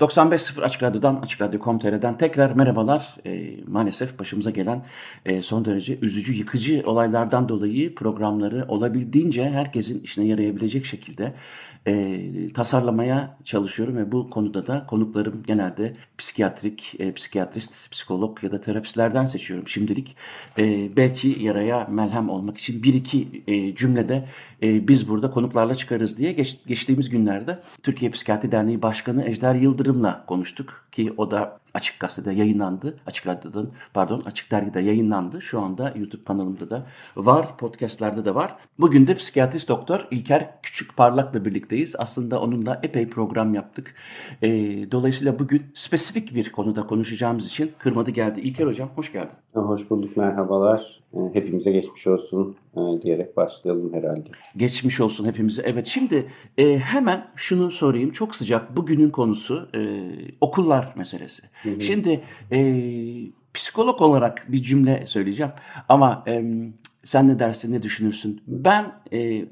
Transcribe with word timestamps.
95.0 0.00 0.62
Açık 0.62 0.82
Radyo'dan, 0.82 1.20
Açık 1.22 1.40
Radyo.com.tr'den 1.40 2.18
tekrar 2.18 2.50
merhabalar. 2.50 3.16
E, 3.26 3.50
maalesef 3.66 4.18
başımıza 4.18 4.50
gelen 4.50 4.82
e, 5.26 5.42
son 5.42 5.64
derece 5.64 5.98
üzücü, 6.02 6.32
yıkıcı 6.32 6.82
olaylardan 6.86 7.48
dolayı 7.48 7.94
programları 7.94 8.64
olabildiğince 8.68 9.50
herkesin 9.50 10.00
işine 10.00 10.26
yarayabilecek 10.26 10.86
şekilde 10.86 11.34
e, 11.86 12.52
tasarlamaya 12.54 13.36
çalışıyorum 13.44 13.96
ve 13.96 14.12
bu 14.12 14.30
konuda 14.30 14.66
da 14.66 14.86
konuklarım 14.86 15.42
genelde 15.46 15.96
psikiyatrik, 16.18 16.94
e, 16.98 17.12
psikiyatrist, 17.12 17.90
psikolog 17.90 18.44
ya 18.44 18.52
da 18.52 18.60
terapistlerden 18.60 19.26
seçiyorum 19.26 19.68
şimdilik. 19.68 20.16
E, 20.58 20.96
belki 20.96 21.36
yaraya 21.40 21.86
melhem 21.90 22.28
olmak 22.28 22.58
için 22.58 22.82
bir 22.82 22.94
iki 22.94 23.42
e, 23.46 23.74
cümlede 23.74 24.24
e, 24.62 24.88
biz 24.88 25.08
burada 25.08 25.30
konuklarla 25.30 25.74
çıkarız 25.74 26.18
diye 26.18 26.32
geç, 26.32 26.58
geçtiğimiz 26.66 27.08
günlerde 27.08 27.58
Türkiye 27.82 28.10
Psikiyatri 28.10 28.52
Derneği 28.52 28.82
Başkanı 28.82 29.24
Ejder 29.24 29.54
Yıldırım'la 29.88 30.24
konuştuk 30.26 30.84
ki 30.92 31.14
o 31.16 31.30
da 31.30 31.58
Açık 31.74 32.00
Gazete'de 32.00 32.34
yayınlandı. 32.34 33.00
Açık 33.06 33.26
Radyo'dan 33.26 33.70
pardon 33.94 34.22
Açık 34.26 34.50
Dergi'de 34.50 34.80
yayınlandı. 34.80 35.42
Şu 35.42 35.60
anda 35.60 35.94
YouTube 35.96 36.24
kanalımda 36.24 36.70
da 36.70 36.86
var. 37.16 37.56
Podcast'larda 37.58 38.24
da 38.24 38.34
var. 38.34 38.56
Bugün 38.78 39.06
de 39.06 39.14
psikiyatrist 39.14 39.68
doktor 39.68 40.08
İlker 40.10 40.50
Küçük 40.62 40.96
Parlak'la 40.96 41.44
birlikteyiz. 41.44 41.96
Aslında 41.98 42.40
onunla 42.40 42.80
epey 42.82 43.08
program 43.08 43.54
yaptık. 43.54 43.94
E, 44.42 44.50
dolayısıyla 44.92 45.38
bugün 45.38 45.62
spesifik 45.74 46.34
bir 46.34 46.52
konuda 46.52 46.86
konuşacağımız 46.86 47.46
için 47.46 47.72
kırmadı 47.78 48.10
geldi. 48.10 48.40
İlker 48.40 48.66
Hocam 48.66 48.88
hoş 48.94 49.12
geldin. 49.12 49.36
Hoş 49.54 49.90
bulduk 49.90 50.16
merhabalar. 50.16 50.98
Ee, 51.14 51.18
hepimize 51.32 51.72
geçmiş 51.72 52.06
olsun 52.06 52.56
e, 52.76 53.02
diyerek 53.02 53.36
başlayalım 53.36 53.92
herhalde. 53.92 54.30
Geçmiş 54.56 55.00
olsun 55.00 55.26
hepimize. 55.26 55.62
Evet 55.62 55.86
şimdi 55.86 56.26
e, 56.58 56.78
hemen 56.78 57.26
şunu 57.36 57.70
sorayım. 57.70 58.10
Çok 58.10 58.36
sıcak 58.36 58.76
bugünün 58.76 59.10
konusu 59.10 59.68
e, 59.74 59.80
okullar 60.40 60.94
meselesi. 60.96 61.42
Hı 61.72 61.76
hı. 61.76 61.80
Şimdi 61.80 62.20
e, 62.52 62.58
psikolog 63.54 64.02
olarak 64.02 64.46
bir 64.48 64.62
cümle 64.62 65.06
söyleyeceğim. 65.06 65.52
Ama 65.88 66.24
e, 66.26 66.44
sen 67.04 67.28
ne 67.28 67.38
dersin 67.38 67.72
ne 67.72 67.82
düşünürsün? 67.82 68.42
Ben 68.46 68.92
e, 69.12 69.44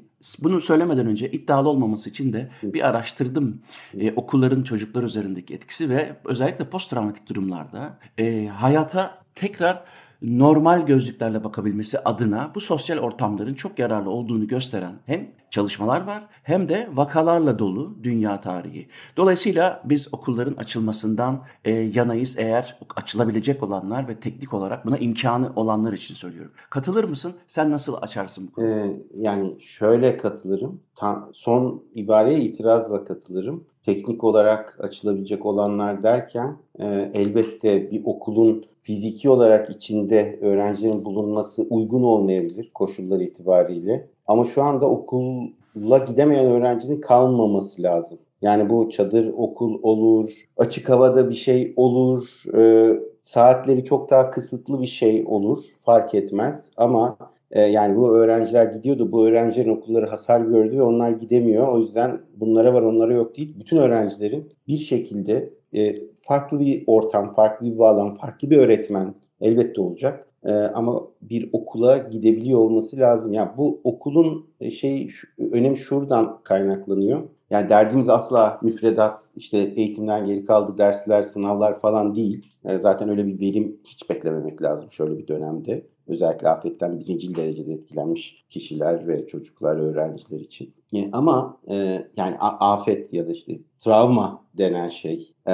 bunu 0.43 0.61
söylemeden 0.61 1.07
önce 1.07 1.31
iddialı 1.31 1.69
olmaması 1.69 2.09
için 2.09 2.33
de 2.33 2.49
bir 2.63 2.87
araştırdım 2.87 3.61
e, 3.99 4.11
okulların 4.11 4.63
çocuklar 4.63 5.03
üzerindeki 5.03 5.53
etkisi 5.53 5.89
ve 5.89 6.15
özellikle 6.25 6.69
post 6.69 6.89
travmatik 6.89 7.29
durumlarda 7.29 7.99
e, 8.17 8.47
hayata 8.47 9.26
tekrar 9.37 9.83
normal 10.21 10.85
gözlüklerle 10.85 11.43
bakabilmesi 11.43 11.99
adına 11.99 12.51
bu 12.55 12.61
sosyal 12.61 12.97
ortamların 12.97 13.53
çok 13.53 13.79
yararlı 13.79 14.09
olduğunu 14.09 14.47
gösteren 14.47 14.93
hem 15.05 15.31
çalışmalar 15.49 16.01
var 16.01 16.27
hem 16.43 16.69
de 16.69 16.89
vakalarla 16.93 17.59
dolu 17.59 17.97
dünya 18.03 18.41
tarihi. 18.41 18.87
Dolayısıyla 19.17 19.81
biz 19.85 20.13
okulların 20.13 20.55
açılmasından 20.55 21.41
e, 21.65 21.71
yanayız 21.71 22.35
eğer 22.39 22.79
açılabilecek 22.95 23.63
olanlar 23.63 24.07
ve 24.07 24.15
teknik 24.15 24.53
olarak 24.53 24.85
buna 24.85 24.97
imkanı 24.97 25.51
olanlar 25.55 25.93
için 25.93 26.15
söylüyorum. 26.15 26.51
Katılır 26.69 27.03
mısın? 27.03 27.33
Sen 27.47 27.71
nasıl 27.71 27.93
açarsın 28.01 28.47
bu 28.47 28.51
konuyu? 28.51 28.73
Ee, 28.73 29.01
yani 29.17 29.61
şöyle 29.61 30.17
katılırım. 30.17 30.81
Ta, 30.95 31.29
son 31.33 31.83
ibareye 31.95 32.39
itirazla 32.39 33.03
katılırım 33.03 33.63
teknik 33.87 34.23
olarak 34.23 34.77
açılabilecek 34.79 35.45
olanlar 35.45 36.03
derken 36.03 36.57
e, 36.79 37.11
elbette 37.13 37.91
bir 37.91 38.01
okulun 38.05 38.65
fiziki 38.81 39.29
olarak 39.29 39.69
içinde 39.69 40.39
öğrencilerin 40.41 41.05
bulunması 41.05 41.67
uygun 41.69 42.03
olmayabilir 42.03 42.71
koşullar 42.73 43.19
itibariyle. 43.19 44.07
Ama 44.27 44.45
şu 44.45 44.63
anda 44.63 44.89
okula 44.89 45.97
gidemeyen 46.07 46.45
öğrencinin 46.45 47.01
kalmaması 47.01 47.83
lazım. 47.83 48.19
Yani 48.41 48.69
bu 48.69 48.89
çadır 48.89 49.33
okul 49.37 49.79
olur, 49.83 50.47
açık 50.57 50.89
havada 50.89 51.29
bir 51.29 51.35
şey 51.35 51.73
olur, 51.75 52.43
e, 52.57 52.93
saatleri 53.21 53.85
çok 53.85 54.09
daha 54.09 54.31
kısıtlı 54.31 54.81
bir 54.81 54.87
şey 54.87 55.25
olur 55.27 55.65
fark 55.85 56.15
etmez. 56.15 56.69
Ama 56.77 57.17
e, 57.51 57.61
yani 57.61 57.95
bu 57.95 58.17
öğrenciler 58.17 58.65
gidiyordu, 58.65 59.11
bu 59.11 59.27
öğrencilerin 59.27 59.69
okulları 59.69 60.05
hasar 60.05 60.41
gördü 60.41 60.77
ve 60.77 60.81
onlar 60.81 61.11
gidemiyor. 61.11 61.67
O 61.67 61.79
yüzden 61.79 62.21
bunlara 62.35 62.73
var 62.73 62.81
onlara 62.81 63.13
yok 63.13 63.37
değil. 63.37 63.55
Bütün 63.59 63.77
öğrencilerin 63.77 64.51
bir 64.67 64.77
şekilde 64.77 65.53
e, 65.73 65.95
farklı 66.15 66.59
bir 66.59 66.83
ortam, 66.87 67.33
farklı 67.33 67.65
bir 67.65 67.77
bağlam, 67.77 68.15
farklı 68.15 68.49
bir 68.49 68.57
öğretmen 68.57 69.15
elbette 69.41 69.81
olacak. 69.81 70.27
E, 70.43 70.51
ama 70.53 71.01
bir 71.21 71.49
okula 71.53 71.97
gidebiliyor 71.97 72.59
olması 72.59 72.97
lazım. 72.97 73.33
Yani 73.33 73.49
bu 73.57 73.81
okulun 73.83 74.47
şey 74.69 75.07
şu, 75.07 75.27
önemi 75.51 75.77
şuradan 75.77 76.39
kaynaklanıyor. 76.43 77.23
Yani 77.49 77.69
derdimiz 77.69 78.09
asla 78.09 78.59
müfredat, 78.63 79.19
işte 79.35 79.57
eğitimden 79.57 80.25
geri 80.25 80.45
kaldı 80.45 80.77
dersler, 80.77 81.23
sınavlar 81.23 81.79
falan 81.79 82.15
değil. 82.15 82.45
Zaten 82.79 83.09
öyle 83.09 83.27
bir 83.27 83.39
verim 83.39 83.79
hiç 83.83 84.09
beklememek 84.09 84.61
lazım 84.61 84.91
şöyle 84.91 85.17
bir 85.17 85.27
dönemde. 85.27 85.83
Özellikle 86.07 86.49
afetten 86.49 86.99
birinci 86.99 87.35
derecede 87.35 87.73
etkilenmiş 87.73 88.45
kişiler 88.49 89.07
ve 89.07 89.27
çocuklar, 89.27 89.77
öğrenciler 89.77 90.39
için. 90.39 90.73
Yani 90.91 91.09
ama 91.11 91.57
e, 91.69 91.75
yani 92.17 92.37
afet 92.39 93.13
ya 93.13 93.27
da 93.27 93.31
işte 93.31 93.59
travma 93.79 94.43
denen 94.57 94.89
şey 94.89 95.33
e, 95.47 95.53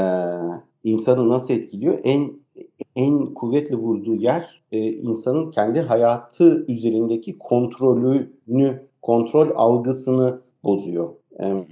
insanı 0.83 1.29
nasıl 1.29 1.53
etkiliyor? 1.53 1.99
En 2.03 2.43
en 2.95 3.33
kuvvetli 3.33 3.75
vurduğu 3.75 4.15
yer 4.15 4.63
e, 4.71 4.91
insanın 4.91 5.51
kendi 5.51 5.79
hayatı 5.79 6.65
üzerindeki 6.67 7.37
kontrolünü, 7.37 8.87
kontrol 9.01 9.49
algısını 9.55 10.41
bozuyor. 10.63 11.09
E, 11.39 11.65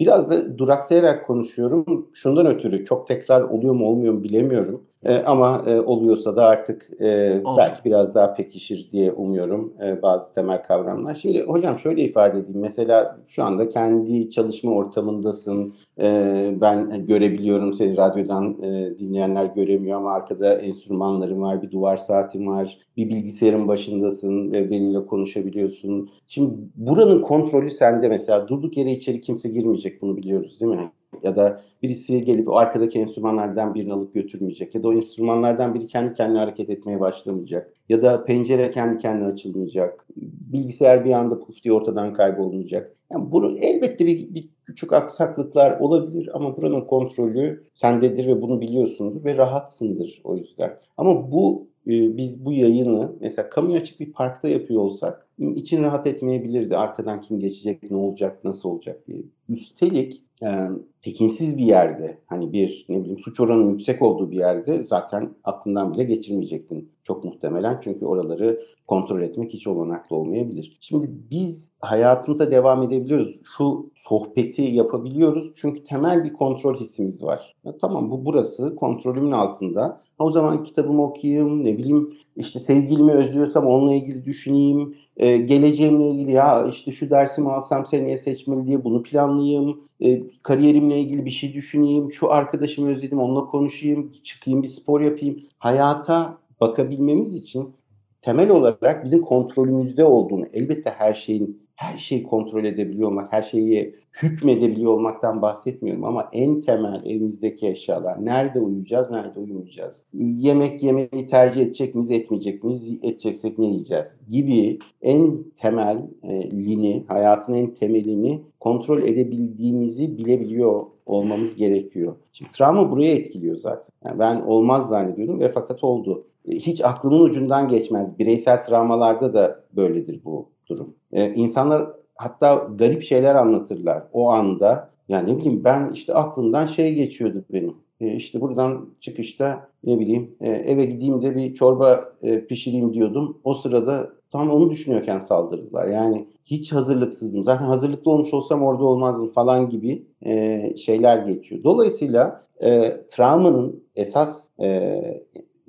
biraz 0.00 0.30
da 0.30 0.58
duraksayarak 0.58 1.26
konuşuyorum. 1.26 2.10
Şundan 2.12 2.46
ötürü 2.46 2.84
çok 2.84 3.08
tekrar 3.08 3.42
oluyor 3.42 3.74
mu 3.74 3.86
olmuyor 3.86 4.14
mu 4.14 4.22
bilemiyorum. 4.22 4.82
E, 5.04 5.16
ama 5.16 5.62
e, 5.66 5.80
oluyorsa 5.80 6.36
da 6.36 6.44
artık 6.44 6.90
e, 7.00 7.40
belki 7.58 7.84
biraz 7.84 8.14
daha 8.14 8.34
pekişir 8.34 8.88
diye 8.92 9.12
umuyorum 9.12 9.74
e, 9.84 10.02
bazı 10.02 10.34
temel 10.34 10.62
kavramlar. 10.62 11.14
Şimdi 11.14 11.42
hocam 11.42 11.78
şöyle 11.78 12.02
ifade 12.02 12.38
edeyim. 12.38 12.60
Mesela 12.60 13.18
şu 13.28 13.44
anda 13.44 13.68
kendi 13.68 14.30
çalışma 14.30 14.72
ortamındasın. 14.72 15.74
E, 16.00 16.54
ben 16.60 17.06
görebiliyorum 17.06 17.74
seni 17.74 17.96
radyodan 17.96 18.62
e, 18.62 18.98
dinleyenler 18.98 19.44
göremiyor 19.44 19.98
ama 19.98 20.12
arkada 20.12 20.54
enstrümanlarım 20.54 21.42
var, 21.42 21.62
bir 21.62 21.70
duvar 21.70 21.96
saatim 21.96 22.46
var, 22.46 22.78
bir 22.96 23.08
bilgisayarın 23.08 23.68
başındasın 23.68 24.52
ve 24.52 24.70
benimle 24.70 25.06
konuşabiliyorsun. 25.06 26.10
Şimdi 26.28 26.54
buranın 26.74 27.22
kontrolü 27.22 27.70
sende 27.70 28.08
mesela. 28.08 28.48
Durduk 28.48 28.76
yere 28.76 28.92
içeri 28.92 29.20
kimse 29.20 29.48
girmeyecek 29.48 30.02
bunu 30.02 30.16
biliyoruz 30.16 30.60
değil 30.60 30.72
mi? 30.72 30.90
Ya 31.22 31.36
da 31.36 31.60
birisi 31.82 32.24
gelip 32.24 32.48
o 32.48 32.56
arkadaki 32.56 32.98
enstrümanlardan 32.98 33.74
birini 33.74 33.92
alıp 33.92 34.14
götürmeyecek 34.14 34.74
ya 34.74 34.82
da 34.82 34.88
o 34.88 34.92
enstrümanlardan 34.92 35.74
biri 35.74 35.86
kendi 35.86 36.14
kendine 36.14 36.38
hareket 36.38 36.70
etmeye 36.70 37.00
başlamayacak 37.00 37.74
ya 37.88 38.02
da 38.02 38.24
pencere 38.24 38.70
kendi 38.70 38.98
kendine 38.98 39.26
açılmayacak 39.26 40.06
bilgisayar 40.52 41.04
bir 41.04 41.12
anda 41.12 41.40
puf 41.40 41.62
diye 41.62 41.74
ortadan 41.74 42.12
kaybolmayacak. 42.12 42.96
Yani 43.12 43.32
bunu 43.32 43.58
elbette 43.58 44.06
bir, 44.06 44.34
bir 44.34 44.48
küçük 44.64 44.92
aksaklıklar 44.92 45.80
olabilir 45.80 46.30
ama 46.34 46.56
buranın 46.56 46.80
kontrolü 46.80 47.64
sendedir 47.74 48.26
ve 48.26 48.42
bunu 48.42 48.60
biliyorsundur 48.60 49.24
ve 49.24 49.36
rahatsındır 49.36 50.20
o 50.24 50.36
yüzden. 50.36 50.78
Ama 50.96 51.32
bu 51.32 51.68
e, 51.86 52.16
biz 52.16 52.44
bu 52.44 52.52
yayını 52.52 53.12
mesela 53.20 53.50
kamu 53.50 53.74
açık 53.74 54.00
bir 54.00 54.12
parkta 54.12 54.48
yapıyor 54.48 54.80
olsak 54.80 55.28
için 55.38 55.82
rahat 55.82 56.06
etmeyebilirdi. 56.06 56.76
Arkadan 56.76 57.20
kim 57.20 57.40
geçecek, 57.40 57.90
ne 57.90 57.96
olacak, 57.96 58.44
nasıl 58.44 58.68
olacak 58.68 59.06
diye. 59.06 59.22
Üstelik 59.48 60.22
e, 60.42 60.68
tekinsiz 61.02 61.58
bir 61.58 61.64
yerde 61.64 62.18
hani 62.26 62.52
bir 62.52 62.86
ne 62.88 63.00
bileyim 63.00 63.18
suç 63.18 63.40
oranının 63.40 63.70
yüksek 63.70 64.02
olduğu 64.02 64.30
bir 64.30 64.36
yerde 64.36 64.86
zaten 64.86 65.34
aklından 65.44 65.94
bile 65.94 66.04
geçirmeyecektin 66.04 66.92
çok 67.04 67.24
muhtemelen 67.24 67.80
çünkü 67.84 68.06
oraları 68.06 68.60
kontrol 68.86 69.22
etmek 69.22 69.52
hiç 69.52 69.66
olanaklı 69.66 70.16
olmayabilir. 70.16 70.78
Şimdi 70.80 71.10
biz 71.30 71.72
hayatımıza 71.80 72.50
devam 72.50 72.82
edebiliyoruz. 72.82 73.40
Şu 73.56 73.90
sohbeti 73.94 74.62
yapabiliyoruz 74.62 75.52
çünkü 75.56 75.84
temel 75.84 76.24
bir 76.24 76.32
kontrol 76.32 76.76
hissimiz 76.76 77.22
var. 77.22 77.56
Ya, 77.64 77.78
tamam 77.80 78.10
bu 78.10 78.24
burası 78.24 78.76
kontrolümün 78.76 79.32
altında 79.32 80.02
O 80.18 80.32
zaman 80.32 80.64
kitabımı 80.64 81.02
okuyayım, 81.02 81.64
ne 81.64 81.78
bileyim 81.78 82.14
işte 82.36 82.60
sevgilimi 82.60 83.12
özlüyorsam 83.12 83.66
onunla 83.66 83.94
ilgili 83.94 84.24
düşüneyim. 84.24 84.96
E, 85.16 85.36
geleceğimle 85.36 86.10
ilgili 86.10 86.32
ya 86.32 86.66
işte 86.66 86.92
şu 86.92 87.10
dersimi 87.10 87.50
alsam 87.52 87.86
seneye 87.86 88.18
seçmeli 88.18 88.66
diye 88.66 88.84
bunu 88.84 89.02
planlayayım. 89.02 89.80
E, 90.00 90.22
kariyerimle 90.42 91.00
ilgili 91.00 91.24
bir 91.24 91.30
şey 91.30 91.54
düşüneyim. 91.54 92.12
Şu 92.12 92.32
arkadaşımı 92.32 92.90
özledim 92.90 93.18
onunla 93.18 93.46
konuşayım. 93.46 94.12
Çıkayım 94.24 94.62
bir 94.62 94.68
spor 94.68 95.00
yapayım. 95.00 95.40
Hayata 95.58 96.38
bakabilmemiz 96.60 97.34
için 97.34 97.74
temel 98.22 98.50
olarak 98.50 99.04
bizim 99.04 99.20
kontrolümüzde 99.20 100.04
olduğunu 100.04 100.46
elbette 100.52 100.90
her 100.90 101.14
şeyin 101.14 101.67
her 101.78 101.98
şeyi 101.98 102.22
kontrol 102.22 102.64
edebiliyor 102.64 103.08
olmak, 103.08 103.32
her 103.32 103.42
şeyi 103.42 103.94
hükmedebiliyor 104.22 104.92
olmaktan 104.92 105.42
bahsetmiyorum 105.42 106.04
ama 106.04 106.28
en 106.32 106.60
temel 106.60 107.02
evimizdeki 107.04 107.68
eşyalar. 107.68 108.24
Nerede 108.24 108.60
uyuyacağız, 108.60 109.10
nerede 109.10 109.40
uyumayacağız? 109.40 110.06
Yemek 110.14 110.82
yemeyi 110.82 111.26
tercih 111.30 111.62
edecek 111.62 111.94
miyiz, 111.94 112.10
etmeyecek 112.10 112.64
miyiz? 112.64 112.98
Edeceksek 113.02 113.58
ne 113.58 113.66
yiyeceğiz? 113.66 114.06
Gibi 114.30 114.78
en 115.02 115.44
temel 115.56 116.02
e, 116.22 116.50
lini, 116.50 117.04
hayatın 117.08 117.54
en 117.54 117.74
temelini 117.74 118.42
kontrol 118.60 119.02
edebildiğimizi 119.02 120.18
bilebiliyor 120.18 120.86
olmamız 121.06 121.54
gerekiyor. 121.54 122.16
Şimdi 122.32 122.50
travma 122.50 122.90
buraya 122.90 123.12
etkiliyor 123.12 123.56
zaten. 123.56 123.92
Yani 124.04 124.18
ben 124.18 124.40
olmaz 124.40 124.88
zannediyordum 124.88 125.40
ve 125.40 125.52
fakat 125.52 125.84
oldu. 125.84 126.26
E, 126.48 126.56
hiç 126.56 126.80
aklımın 126.80 127.20
ucundan 127.20 127.68
geçmez. 127.68 128.18
Bireysel 128.18 128.62
travmalarda 128.62 129.34
da 129.34 129.64
böyledir 129.76 130.20
bu 130.24 130.48
durum. 130.68 130.94
Ee, 131.12 131.34
insanlar 131.34 131.86
hatta 132.16 132.68
garip 132.78 133.02
şeyler 133.02 133.34
anlatırlar 133.34 134.02
o 134.12 134.30
anda. 134.30 134.90
Yani 135.08 135.32
ne 135.32 135.38
bileyim 135.38 135.64
ben 135.64 135.90
işte 135.94 136.14
aklımdan 136.14 136.66
şey 136.66 136.94
geçiyordu 136.94 137.44
benim. 137.52 137.74
Ee, 138.00 138.14
işte 138.14 138.40
buradan 138.40 138.88
çıkışta 139.00 139.68
ne 139.84 139.98
bileyim 139.98 140.36
e, 140.40 140.50
eve 140.50 140.84
gideyim 140.84 141.22
de 141.22 141.36
bir 141.36 141.54
çorba 141.54 142.12
e, 142.22 142.46
pişireyim 142.46 142.92
diyordum. 142.92 143.40
O 143.44 143.54
sırada 143.54 144.10
tam 144.32 144.50
onu 144.50 144.70
düşünüyorken 144.70 145.18
saldırdılar. 145.18 145.86
Yani 145.86 146.26
hiç 146.44 146.72
hazırlıksızdım. 146.72 147.44
Zaten 147.44 147.64
hazırlıklı 147.64 148.10
olmuş 148.10 148.34
olsam 148.34 148.62
orada 148.62 148.84
olmazdım 148.84 149.32
falan 149.32 149.70
gibi 149.70 150.06
e, 150.26 150.76
şeyler 150.76 151.18
geçiyor. 151.18 151.64
Dolayısıyla 151.64 152.42
e, 152.62 153.00
travmanın 153.08 153.84
esas 153.96 154.48
e, 154.60 155.00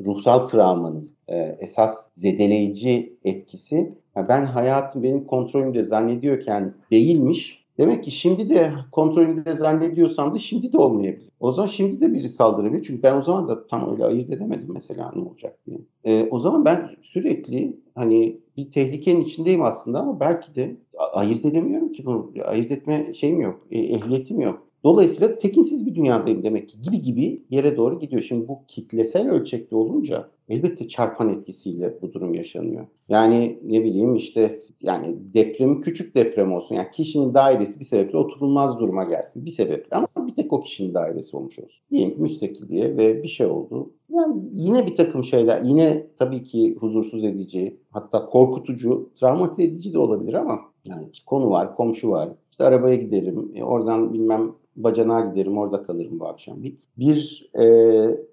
ruhsal 0.05 0.45
travmanın 0.47 1.11
e, 1.27 1.57
esas 1.59 2.09
zedeleyici 2.13 3.17
etkisi 3.23 3.97
ben 4.27 4.45
hayatım 4.45 5.03
benim 5.03 5.27
kontrolümde 5.27 5.83
zannediyorken 5.83 6.73
değilmiş. 6.91 7.59
Demek 7.77 8.03
ki 8.03 8.11
şimdi 8.11 8.49
de 8.49 8.71
kontrolümde 8.91 9.55
zannediyorsam 9.55 10.33
da 10.33 10.39
şimdi 10.39 10.73
de 10.73 10.77
olmayabilir. 10.77 11.29
O 11.39 11.51
zaman 11.51 11.67
şimdi 11.67 12.01
de 12.01 12.13
biri 12.13 12.29
saldırabilir. 12.29 12.83
Çünkü 12.83 13.03
ben 13.03 13.15
o 13.15 13.21
zaman 13.21 13.47
da 13.47 13.67
tam 13.67 13.91
öyle 13.91 14.05
ayırt 14.05 14.29
edemedim 14.29 14.69
mesela 14.73 15.11
ne 15.15 15.21
olacak 15.21 15.57
diye. 15.65 15.77
E, 16.03 16.27
o 16.31 16.39
zaman 16.39 16.65
ben 16.65 16.89
sürekli 17.01 17.77
hani 17.95 18.39
bir 18.57 18.71
tehlikenin 18.71 19.21
içindeyim 19.21 19.63
aslında 19.63 19.99
ama 19.99 20.19
belki 20.19 20.55
de 20.55 20.75
ayırt 21.13 21.45
edemiyorum 21.45 21.91
ki 21.91 22.05
bunu. 22.05 22.31
Ayırt 22.45 22.71
etme 22.71 23.13
şeyim 23.13 23.41
yok, 23.41 23.59
e, 23.71 23.79
ehliyetim 23.79 24.41
yok. 24.41 24.68
Dolayısıyla 24.83 25.37
tekinsiz 25.37 25.85
bir 25.85 25.95
dünyadayım 25.95 26.43
demek 26.43 26.69
ki 26.69 26.81
gibi 26.81 27.01
gibi 27.01 27.43
yere 27.49 27.77
doğru 27.77 27.99
gidiyor. 27.99 28.21
Şimdi 28.21 28.47
bu 28.47 28.59
kitlesel 28.67 29.29
ölçekte 29.29 29.75
olunca 29.75 30.29
elbette 30.49 30.87
çarpan 30.87 31.29
etkisiyle 31.29 31.97
bu 32.01 32.13
durum 32.13 32.33
yaşanıyor. 32.33 32.87
Yani 33.09 33.59
ne 33.63 33.83
bileyim 33.83 34.15
işte 34.15 34.59
yani 34.81 35.15
deprem 35.33 35.81
küçük 35.81 36.15
deprem 36.15 36.53
olsun. 36.53 36.75
Yani 36.75 36.87
kişinin 36.93 37.33
dairesi 37.33 37.79
bir 37.79 37.85
sebeple 37.85 38.17
oturulmaz 38.17 38.79
duruma 38.79 39.03
gelsin. 39.03 39.45
Bir 39.45 39.51
sebeple 39.51 39.97
ama 39.97 40.07
bir 40.27 40.35
tek 40.35 40.53
o 40.53 40.61
kişinin 40.61 40.93
dairesi 40.93 41.37
olmuş 41.37 41.59
olsun. 41.59 41.83
Diyelim 41.91 42.13
ki 42.15 42.21
müstakilliğe 42.21 42.97
ve 42.97 43.23
bir 43.23 43.27
şey 43.27 43.47
oldu. 43.47 43.93
Yani 44.09 44.41
yine 44.53 44.87
bir 44.87 44.95
takım 44.95 45.23
şeyler 45.23 45.61
yine 45.61 46.07
tabii 46.17 46.43
ki 46.43 46.75
huzursuz 46.79 47.23
edici 47.23 47.77
hatta 47.91 48.25
korkutucu, 48.25 49.09
travmatize 49.15 49.63
edici 49.63 49.93
de 49.93 49.99
olabilir 49.99 50.33
ama 50.33 50.59
yani 50.85 51.07
konu 51.25 51.49
var, 51.49 51.75
komşu 51.75 52.09
var. 52.09 52.29
İşte 52.51 52.63
arabaya 52.63 52.95
giderim, 52.95 53.51
e, 53.55 53.63
oradan 53.63 54.13
bilmem 54.13 54.51
bacanağa 54.83 55.21
giderim 55.21 55.57
orada 55.57 55.83
kalırım 55.83 56.19
bu 56.19 56.27
akşam. 56.27 56.57
Bir, 56.97 57.49
e, 57.59 57.65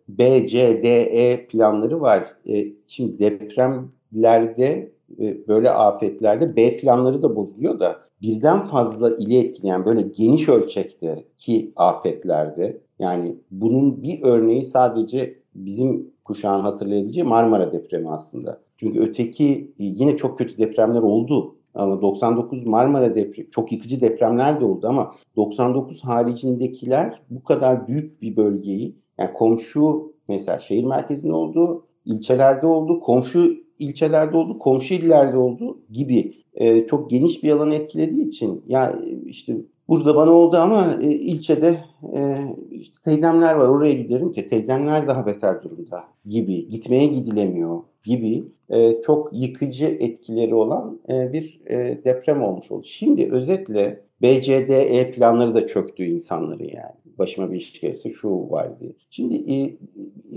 B, 0.08 0.48
C, 0.48 0.82
D, 0.82 0.88
E 1.02 1.46
planları 1.46 2.00
var. 2.00 2.37
E, 2.48 2.66
şimdi 2.87 3.19
depremlerde 3.19 4.93
e, 5.20 5.48
böyle 5.48 5.70
afetlerde 5.70 6.56
B 6.56 6.76
planları 6.76 7.22
da 7.22 7.37
bozuluyor 7.37 7.81
da 7.81 8.06
birden 8.22 8.62
fazla 8.62 9.16
ili 9.16 9.38
etkileyen 9.38 9.84
böyle 9.84 10.02
geniş 10.02 10.48
ölçekte 10.48 11.25
ki 11.37 11.72
afetlerde 11.76 12.81
yani 12.98 13.37
bunun 13.50 14.02
bir 14.02 14.22
örneği 14.22 14.64
sadece 14.64 15.38
bizim 15.54 16.10
kuşağın 16.25 16.60
hatırlayabileceği 16.60 17.25
Marmara 17.25 17.72
depremi 17.72 18.10
aslında. 18.10 18.60
Çünkü 18.76 19.00
öteki 19.00 19.72
yine 19.78 20.16
çok 20.16 20.38
kötü 20.38 20.58
depremler 20.58 21.02
oldu 21.02 21.56
ama 21.76 22.02
99 22.02 22.67
Marmara 22.67 23.14
depremi 23.14 23.50
çok 23.50 23.73
yıkıcı 23.73 24.00
depremler 24.00 24.61
de 24.61 24.64
oldu 24.64 24.87
ama 24.88 25.14
99 25.37 26.05
haricindekiler 26.05 27.23
bu 27.31 27.44
kadar 27.44 27.88
büyük 27.88 28.23
bir 28.23 28.37
bölgeyi 28.37 28.96
yani 29.19 29.32
komşu 29.32 30.12
mesela 30.28 30.58
şehir 30.58 30.84
merkezinde 30.84 31.32
oldu, 31.32 31.87
ilçelerde 32.05 32.67
oldu, 32.67 33.00
komşu 33.00 33.56
ilçelerde 33.78 34.37
oldu, 34.37 34.58
komşu 34.58 34.94
illerde 34.94 35.37
oldu 35.37 35.78
gibi 35.90 36.32
e, 36.55 36.87
çok 36.87 37.11
geniş 37.11 37.43
bir 37.43 37.50
alanı 37.50 37.75
etkilediği 37.75 38.29
için 38.29 38.62
ya 38.67 38.99
işte 39.26 39.56
burada 39.88 40.17
bana 40.17 40.31
oldu 40.31 40.56
ama 40.56 40.99
e, 41.00 41.06
ilçede 41.06 41.85
e, 42.15 42.38
işte 42.71 42.97
teyzemler 43.05 43.55
var 43.55 43.69
oraya 43.69 43.94
giderim 43.94 44.33
ki 44.33 44.49
teyzemler 44.49 45.09
daha 45.09 45.27
beter 45.27 45.62
durumda 45.62 46.05
gibi 46.27 46.69
gitmeye 46.69 47.06
gidilemiyor 47.06 47.83
gibi 48.05 48.44
e, 48.69 49.00
çok 49.03 49.31
yıkıcı 49.33 49.87
etkileri 49.87 50.55
olan 50.55 51.00
e, 51.09 51.33
bir 51.33 51.61
e, 51.67 52.05
deprem 52.05 52.43
olmuş 52.43 52.71
oldu. 52.71 52.87
Şimdi 52.87 53.33
özetle 53.33 54.06
BCDE 54.23 55.11
planları 55.11 55.55
da 55.55 55.67
çöktü 55.67 56.05
insanları 56.05 56.62
yani. 56.65 56.94
Başıma 57.19 57.53
bir 57.53 57.56
iş 57.56 57.81
gelse 57.81 58.11
şu 58.11 58.50
var 58.50 58.81
diye. 58.81 58.93
Şimdi 59.11 59.53
e, 59.53 59.77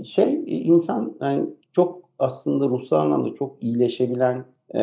şey 0.04 0.34
e, 0.34 0.46
insan 0.46 1.16
yani 1.20 1.46
çok 1.72 2.02
aslında 2.18 2.68
ruhsal 2.68 2.96
anlamda 2.96 3.34
çok 3.34 3.62
iyileşebilen 3.62 4.44
e, 4.74 4.80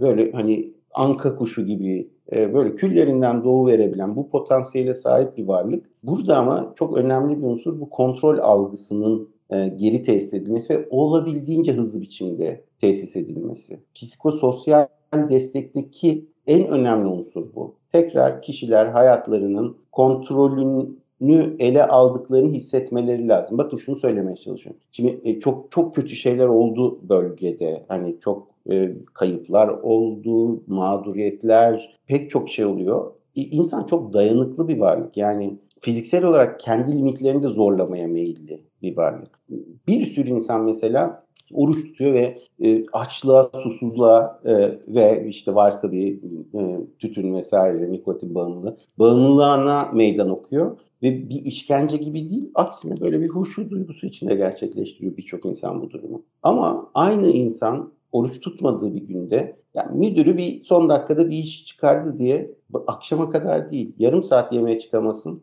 böyle 0.00 0.32
hani 0.32 0.72
anka 0.94 1.36
kuşu 1.36 1.66
gibi 1.66 2.10
e, 2.32 2.54
böyle 2.54 2.74
küllerinden 2.74 3.44
doğu 3.44 3.66
verebilen 3.66 4.16
bu 4.16 4.28
potansiyele 4.28 4.94
sahip 4.94 5.36
bir 5.36 5.46
varlık. 5.46 5.90
Burada 6.02 6.36
ama 6.36 6.72
çok 6.76 6.96
önemli 6.96 7.38
bir 7.38 7.46
unsur 7.46 7.80
bu 7.80 7.90
kontrol 7.90 8.38
algısının 8.38 9.28
e, 9.50 9.68
geri 9.68 10.02
tesis 10.02 10.34
edilmesi 10.34 10.74
ve 10.74 10.86
olabildiğince 10.90 11.72
hızlı 11.72 12.00
biçimde 12.00 12.64
tesis 12.80 13.16
edilmesi. 13.16 13.80
Psikososyal 13.94 14.86
destekteki 15.14 16.24
en 16.46 16.68
önemli 16.68 17.08
unsur 17.08 17.54
bu. 17.54 17.74
Tekrar 17.92 18.42
kişiler 18.42 18.86
hayatlarının 18.86 19.76
kontrolünü 19.92 21.56
ele 21.58 21.86
aldıklarını 21.86 22.50
hissetmeleri 22.50 23.28
lazım. 23.28 23.58
Bakın 23.58 23.76
şunu 23.76 23.96
söylemeye 23.96 24.36
çalışıyorum. 24.36 24.80
Şimdi 24.92 25.20
e, 25.24 25.40
çok 25.40 25.72
çok 25.72 25.94
kötü 25.94 26.16
şeyler 26.16 26.46
oldu 26.46 26.98
bölgede. 27.08 27.84
Hani 27.88 28.16
çok 28.20 28.49
e, 28.70 28.96
kayıplar 29.14 29.68
oldu, 29.68 30.62
mağduriyetler, 30.66 31.98
pek 32.06 32.30
çok 32.30 32.48
şey 32.48 32.64
oluyor. 32.64 33.12
İnsan 33.34 33.86
çok 33.86 34.12
dayanıklı 34.12 34.68
bir 34.68 34.78
varlık. 34.78 35.16
Yani 35.16 35.58
fiziksel 35.80 36.24
olarak 36.24 36.60
kendi 36.60 36.98
limitlerini 36.98 37.42
de 37.42 37.48
zorlamaya 37.48 38.08
meyilli 38.08 38.64
bir 38.82 38.96
varlık. 38.96 39.40
Bir 39.88 40.04
sürü 40.04 40.30
insan 40.30 40.64
mesela 40.64 41.24
oruç 41.52 41.84
tutuyor 41.84 42.12
ve 42.12 42.38
e, 42.64 42.84
açlığa, 42.92 43.50
susuzluğa 43.54 44.40
e, 44.44 44.78
ve 44.88 45.26
işte 45.28 45.54
varsa 45.54 45.92
bir 45.92 46.18
e, 46.54 46.80
tütün 46.98 47.34
vesaire, 47.34 47.92
nikotin 47.92 48.34
bağımlılığı, 48.34 48.76
bağımlılığına 48.98 49.90
meydan 49.94 50.30
okuyor. 50.30 50.78
Ve 51.02 51.28
bir 51.28 51.44
işkence 51.44 51.96
gibi 51.96 52.30
değil, 52.30 52.50
aksine 52.54 52.94
böyle 53.00 53.20
bir 53.20 53.28
huşu 53.28 53.70
duygusu 53.70 54.06
içinde 54.06 54.34
gerçekleştiriyor 54.34 55.16
birçok 55.16 55.44
insan 55.44 55.82
bu 55.82 55.90
durumu. 55.90 56.22
Ama 56.42 56.90
aynı 56.94 57.28
insan 57.28 57.92
oruç 58.12 58.40
tutmadığı 58.40 58.94
bir 58.94 59.02
günde 59.02 59.56
yani 59.74 59.98
müdürü 59.98 60.36
bir 60.36 60.64
son 60.64 60.88
dakikada 60.88 61.30
bir 61.30 61.36
iş 61.36 61.66
çıkardı 61.66 62.18
diye 62.18 62.50
akşama 62.86 63.30
kadar 63.30 63.70
değil 63.70 63.92
yarım 63.98 64.22
saat 64.22 64.52
yemeğe 64.52 64.78
çıkamasın 64.78 65.42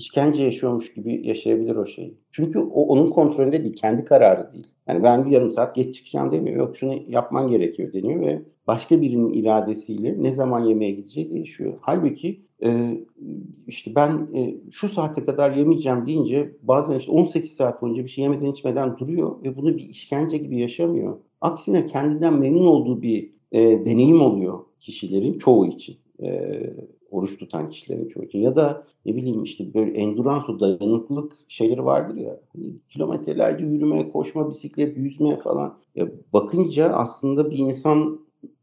işkence 0.00 0.42
yaşıyormuş 0.42 0.94
gibi 0.94 1.26
yaşayabilir 1.26 1.76
o 1.76 1.86
şeyi. 1.86 2.14
Çünkü 2.30 2.58
o 2.58 2.82
onun 2.86 3.10
kontrolünde 3.10 3.62
değil, 3.62 3.76
kendi 3.76 4.04
kararı 4.04 4.52
değil. 4.52 4.66
Yani 4.88 5.02
ben 5.02 5.26
bir 5.26 5.30
yarım 5.30 5.50
saat 5.50 5.74
geç 5.74 5.94
çıkacağım 5.94 6.32
demiyor. 6.32 6.56
Yok 6.56 6.76
şunu 6.76 7.02
yapman 7.08 7.48
gerekiyor 7.48 7.92
deniyor 7.92 8.20
ve 8.20 8.42
başka 8.66 9.00
birinin 9.00 9.32
iradesiyle 9.32 10.22
ne 10.22 10.32
zaman 10.32 10.64
yemeğe 10.64 10.90
gideceği 10.90 11.30
değişiyor. 11.30 11.78
Halbuki 11.80 12.40
e, 12.62 13.00
işte 13.66 13.94
ben 13.94 14.28
e, 14.34 14.54
şu 14.70 14.88
saate 14.88 15.24
kadar 15.24 15.56
yemeyeceğim 15.56 16.06
deyince 16.06 16.56
bazen 16.62 16.98
işte 16.98 17.12
18 17.12 17.52
saat 17.52 17.82
boyunca 17.82 18.04
bir 18.04 18.08
şey 18.08 18.24
yemeden 18.24 18.46
içmeden 18.46 18.98
duruyor 18.98 19.44
ve 19.44 19.56
bunu 19.56 19.76
bir 19.76 19.84
işkence 19.84 20.36
gibi 20.36 20.58
yaşamıyor. 20.58 21.18
Aksine 21.40 21.86
kendinden 21.86 22.34
memnun 22.34 22.66
olduğu 22.66 23.02
bir 23.02 23.30
e, 23.52 23.60
deneyim 23.84 24.22
oluyor 24.22 24.58
kişilerin 24.80 25.38
çoğu 25.38 25.66
için. 25.66 25.96
E, 26.22 26.60
oruç 27.10 27.38
tutan 27.38 27.68
kişilerin 27.68 28.08
çoğu 28.08 28.24
için. 28.24 28.38
Ya 28.38 28.56
da 28.56 28.86
ne 29.06 29.16
bileyim 29.16 29.42
işte 29.42 29.74
böyle 29.74 29.90
endurance 29.90 30.60
dayanıklılık 30.60 31.32
şeyleri 31.48 31.84
vardır 31.84 32.16
ya. 32.16 32.40
Hani 32.56 32.72
kilometrelerce 32.88 33.64
yürüme, 33.64 34.10
koşma, 34.10 34.50
bisiklet, 34.50 34.96
yüzme 34.96 35.36
falan. 35.36 35.78
Ya 35.94 36.08
bakınca 36.32 36.88
aslında 36.88 37.50
bir 37.50 37.58
insan 37.58 38.20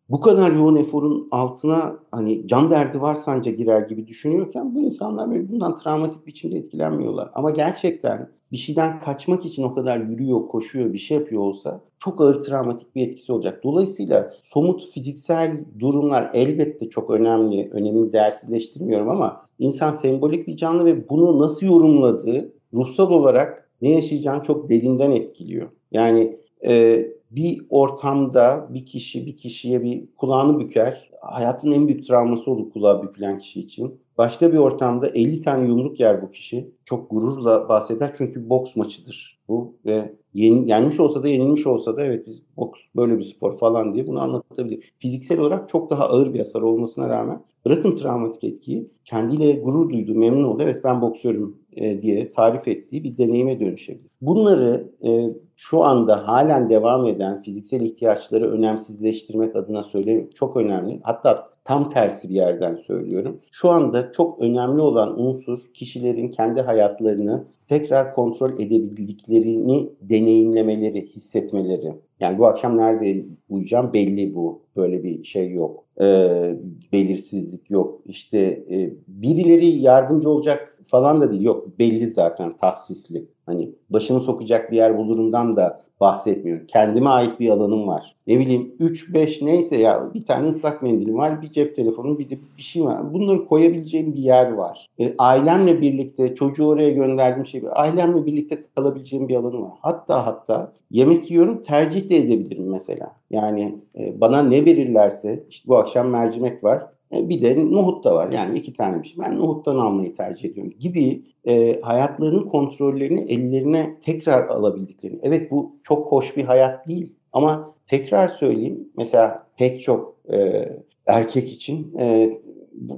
bu 0.09 0.21
kadar 0.21 0.51
yoğun 0.51 0.75
eforun 0.75 1.27
altına 1.31 1.99
hani 2.11 2.47
can 2.47 2.69
derdi 2.69 3.01
var 3.01 3.15
sanca 3.15 3.51
girer 3.51 3.81
gibi 3.81 4.07
düşünüyorken 4.07 4.75
bu 4.75 4.79
insanlar 4.79 5.31
böyle 5.31 5.49
bundan 5.49 5.75
travmatik 5.75 6.27
biçimde 6.27 6.57
etkilenmiyorlar. 6.57 7.31
Ama 7.33 7.51
gerçekten 7.51 8.29
bir 8.51 8.57
şeyden 8.57 8.99
kaçmak 8.99 9.45
için 9.45 9.63
o 9.63 9.73
kadar 9.73 9.99
yürüyor, 9.99 10.47
koşuyor, 10.47 10.93
bir 10.93 10.97
şey 10.97 11.17
yapıyor 11.17 11.41
olsa 11.41 11.81
çok 11.99 12.21
ağır 12.21 12.41
travmatik 12.41 12.95
bir 12.95 13.07
etkisi 13.07 13.31
olacak. 13.31 13.63
Dolayısıyla 13.63 14.33
somut 14.41 14.85
fiziksel 14.93 15.65
durumlar 15.79 16.31
elbette 16.33 16.89
çok 16.89 17.09
önemli. 17.09 17.69
Önemini 17.71 18.13
değersizleştirmiyorum 18.13 19.09
ama 19.09 19.41
insan 19.59 19.91
sembolik 19.91 20.47
bir 20.47 20.57
canlı 20.57 20.85
ve 20.85 21.09
bunu 21.09 21.39
nasıl 21.39 21.65
yorumladığı 21.65 22.53
ruhsal 22.73 23.11
olarak 23.11 23.69
ne 23.81 23.89
yaşayacağını 23.91 24.43
çok 24.43 24.69
derinden 24.69 25.11
etkiliyor. 25.11 25.69
Yani 25.91 26.37
e, 26.65 27.05
bir 27.31 27.61
ortamda 27.69 28.67
bir 28.69 28.85
kişi 28.85 29.25
bir 29.25 29.37
kişiye 29.37 29.83
bir 29.83 30.07
kulağını 30.17 30.59
büker. 30.59 31.09
Hayatın 31.21 31.71
en 31.71 31.87
büyük 31.87 32.07
travması 32.07 32.51
olur 32.51 32.69
kulağı 32.69 33.03
bükülen 33.03 33.39
kişi 33.39 33.59
için. 33.59 33.99
Başka 34.17 34.53
bir 34.53 34.57
ortamda 34.57 35.07
50 35.07 35.41
tane 35.41 35.67
yumruk 35.67 35.99
yer 35.99 36.21
bu 36.21 36.31
kişi. 36.31 36.71
Çok 36.85 37.11
gururla 37.11 37.69
bahseder 37.69 38.13
çünkü 38.17 38.49
boks 38.49 38.75
maçıdır 38.75 39.39
bu 39.47 39.75
ve 39.85 40.13
yeni, 40.33 40.69
yenmiş 40.69 40.99
olsa 40.99 41.23
da 41.23 41.27
yenilmiş 41.27 41.67
olsa 41.67 41.97
da 41.97 42.05
evet 42.05 42.27
biz 42.27 42.41
boks 42.57 42.79
böyle 42.95 43.17
bir 43.17 43.23
spor 43.23 43.57
falan 43.57 43.93
diye 43.93 44.07
bunu 44.07 44.21
anlatabilir. 44.21 44.93
Fiziksel 44.99 45.39
olarak 45.39 45.69
çok 45.69 45.89
daha 45.89 46.09
ağır 46.09 46.33
bir 46.33 46.39
hasar 46.39 46.61
olmasına 46.61 47.09
rağmen 47.09 47.43
bırakın 47.65 47.95
travmatik 47.95 48.43
etkiyi 48.43 48.89
kendiyle 49.05 49.51
gurur 49.51 49.89
duyduğu, 49.89 50.15
memnun 50.15 50.43
oldu. 50.43 50.63
Evet 50.63 50.83
ben 50.83 51.01
boksörüm 51.01 51.57
e, 51.75 52.01
diye 52.01 52.33
tarif 52.33 52.67
ettiği 52.67 53.03
bir 53.03 53.17
deneyime 53.17 53.59
dönüşebilir. 53.59 54.11
Bunları 54.21 54.91
e, 55.05 55.29
şu 55.55 55.83
anda 55.83 56.27
halen 56.27 56.69
devam 56.69 57.05
eden 57.05 57.41
fiziksel 57.41 57.81
ihtiyaçları 57.81 58.51
önemsizleştirmek 58.51 59.55
adına 59.55 59.83
söylüyorum. 59.83 60.29
Çok 60.35 60.57
önemli. 60.57 60.99
Hatta 61.03 61.49
tam 61.67 61.89
tersi 61.89 62.29
bir 62.29 62.35
yerden 62.35 62.75
söylüyorum. 62.75 63.41
Şu 63.51 63.69
anda 63.69 64.11
çok 64.11 64.41
önemli 64.41 64.81
olan 64.81 65.19
unsur 65.19 65.59
kişilerin 65.73 66.31
kendi 66.31 66.61
hayatlarını 66.61 67.43
tekrar 67.67 68.15
kontrol 68.15 68.53
edebildiklerini 68.53 69.89
deneyimlemeleri, 70.01 71.07
hissetmeleri. 71.07 71.93
Yani 72.19 72.37
bu 72.37 72.45
akşam 72.47 72.77
nerede 72.77 73.25
uyuyacağım 73.49 73.93
belli 73.93 74.35
bu. 74.35 74.61
Böyle 74.75 75.03
bir 75.03 75.23
şey 75.23 75.51
yok. 75.51 75.85
Ee, 76.01 76.55
belirsizlik 76.93 77.71
yok. 77.71 78.01
İşte 78.05 78.39
e, 78.71 78.93
birileri 79.07 79.67
yardımcı 79.67 80.29
olacak 80.29 80.76
falan 80.87 81.21
da 81.21 81.31
değil. 81.31 81.41
Yok 81.41 81.79
belli 81.79 82.07
zaten 82.07 82.57
tahsisli. 82.57 83.25
Hani 83.45 83.71
başımı 83.89 84.19
sokacak 84.19 84.71
bir 84.71 84.77
yer 84.77 84.97
bulurumdan 84.97 85.55
da 85.57 85.87
bahsetmiyorum. 85.99 86.67
Kendime 86.67 87.09
ait 87.09 87.39
bir 87.39 87.49
alanım 87.49 87.87
var. 87.87 88.15
Ne 88.27 88.39
bileyim 88.39 88.75
3-5 88.79 89.45
neyse 89.45 89.77
ya 89.77 90.11
bir 90.13 90.25
tane 90.25 90.47
ıslak 90.47 90.81
mendilim 90.81 91.17
var, 91.17 91.41
bir 91.41 91.51
cep 91.51 91.75
telefonu, 91.75 92.19
bir 92.19 92.29
de 92.29 92.37
bir 92.57 92.61
şey 92.61 92.83
var. 92.83 93.13
Bunları 93.13 93.45
koyabileceğim 93.45 94.13
bir 94.13 94.19
yer 94.19 94.51
var. 94.51 94.89
E, 94.99 95.13
ailemle 95.17 95.81
birlikte 95.81 96.35
çocuğu 96.35 96.67
oraya 96.67 96.89
gönderdiğim 96.89 97.45
şey, 97.45 97.63
ailemle 97.71 98.25
birlikte 98.25 98.63
kalabileceğim 98.75 99.27
bir 99.27 99.35
alanım 99.35 99.63
var. 99.63 99.73
Hatta 99.81 100.25
hatta 100.25 100.73
yemek 100.91 101.31
yiyorum 101.31 101.63
tercih 101.63 102.09
de 102.09 102.17
edebilirim 102.17 102.69
mesela. 102.69 103.15
Yani 103.29 103.75
e, 103.99 104.21
bana 104.21 104.43
ne 104.43 104.65
verirlerse 104.65 105.43
işte 105.49 105.67
bu 105.67 105.77
akşam 105.77 106.07
mercimek 106.09 106.63
var. 106.63 106.96
E, 107.15 107.29
bir 107.29 107.41
de 107.41 107.71
nohut 107.71 108.03
da 108.03 108.15
var. 108.15 108.31
Yani 108.31 108.57
iki 108.57 108.73
tane 108.73 109.03
bir 109.03 109.07
şey. 109.07 109.17
Ben 109.19 109.37
nohuttan 109.37 109.77
almayı 109.77 110.15
tercih 110.15 110.49
ediyorum 110.49 110.73
gibi 110.79 111.23
e, 111.47 111.81
hayatlarının 111.81 112.45
kontrollerini 112.45 113.21
ellerine 113.21 113.97
tekrar 114.01 114.47
alabildiklerini. 114.47 115.19
Evet 115.23 115.51
bu 115.51 115.75
çok 115.83 116.11
hoş 116.11 116.37
bir 116.37 116.43
hayat 116.43 116.87
değil 116.87 117.13
ama 117.33 117.75
tekrar 117.87 118.27
söyleyeyim. 118.27 118.89
Mesela 118.97 119.47
pek 119.57 119.81
çok 119.81 120.15
e, 120.33 120.69
erkek 121.05 121.51
için 121.53 121.95
e, 121.99 122.37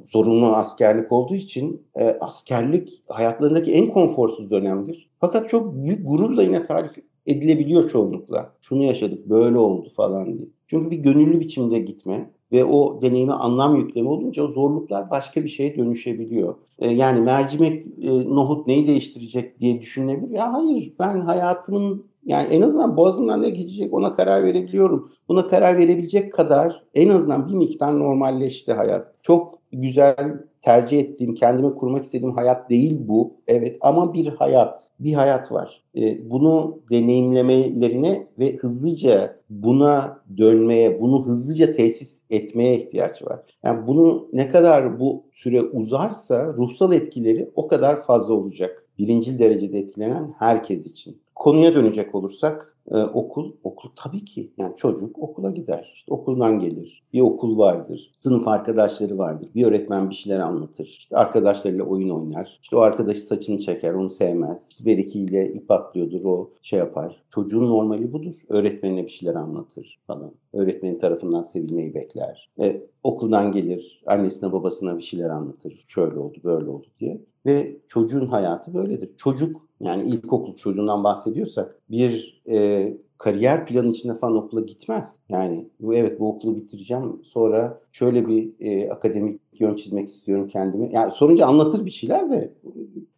zorunlu 0.05 0.45
askerlik 0.45 1.11
olduğu 1.11 1.35
için 1.35 1.87
e, 1.95 2.05
askerlik 2.05 3.03
hayatlarındaki 3.07 3.73
en 3.73 3.87
konforsuz 3.87 4.51
dönemdir. 4.51 5.09
Fakat 5.19 5.49
çok 5.49 5.75
büyük 5.75 6.07
gururla 6.07 6.43
yine 6.43 6.63
tarif 6.63 6.91
edilebiliyor 7.25 7.89
çoğunlukla. 7.89 8.53
Şunu 8.61 8.83
yaşadık, 8.83 9.29
böyle 9.29 9.57
oldu 9.57 9.89
falan 9.95 10.37
diye. 10.37 10.47
Çünkü 10.67 10.91
bir 10.91 10.97
gönüllü 10.97 11.39
biçimde 11.39 11.79
gitme, 11.79 12.29
ve 12.51 12.65
o 12.65 13.01
deneyime 13.01 13.33
anlam 13.33 13.75
yükleme 13.75 14.09
olunca 14.09 14.43
o 14.43 14.47
zorluklar 14.47 15.09
başka 15.09 15.43
bir 15.43 15.49
şeye 15.49 15.77
dönüşebiliyor. 15.77 16.55
E, 16.79 16.89
yani 16.89 17.21
mercimek, 17.21 17.85
e, 18.01 18.35
nohut 18.35 18.67
neyi 18.67 18.87
değiştirecek 18.87 19.59
diye 19.59 19.81
düşünülebilir. 19.81 20.35
Ya 20.35 20.53
hayır 20.53 20.93
ben 20.99 21.19
hayatımın 21.19 22.09
yani 22.25 22.47
en 22.47 22.61
azından 22.61 22.97
boğazımdan 22.97 23.41
ne 23.41 23.49
geçecek 23.49 23.93
ona 23.93 24.15
karar 24.15 24.43
verebiliyorum. 24.43 25.11
Buna 25.27 25.47
karar 25.47 25.77
verebilecek 25.77 26.33
kadar 26.33 26.83
en 26.93 27.09
azından 27.09 27.47
bir 27.47 27.53
miktar 27.53 27.99
normalleşti 27.99 28.73
hayat. 28.73 29.13
Çok 29.21 29.58
güzel 29.71 30.37
tercih 30.61 30.99
ettiğim, 30.99 31.35
kendime 31.35 31.75
kurmak 31.75 32.03
istediğim 32.03 32.33
hayat 32.33 32.69
değil 32.69 32.97
bu. 32.99 33.33
Evet 33.47 33.77
ama 33.81 34.13
bir 34.13 34.27
hayat, 34.27 34.89
bir 34.99 35.13
hayat 35.13 35.51
var. 35.51 35.83
E, 35.95 36.29
bunu 36.29 36.79
deneyimlemelerine 36.91 38.27
ve 38.39 38.55
hızlıca 38.55 39.39
buna 39.49 40.21
dönmeye, 40.37 41.01
bunu 41.01 41.25
hızlıca 41.25 41.73
tesis 41.73 42.21
etmeye 42.29 42.77
ihtiyaç 42.77 43.23
var. 43.23 43.39
Yani 43.63 43.87
bunu 43.87 44.27
ne 44.33 44.49
kadar 44.49 44.99
bu 44.99 45.23
süre 45.31 45.61
uzarsa 45.61 46.53
ruhsal 46.53 46.93
etkileri 46.93 47.49
o 47.55 47.67
kadar 47.67 48.03
fazla 48.03 48.33
olacak. 48.33 48.85
Birincil 48.97 49.39
derecede 49.39 49.79
etkilenen 49.79 50.33
herkes 50.39 50.85
için. 50.85 51.21
Konuya 51.35 51.75
dönecek 51.75 52.15
olursak 52.15 52.75
ee, 52.91 52.97
okul, 52.97 53.51
okul 53.63 53.89
tabii 53.95 54.25
ki 54.25 54.51
yani 54.57 54.75
çocuk 54.75 55.19
okula 55.19 55.51
gider. 55.51 55.91
İşte 55.95 56.13
okuldan 56.13 56.59
gelir. 56.59 57.03
Bir 57.13 57.21
okul 57.21 57.57
vardır. 57.57 58.11
Sınıf 58.19 58.47
arkadaşları 58.47 59.17
vardır. 59.17 59.49
Bir 59.55 59.65
öğretmen 59.65 60.09
bir 60.09 60.15
şeyler 60.15 60.39
anlatır. 60.39 60.85
İşte 60.85 61.17
arkadaşlarıyla 61.17 61.83
oyun 61.83 62.09
oynar. 62.09 62.59
İşte 62.61 62.75
o 62.75 62.79
arkadaşı 62.79 63.21
saçını 63.21 63.59
çeker, 63.59 63.93
onu 63.93 64.09
sevmez. 64.09 64.67
İşte 64.69 64.85
bir 64.85 64.97
ikiyle 64.97 65.53
ip 65.53 65.71
atlıyordur, 65.71 66.25
o 66.25 66.49
şey 66.61 66.79
yapar. 66.79 67.23
Çocuğun 67.29 67.67
normali 67.67 68.13
budur. 68.13 68.35
Öğretmenine 68.49 69.05
bir 69.05 69.11
şeyler 69.11 69.35
anlatır 69.35 69.99
falan. 70.07 70.31
Öğretmenin 70.53 70.99
tarafından 70.99 71.43
sevilmeyi 71.43 71.93
bekler. 71.93 72.49
E, 72.61 72.81
okuldan 73.03 73.51
gelir, 73.51 74.03
annesine 74.05 74.51
babasına 74.51 74.97
bir 74.97 75.03
şeyler 75.03 75.29
anlatır. 75.29 75.83
Şöyle 75.87 76.19
oldu, 76.19 76.37
böyle 76.43 76.69
oldu 76.69 76.87
diye. 76.99 77.21
Ve 77.45 77.77
çocuğun 77.87 78.25
hayatı 78.25 78.73
böyledir. 78.73 79.09
Çocuk 79.17 79.68
yani 79.81 80.09
ilkokul 80.09 80.55
çocuğundan 80.55 81.03
bahsediyorsak 81.03 81.75
bir 81.91 82.41
e, 82.49 82.97
kariyer 83.17 83.65
planı 83.65 83.87
içinde 83.87 84.17
falan 84.17 84.35
okula 84.35 84.61
gitmez. 84.61 85.19
Yani 85.29 85.69
bu 85.79 85.93
evet 85.93 86.19
bu 86.19 86.29
okulu 86.29 86.55
bitireceğim 86.55 87.21
sonra 87.23 87.81
şöyle 87.91 88.27
bir 88.27 88.53
e, 88.59 88.89
akademik 88.91 89.41
yön 89.59 89.75
çizmek 89.75 90.09
istiyorum 90.09 90.47
kendime. 90.47 90.89
Yani 90.91 91.11
sorunca 91.11 91.45
anlatır 91.45 91.85
bir 91.85 91.91
şeyler 91.91 92.31
de 92.31 92.53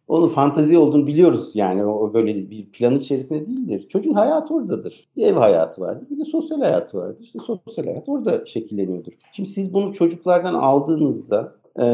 onun 0.08 0.28
fantazi 0.28 0.78
olduğunu 0.78 1.06
biliyoruz 1.06 1.50
yani 1.54 1.84
o 1.84 2.14
böyle 2.14 2.50
bir 2.50 2.70
plan 2.70 2.98
içerisinde 2.98 3.46
değildir. 3.46 3.88
Çocuğun 3.88 4.14
hayatı 4.14 4.54
oradadır. 4.54 5.08
Bir 5.16 5.26
ev 5.26 5.34
hayatı 5.34 5.80
vardır, 5.80 6.06
bir 6.10 6.18
de 6.18 6.24
sosyal 6.24 6.60
hayatı 6.60 6.98
vardır. 6.98 7.22
İşte 7.22 7.38
sosyal 7.38 7.84
hayat 7.84 8.08
orada 8.08 8.46
şekilleniyordur. 8.46 9.12
Şimdi 9.32 9.48
siz 9.48 9.74
bunu 9.74 9.92
çocuklardan 9.92 10.54
aldığınızda 10.54 11.54
e, 11.80 11.86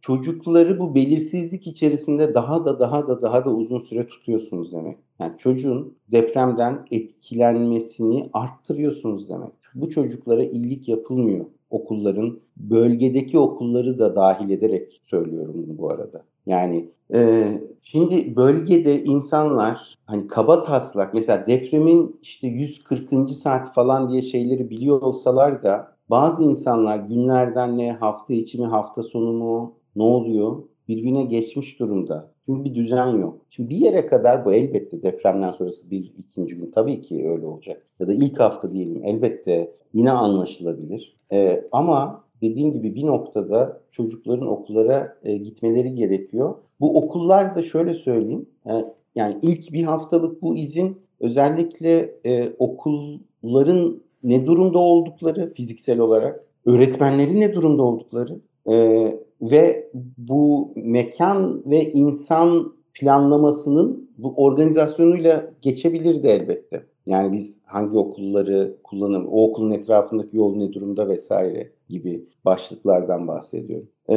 çocukları 0.00 0.78
bu 0.78 0.94
belirsizlik 0.94 1.66
içerisinde 1.66 2.34
daha 2.34 2.64
da 2.64 2.80
daha 2.80 3.08
da 3.08 3.22
daha 3.22 3.44
da 3.44 3.54
uzun 3.54 3.80
süre 3.80 4.06
tutuyorsunuz 4.06 4.72
demek. 4.72 4.98
Yani 5.18 5.32
çocuğun 5.38 5.94
depremden 6.12 6.86
etkilenmesini 6.90 8.30
arttırıyorsunuz 8.32 9.28
demek. 9.28 9.52
Bu 9.74 9.90
çocuklara 9.90 10.44
iyilik 10.44 10.88
yapılmıyor. 10.88 11.46
Okulların, 11.70 12.40
bölgedeki 12.56 13.38
okulları 13.38 13.98
da 13.98 14.16
dahil 14.16 14.50
ederek 14.50 15.00
söylüyorum 15.04 15.54
bunu 15.66 15.78
bu 15.78 15.90
arada. 15.90 16.24
Yani 16.46 16.90
e, 17.14 17.44
şimdi 17.82 18.36
bölgede 18.36 19.04
insanlar 19.04 19.98
hani 20.06 20.26
kaba 20.26 20.62
taslak 20.62 21.14
mesela 21.14 21.46
depremin 21.46 22.16
işte 22.22 22.46
140. 22.46 23.30
saat 23.30 23.74
falan 23.74 24.10
diye 24.10 24.22
şeyleri 24.22 24.70
biliyor 24.70 25.02
olsalar 25.02 25.62
da 25.62 25.92
bazı 26.10 26.44
insanlar 26.44 26.96
günlerden 26.98 27.78
ne 27.78 27.92
hafta 27.92 28.34
içi 28.34 28.60
mi 28.60 28.66
hafta 28.66 29.02
sonu 29.02 29.32
mu 29.32 29.77
ne 29.96 30.02
oluyor? 30.02 30.62
Birbirine 30.88 31.22
geçmiş 31.22 31.78
durumda. 31.80 32.30
Çünkü 32.46 32.64
bir 32.64 32.74
düzen 32.74 33.06
yok. 33.06 33.40
Şimdi 33.50 33.70
bir 33.70 33.76
yere 33.76 34.06
kadar 34.06 34.44
bu 34.44 34.52
elbette 34.52 35.02
depremden 35.02 35.52
sonrası 35.52 35.90
bir 35.90 36.12
ikinci 36.18 36.56
gün 36.56 36.70
tabii 36.70 37.00
ki 37.00 37.28
öyle 37.30 37.46
olacak. 37.46 37.86
Ya 38.00 38.08
da 38.08 38.14
ilk 38.14 38.40
hafta 38.40 38.72
diyelim 38.72 39.04
elbette 39.04 39.72
yine 39.92 40.10
anlaşılabilir. 40.10 41.16
Ee, 41.32 41.64
ama 41.72 42.24
dediğim 42.42 42.72
gibi 42.72 42.94
bir 42.94 43.06
noktada 43.06 43.80
çocukların 43.90 44.48
okullara 44.48 45.18
e, 45.24 45.36
gitmeleri 45.36 45.94
gerekiyor. 45.94 46.54
Bu 46.80 46.98
okullar 46.98 47.54
da 47.54 47.62
şöyle 47.62 47.94
söyleyeyim. 47.94 48.46
E, 48.66 48.72
yani 49.14 49.38
ilk 49.42 49.72
bir 49.72 49.82
haftalık 49.82 50.42
bu 50.42 50.56
izin 50.56 51.00
özellikle 51.20 52.14
e, 52.26 52.48
okulların 52.58 54.02
ne 54.22 54.46
durumda 54.46 54.78
oldukları 54.78 55.54
fiziksel 55.54 55.98
olarak, 55.98 56.44
öğretmenlerin 56.66 57.40
ne 57.40 57.54
durumda 57.54 57.82
oldukları, 57.82 58.40
Ee, 58.70 59.18
ve 59.42 59.90
bu 60.18 60.72
mekan 60.76 61.62
ve 61.66 61.92
insan 61.92 62.72
planlamasının 62.94 64.10
bu 64.18 64.34
organizasyonuyla 64.36 65.50
geçebilirdi 65.62 66.26
elbette. 66.26 66.86
Yani 67.06 67.32
biz 67.32 67.58
hangi 67.64 67.98
okulları 67.98 68.76
kullanım, 68.84 69.26
o 69.26 69.48
okulun 69.48 69.70
etrafındaki 69.70 70.36
yol 70.36 70.56
ne 70.56 70.72
durumda 70.72 71.08
vesaire 71.08 71.72
gibi 71.88 72.26
başlıklardan 72.44 73.28
bahsediyorum. 73.28 73.88
Ee, 74.08 74.16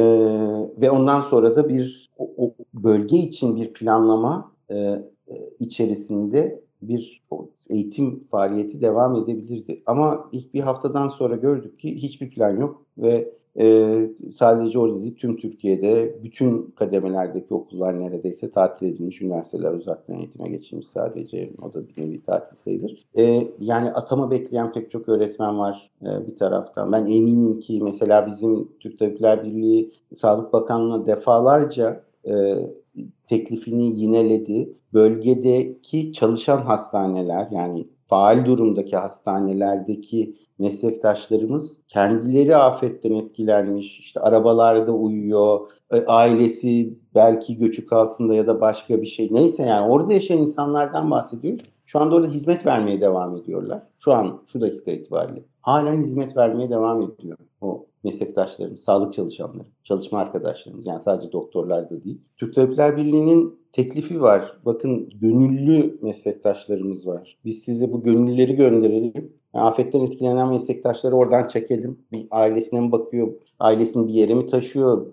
ve 0.80 0.90
ondan 0.90 1.20
sonra 1.20 1.56
da 1.56 1.68
bir 1.68 2.10
o, 2.18 2.30
o 2.36 2.54
bölge 2.74 3.16
için 3.16 3.56
bir 3.56 3.72
planlama 3.72 4.52
e, 4.70 4.76
e 4.76 5.02
içerisinde 5.58 6.62
bir 6.82 7.22
eğitim 7.68 8.20
faaliyeti 8.20 8.80
devam 8.80 9.16
edebilirdi. 9.16 9.82
Ama 9.86 10.28
ilk 10.32 10.54
bir 10.54 10.60
haftadan 10.60 11.08
sonra 11.08 11.36
gördük 11.36 11.78
ki 11.78 11.94
hiçbir 11.96 12.30
plan 12.30 12.60
yok 12.60 12.86
ve 12.98 13.34
e, 13.58 13.96
sadece 14.34 14.78
orada 14.78 15.02
değil 15.02 15.16
tüm 15.16 15.36
Türkiye'de 15.36 16.18
bütün 16.22 16.74
kademelerdeki 16.76 17.54
okullar 17.54 18.00
neredeyse 18.00 18.50
tatil 18.50 18.86
edilmiş, 18.86 19.22
üniversiteler 19.22 19.72
uzaktan 19.72 20.16
eğitime 20.16 20.48
geçilmiş 20.48 20.88
sadece 20.88 21.52
o 21.62 21.72
da 21.72 21.88
bir 21.88 22.02
nevi 22.02 22.22
tatil 22.22 22.56
sayılır. 22.56 23.04
E, 23.18 23.48
yani 23.60 23.90
atama 23.90 24.30
bekleyen 24.30 24.72
pek 24.72 24.90
çok 24.90 25.08
öğretmen 25.08 25.58
var 25.58 25.90
e, 26.02 26.26
bir 26.26 26.36
taraftan. 26.36 26.92
Ben 26.92 27.06
eminim 27.06 27.60
ki 27.60 27.80
mesela 27.82 28.26
bizim 28.26 28.68
Türk 28.80 28.98
Tabipler 28.98 29.44
Birliği 29.44 29.92
Sağlık 30.14 30.52
Bakanlığı'na 30.52 31.06
defalarca 31.06 32.04
e, 32.28 32.56
teklifini 33.26 34.00
yineledi. 34.00 34.72
Bölgedeki 34.94 36.12
çalışan 36.12 36.58
hastaneler 36.58 37.48
yani 37.50 37.86
faal 38.12 38.44
durumdaki 38.44 38.96
hastanelerdeki 38.96 40.36
meslektaşlarımız 40.58 41.78
kendileri 41.88 42.56
afetten 42.56 43.12
etkilenmiş, 43.12 44.00
işte 44.00 44.20
arabalarda 44.20 44.92
uyuyor, 44.92 45.60
e, 45.90 46.04
ailesi 46.04 46.98
belki 47.14 47.56
göçük 47.56 47.92
altında 47.92 48.34
ya 48.34 48.46
da 48.46 48.60
başka 48.60 49.02
bir 49.02 49.06
şey 49.06 49.28
neyse 49.32 49.62
yani 49.62 49.92
orada 49.92 50.12
yaşayan 50.12 50.38
insanlardan 50.38 51.10
bahsediyoruz. 51.10 51.62
Şu 51.86 52.00
anda 52.00 52.14
orada 52.14 52.28
hizmet 52.28 52.66
vermeye 52.66 53.00
devam 53.00 53.36
ediyorlar. 53.36 53.82
Şu 53.98 54.12
an 54.12 54.40
şu 54.46 54.60
dakika 54.60 54.90
itibariyle. 54.90 55.44
Halen 55.60 56.02
hizmet 56.02 56.36
vermeye 56.36 56.70
devam 56.70 57.02
ediyor 57.02 57.38
o 57.60 57.86
meslektaşlarımız, 58.04 58.80
sağlık 58.80 59.12
çalışanları, 59.12 59.66
çalışma 59.84 60.18
arkadaşlarımız. 60.18 60.86
Yani 60.86 61.00
sadece 61.00 61.32
doktorlar 61.32 61.90
da 61.90 62.04
değil. 62.04 62.20
Türk 62.36 62.54
Tabipler 62.54 62.96
Birliği'nin 62.96 63.58
teklifi 63.72 64.20
var. 64.20 64.56
Bakın 64.64 65.10
gönüllü 65.20 65.98
meslektaşlarımız 66.02 67.06
var. 67.06 67.38
Biz 67.44 67.58
size 67.58 67.92
bu 67.92 68.02
gönüllüleri 68.02 68.56
gönderelim. 68.56 69.32
Yani 69.54 69.64
afetten 69.64 70.00
etkilenen 70.00 70.48
meslektaşları 70.48 71.16
oradan 71.16 71.48
çekelim. 71.48 71.98
Bir 72.12 72.26
ailesine 72.30 72.80
mi 72.80 72.92
bakıyor, 72.92 73.32
ailesini 73.58 74.08
bir 74.08 74.12
yere 74.12 74.34
mi 74.34 74.46
taşıyor, 74.46 75.06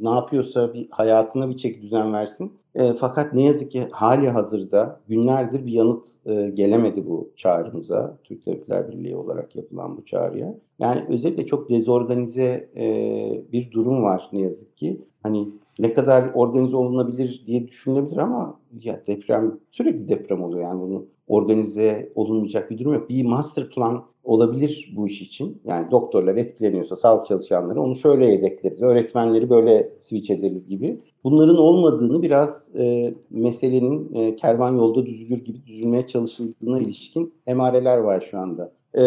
ne 0.00 0.10
yapıyorsa 0.10 0.74
bir 0.74 0.88
hayatına 0.90 1.50
bir 1.50 1.56
çeki 1.56 1.82
düzen 1.82 2.12
versin. 2.12 2.52
E, 2.74 2.92
fakat 2.92 3.34
ne 3.34 3.42
yazık 3.44 3.70
ki 3.70 3.82
hali 3.92 4.28
hazırda 4.28 5.00
günlerdir 5.08 5.66
bir 5.66 5.72
yanıt 5.72 6.06
e, 6.26 6.50
gelemedi 6.54 7.06
bu 7.06 7.30
çağrımıza. 7.36 8.18
Türk 8.24 8.44
Tabipler 8.44 8.88
Birliği 8.88 9.16
olarak 9.16 9.56
yapılan 9.56 9.96
bu 9.96 10.04
çağrıya. 10.04 10.54
Yani 10.78 11.04
özellikle 11.08 11.46
çok 11.46 11.70
dezorganize 11.70 12.70
e, 12.76 13.42
bir 13.52 13.70
durum 13.70 14.02
var 14.02 14.28
ne 14.32 14.40
yazık 14.40 14.76
ki. 14.76 15.00
Hani 15.22 15.48
ne 15.78 15.94
kadar 15.94 16.30
organize 16.34 16.76
olunabilir 16.76 17.42
diye 17.46 17.68
düşünülebilir 17.68 18.16
ama 18.16 18.60
ya 18.82 19.02
deprem 19.06 19.58
sürekli 19.70 20.08
deprem 20.08 20.42
oluyor 20.42 20.62
yani 20.62 20.80
bunu 20.80 21.06
organize 21.26 22.12
olunmayacak 22.14 22.70
bir 22.70 22.78
durum 22.78 22.92
yok. 22.92 23.08
Bir 23.08 23.24
master 23.24 23.68
plan 23.68 24.04
olabilir 24.24 24.92
bu 24.96 25.06
iş 25.06 25.22
için. 25.22 25.60
Yani 25.64 25.90
doktorlar 25.90 26.36
etkileniyorsa 26.36 26.96
sağlık 26.96 27.26
çalışanları 27.26 27.80
onu 27.80 27.96
şöyle 27.96 28.26
yedekleriz, 28.26 28.82
öğretmenleri 28.82 29.50
böyle 29.50 29.92
switch 30.00 30.30
ederiz 30.30 30.68
gibi. 30.68 30.98
Bunların 31.24 31.58
olmadığını 31.58 32.22
biraz 32.22 32.68
e, 32.78 33.14
meselenin 33.30 34.14
e, 34.14 34.36
kervan 34.36 34.76
yolda 34.76 35.06
düzülür 35.06 35.44
gibi 35.44 35.66
düzülmeye 35.66 36.06
çalışıldığına 36.06 36.80
ilişkin 36.80 37.34
emareler 37.46 37.98
var 37.98 38.26
şu 38.30 38.38
anda. 38.38 38.72
E, 38.98 39.02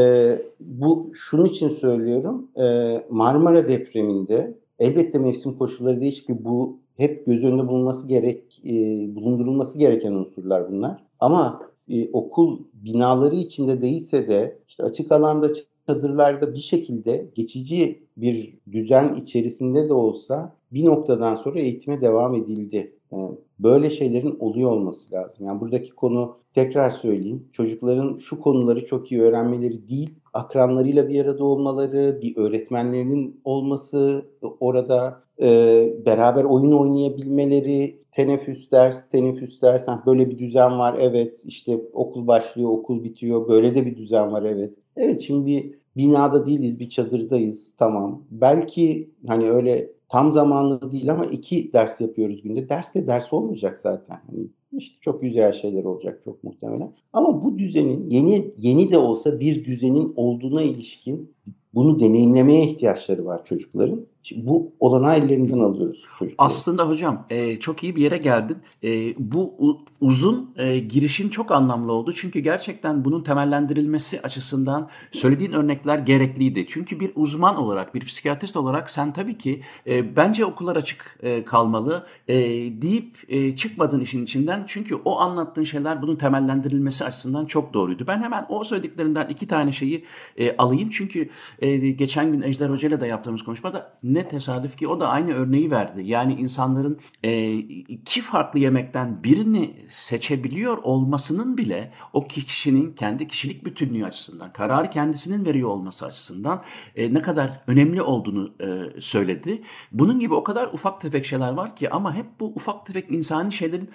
bu 0.60 1.08
şunun 1.14 1.46
için 1.46 1.70
söylüyorum. 1.70 2.48
E, 2.58 2.96
Marmara 3.10 3.70
depreminde 3.70 4.58
elbette 4.80 5.20
mevsim 5.20 5.58
koşulları 5.58 6.02
değişik 6.02 6.28
ki 6.28 6.46
bu 6.46 6.80
hep 6.98 7.26
göz 7.26 7.44
önünde 7.44 7.68
bulunması 7.68 8.08
gerek 8.08 8.62
e, 8.66 8.72
bulundurulması 9.16 9.78
gereken 9.80 10.12
unsurlar 10.12 10.72
bunlar. 10.72 11.04
Ama 11.20 11.62
e, 11.90 12.12
okul 12.12 12.60
binaları 12.74 13.36
içinde 13.36 13.82
değilse 13.82 14.28
de 14.28 14.60
işte 14.68 14.84
açık 14.84 15.12
alanda 15.12 15.50
çadırlarda 15.88 16.54
bir 16.54 16.60
şekilde 16.60 17.30
geçici 17.36 18.06
bir 18.18 18.58
düzen 18.72 19.16
içerisinde 19.16 19.90
de 19.90 19.94
olsa 19.94 20.56
bir 20.72 20.86
noktadan 20.86 21.36
sonra 21.36 21.60
eğitime 21.60 22.02
devam 22.02 22.36
edildi. 22.36 22.96
Yani 23.12 23.32
böyle 23.60 23.90
şeylerin 23.90 24.38
oluyor 24.40 24.72
olması 24.72 25.12
lazım. 25.12 25.46
Yani 25.46 25.62
buradaki 25.62 25.92
konu 25.92 26.38
tekrar 26.54 26.90
söyleyeyim. 26.90 27.48
Çocukların 27.52 28.16
şu 28.16 28.42
konuları 28.42 28.86
çok 28.86 29.12
iyi 29.12 29.22
öğrenmeleri 29.22 29.90
değil, 29.90 30.14
akranlarıyla 30.34 31.10
bir 31.10 31.26
arada 31.26 31.44
olmaları, 31.44 32.20
bir 32.22 32.38
öğretmenlerinin 32.38 33.42
olması, 33.44 34.26
orada 34.60 35.22
e, 35.42 35.90
beraber 36.06 36.44
oyun 36.44 36.72
oynayabilmeleri, 36.72 38.00
teneffüs 38.16 38.72
ders, 38.72 39.10
teneffüs 39.10 39.62
ders, 39.62 39.88
böyle 40.06 40.30
bir 40.30 40.38
düzen 40.38 40.80
var 40.80 40.96
evet, 41.00 41.42
işte 41.46 41.80
okul 41.94 42.28
başlıyor, 42.28 42.70
okul 42.70 43.04
bitiyor, 43.04 43.48
böyle 43.48 43.76
de 43.76 43.86
bir 43.86 43.98
düzen 43.98 44.32
var 44.32 44.44
evet. 44.44 44.74
Evet 44.98 45.22
şimdi 45.22 45.46
bir 45.46 45.76
binada 45.98 46.46
değiliz, 46.46 46.80
bir 46.80 46.90
çadırdayız, 46.90 47.72
tamam. 47.78 48.24
Belki 48.32 49.10
hani 49.28 49.50
öyle 49.52 49.92
tam 50.10 50.32
zamanlı 50.32 50.92
değil 50.92 51.12
ama 51.12 51.26
iki 51.26 51.74
ders 51.74 52.02
yapıyoruz 52.02 52.42
günde. 52.42 52.70
Ders 52.70 52.96
de 52.96 53.08
ders 53.08 53.34
olmayacak 53.34 53.78
zaten. 53.78 54.20
Hani 54.28 54.48
işte 54.72 54.98
çok 55.02 55.22
güzel 55.22 55.54
şeyler 55.54 55.84
olacak 55.84 56.22
çok 56.26 56.44
muhtemelen. 56.44 56.92
Ama 57.14 57.44
bu 57.44 57.58
düzenin 57.58 58.10
yeni 58.10 58.52
yeni 58.58 58.92
de 58.92 58.98
olsa 58.98 59.40
bir 59.40 59.66
düzenin 59.66 60.14
olduğuna 60.16 60.62
ilişkin 60.62 61.30
bunu 61.76 62.00
deneyimlemeye 62.00 62.66
ihtiyaçları 62.66 63.26
var 63.26 63.46
çocukların. 63.46 64.06
Şimdi 64.24 64.48
bu 64.48 64.72
olanağı 64.80 65.18
ellerinden 65.18 65.60
alıyoruz 65.60 66.04
çocuklar. 66.20 66.46
Aslında 66.46 66.88
hocam 66.88 67.26
e, 67.30 67.60
çok 67.60 67.84
iyi 67.84 67.96
bir 67.96 68.02
yere 68.02 68.18
geldin. 68.18 68.58
E, 68.84 69.14
bu 69.32 69.54
uzun 70.02 70.54
e, 70.58 70.80
girişin 70.80 71.30
çok 71.30 71.52
anlamlı 71.52 71.92
oldu. 71.92 72.14
Çünkü 72.14 72.40
gerçekten 72.40 73.06
bunun 73.06 73.24
temellendirilmesi 73.24 74.22
açısından 74.22 74.90
söylediğin 75.12 75.52
örnekler 75.52 76.00
gerekliydi. 76.00 76.66
Çünkü 76.68 77.00
bir 77.00 77.12
uzman 77.16 77.56
olarak, 77.56 77.96
bir 77.96 78.06
psikiyatrist 78.06 78.58
olarak 78.58 78.90
sen 78.90 79.14
tabii 79.14 79.38
ki 79.38 79.62
e, 79.88 80.16
bence 80.16 80.46
okullar 80.46 80.76
açık 80.76 81.20
e, 81.24 81.46
kalmalı 81.46 82.06
e, 82.28 82.36
deyip 82.82 83.18
e, 83.28 83.56
çıkmadın 83.56 84.00
işin 84.00 84.24
içinden. 84.24 84.65
Çünkü 84.68 84.96
o 84.96 85.20
anlattığın 85.20 85.64
şeyler 85.64 86.02
bunun 86.02 86.16
temellendirilmesi 86.16 87.06
açısından 87.06 87.46
çok 87.46 87.74
doğruydu. 87.74 88.08
Ben 88.08 88.22
hemen 88.22 88.46
o 88.50 88.64
söylediklerinden 88.64 89.28
iki 89.28 89.48
tane 89.48 89.72
şeyi 89.72 90.06
e, 90.38 90.58
alayım. 90.58 90.90
Çünkü 90.90 91.30
e, 91.60 91.78
geçen 91.78 92.32
gün 92.32 92.42
Ejder 92.42 92.70
Hoca 92.70 92.90
ile 92.90 93.02
de 93.02 93.08
yaptığımız 93.08 93.44
konuşmada 93.44 93.98
ne 94.04 94.28
tesadüf 94.28 94.78
ki 94.78 94.88
o 94.88 95.00
da 95.00 95.10
aynı 95.10 95.34
örneği 95.34 95.72
verdi. 95.72 96.02
Yani 96.06 96.34
insanların 96.34 97.00
e, 97.24 97.54
iki 97.58 98.22
farklı 98.22 98.60
yemekten 98.60 99.24
birini 99.24 99.76
seçebiliyor 99.90 100.78
olmasının 100.78 101.58
bile 101.58 101.92
o 102.14 102.28
kişinin 102.28 102.94
kendi 102.94 103.28
kişilik 103.28 103.66
bütünlüğü 103.66 104.06
açısından, 104.06 104.54
kararı 104.54 104.90
kendisinin 104.90 105.46
veriyor 105.46 105.70
olması 105.70 106.06
açısından 106.06 106.64
e, 106.96 107.14
ne 107.14 107.22
kadar 107.22 107.64
önemli 107.68 108.02
olduğunu 108.02 108.54
e, 108.62 109.02
söyledi. 109.02 109.62
Bunun 109.92 110.20
gibi 110.20 110.34
o 110.34 110.44
kadar 110.44 110.68
ufak 110.68 111.02
tefek 111.02 111.26
şeyler 111.26 111.52
var 111.52 111.76
ki 111.76 111.90
ama 111.90 112.14
hep 112.14 112.26
bu 112.40 112.46
ufak 112.56 112.86
tefek 112.86 113.12
insani 113.12 113.52
şeylerin 113.54 113.90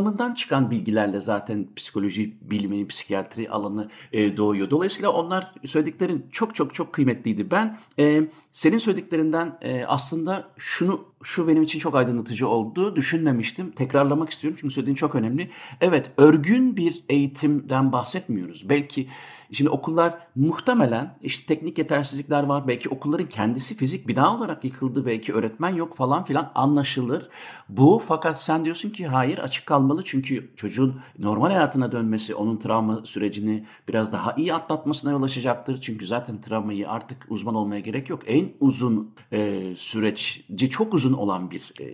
toplamından 0.00 0.34
çıkan 0.34 0.70
bilgilerle 0.70 1.20
zaten 1.20 1.66
psikoloji 1.76 2.34
biliminin 2.40 2.88
psikiyatri 2.88 3.50
alanı 3.50 3.88
e, 4.12 4.36
doğuyor. 4.36 4.70
Dolayısıyla 4.70 5.10
onlar 5.10 5.54
söylediklerin 5.66 6.26
çok 6.32 6.54
çok 6.54 6.74
çok 6.74 6.92
kıymetliydi. 6.92 7.50
Ben 7.50 7.78
e, 7.98 8.22
senin 8.52 8.78
söylediklerinden 8.78 9.58
e, 9.62 9.84
aslında 9.84 10.48
şunu 10.58 11.09
şu 11.22 11.48
benim 11.48 11.62
için 11.62 11.78
çok 11.78 11.94
aydınlatıcı 11.94 12.48
oldu. 12.48 12.96
Düşünmemiştim. 12.96 13.70
Tekrarlamak 13.70 14.30
istiyorum 14.30 14.58
çünkü 14.60 14.74
söylediğin 14.74 14.94
çok 14.94 15.14
önemli. 15.14 15.50
Evet, 15.80 16.10
örgün 16.16 16.76
bir 16.76 17.04
eğitimden 17.08 17.92
bahsetmiyoruz. 17.92 18.68
Belki 18.68 19.08
şimdi 19.52 19.70
okullar 19.70 20.18
muhtemelen 20.34 21.18
işte 21.22 21.46
teknik 21.46 21.78
yetersizlikler 21.78 22.42
var. 22.42 22.68
Belki 22.68 22.88
okulların 22.88 23.28
kendisi 23.28 23.76
fizik 23.76 24.08
bina 24.08 24.36
olarak 24.36 24.64
yıkıldı. 24.64 25.06
Belki 25.06 25.32
öğretmen 25.32 25.74
yok 25.74 25.96
falan 25.96 26.24
filan 26.24 26.52
anlaşılır. 26.54 27.28
Bu 27.68 28.02
fakat 28.08 28.42
sen 28.42 28.64
diyorsun 28.64 28.90
ki 28.90 29.06
hayır 29.06 29.38
açık 29.38 29.66
kalmalı 29.66 30.02
çünkü 30.04 30.50
çocuğun 30.56 31.00
normal 31.18 31.50
hayatına 31.50 31.92
dönmesi 31.92 32.34
onun 32.34 32.56
travma 32.56 33.00
sürecini 33.04 33.64
biraz 33.88 34.12
daha 34.12 34.34
iyi 34.36 34.54
atlatmasına 34.54 35.10
yol 35.10 35.22
açacaktır. 35.22 35.80
Çünkü 35.80 36.06
zaten 36.06 36.40
travmayı 36.40 36.90
artık 36.90 37.26
uzman 37.28 37.54
olmaya 37.54 37.80
gerek 37.80 38.10
yok. 38.10 38.22
En 38.26 38.48
uzun 38.60 39.14
e, 39.32 39.62
süreci 39.76 40.70
çok 40.70 40.94
uzun 40.94 41.09
olan 41.12 41.50
bir 41.50 41.72
e, 41.80 41.86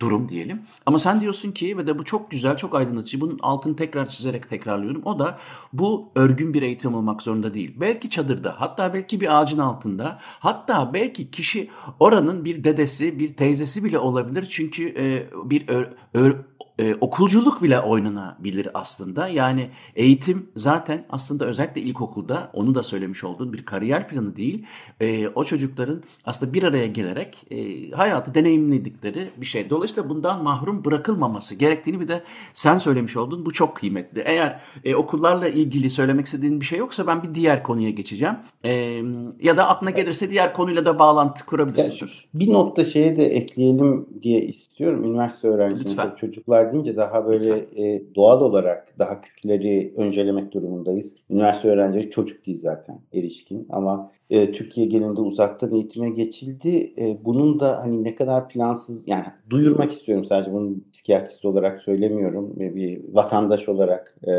durum 0.00 0.28
diyelim. 0.28 0.62
Ama 0.86 0.98
sen 0.98 1.20
diyorsun 1.20 1.52
ki 1.52 1.78
ve 1.78 1.86
de 1.86 1.98
bu 1.98 2.04
çok 2.04 2.30
güzel, 2.30 2.56
çok 2.56 2.74
aydınlatıcı. 2.74 3.20
Bunun 3.20 3.38
altını 3.42 3.76
tekrar 3.76 4.08
çizerek 4.08 4.48
tekrarlıyorum. 4.48 5.02
O 5.04 5.18
da 5.18 5.38
bu 5.72 6.12
örgün 6.14 6.54
bir 6.54 6.62
eğitim 6.62 6.94
olmak 6.94 7.22
zorunda 7.22 7.54
değil. 7.54 7.74
Belki 7.80 8.10
çadırda, 8.10 8.54
hatta 8.58 8.94
belki 8.94 9.20
bir 9.20 9.40
ağacın 9.40 9.58
altında, 9.58 10.18
hatta 10.20 10.94
belki 10.94 11.30
kişi 11.30 11.70
oranın 12.00 12.44
bir 12.44 12.64
dedesi, 12.64 13.18
bir 13.18 13.34
teyzesi 13.34 13.84
bile 13.84 13.98
olabilir. 13.98 14.46
Çünkü 14.50 14.88
e, 14.88 15.26
bir 15.50 15.68
ö, 15.68 15.84
ö, 16.14 16.32
e, 16.78 16.94
okulculuk 17.00 17.62
bile 17.62 17.80
oynanabilir 17.80 18.68
aslında. 18.74 19.28
Yani 19.28 19.70
eğitim 19.96 20.46
zaten 20.56 21.04
aslında 21.10 21.44
özellikle 21.44 21.80
ilkokulda 21.80 22.50
onu 22.52 22.74
da 22.74 22.82
söylemiş 22.82 23.24
olduğun 23.24 23.52
bir 23.52 23.64
kariyer 23.64 24.08
planı 24.08 24.36
değil. 24.36 24.66
E, 25.00 25.28
o 25.28 25.44
çocukların 25.44 26.02
aslında 26.24 26.54
bir 26.54 26.62
araya 26.62 26.86
gelerek 26.86 27.46
e, 27.50 27.90
hayatı 27.90 28.34
deneyimledikleri 28.34 29.30
bir 29.36 29.46
şey. 29.46 29.70
Dolayısıyla 29.70 30.08
bundan 30.08 30.42
mahrum 30.42 30.84
bırakılmaması 30.84 31.54
gerektiğini 31.54 32.00
bir 32.00 32.08
de 32.08 32.22
sen 32.52 32.78
söylemiş 32.78 33.16
oldun. 33.16 33.46
Bu 33.46 33.52
çok 33.52 33.76
kıymetli. 33.76 34.22
Eğer 34.26 34.60
e, 34.84 34.94
okullarla 34.94 35.48
ilgili 35.48 35.90
söylemek 35.90 36.26
istediğin 36.26 36.60
bir 36.60 36.66
şey 36.66 36.78
yoksa 36.78 37.06
ben 37.06 37.22
bir 37.22 37.34
diğer 37.34 37.62
konuya 37.62 37.90
geçeceğim. 37.90 38.36
E, 38.64 39.02
ya 39.40 39.56
da 39.56 39.68
aklına 39.68 39.90
gelirse 39.90 40.30
diğer 40.30 40.54
konuyla 40.54 40.84
da 40.84 40.98
bağlantı 40.98 41.46
kurabilirsin. 41.46 41.92
Yani 42.00 42.10
bir 42.34 42.52
nokta 42.52 42.84
şeye 42.84 43.16
de 43.16 43.26
ekleyelim 43.26 44.06
diye 44.22 44.40
istiyorum. 44.40 45.04
Üniversite 45.04 45.48
öğrencileri 45.48 46.16
çocuklar 46.16 46.63
deyince 46.72 46.96
daha 46.96 47.28
böyle 47.28 47.54
e, 47.54 48.02
doğal 48.14 48.40
olarak 48.40 48.94
daha 48.98 49.20
küçükleri 49.20 49.94
öncelemek 49.96 50.52
durumundayız. 50.52 51.16
Üniversite 51.30 51.68
öğrencileri 51.68 52.10
çocuk 52.10 52.46
değil 52.46 52.58
zaten 52.60 53.00
erişkin 53.14 53.66
ama 53.70 54.10
e, 54.30 54.52
Türkiye 54.52 54.86
genelinde 54.86 55.20
uzaktan 55.20 55.72
eğitime 55.74 56.10
geçildi. 56.10 56.94
E, 56.98 57.24
bunun 57.24 57.60
da 57.60 57.78
hani 57.78 58.04
ne 58.04 58.14
kadar 58.14 58.48
plansız 58.48 59.08
yani 59.08 59.24
duyurmak 59.50 59.92
istiyorum 59.92 60.24
sadece 60.24 60.52
bunu 60.52 60.76
psikiyatrist 60.92 61.44
olarak 61.44 61.80
söylemiyorum. 61.80 62.54
E, 62.60 62.74
bir 62.74 63.00
vatandaş 63.12 63.68
olarak 63.68 64.16
e, 64.22 64.32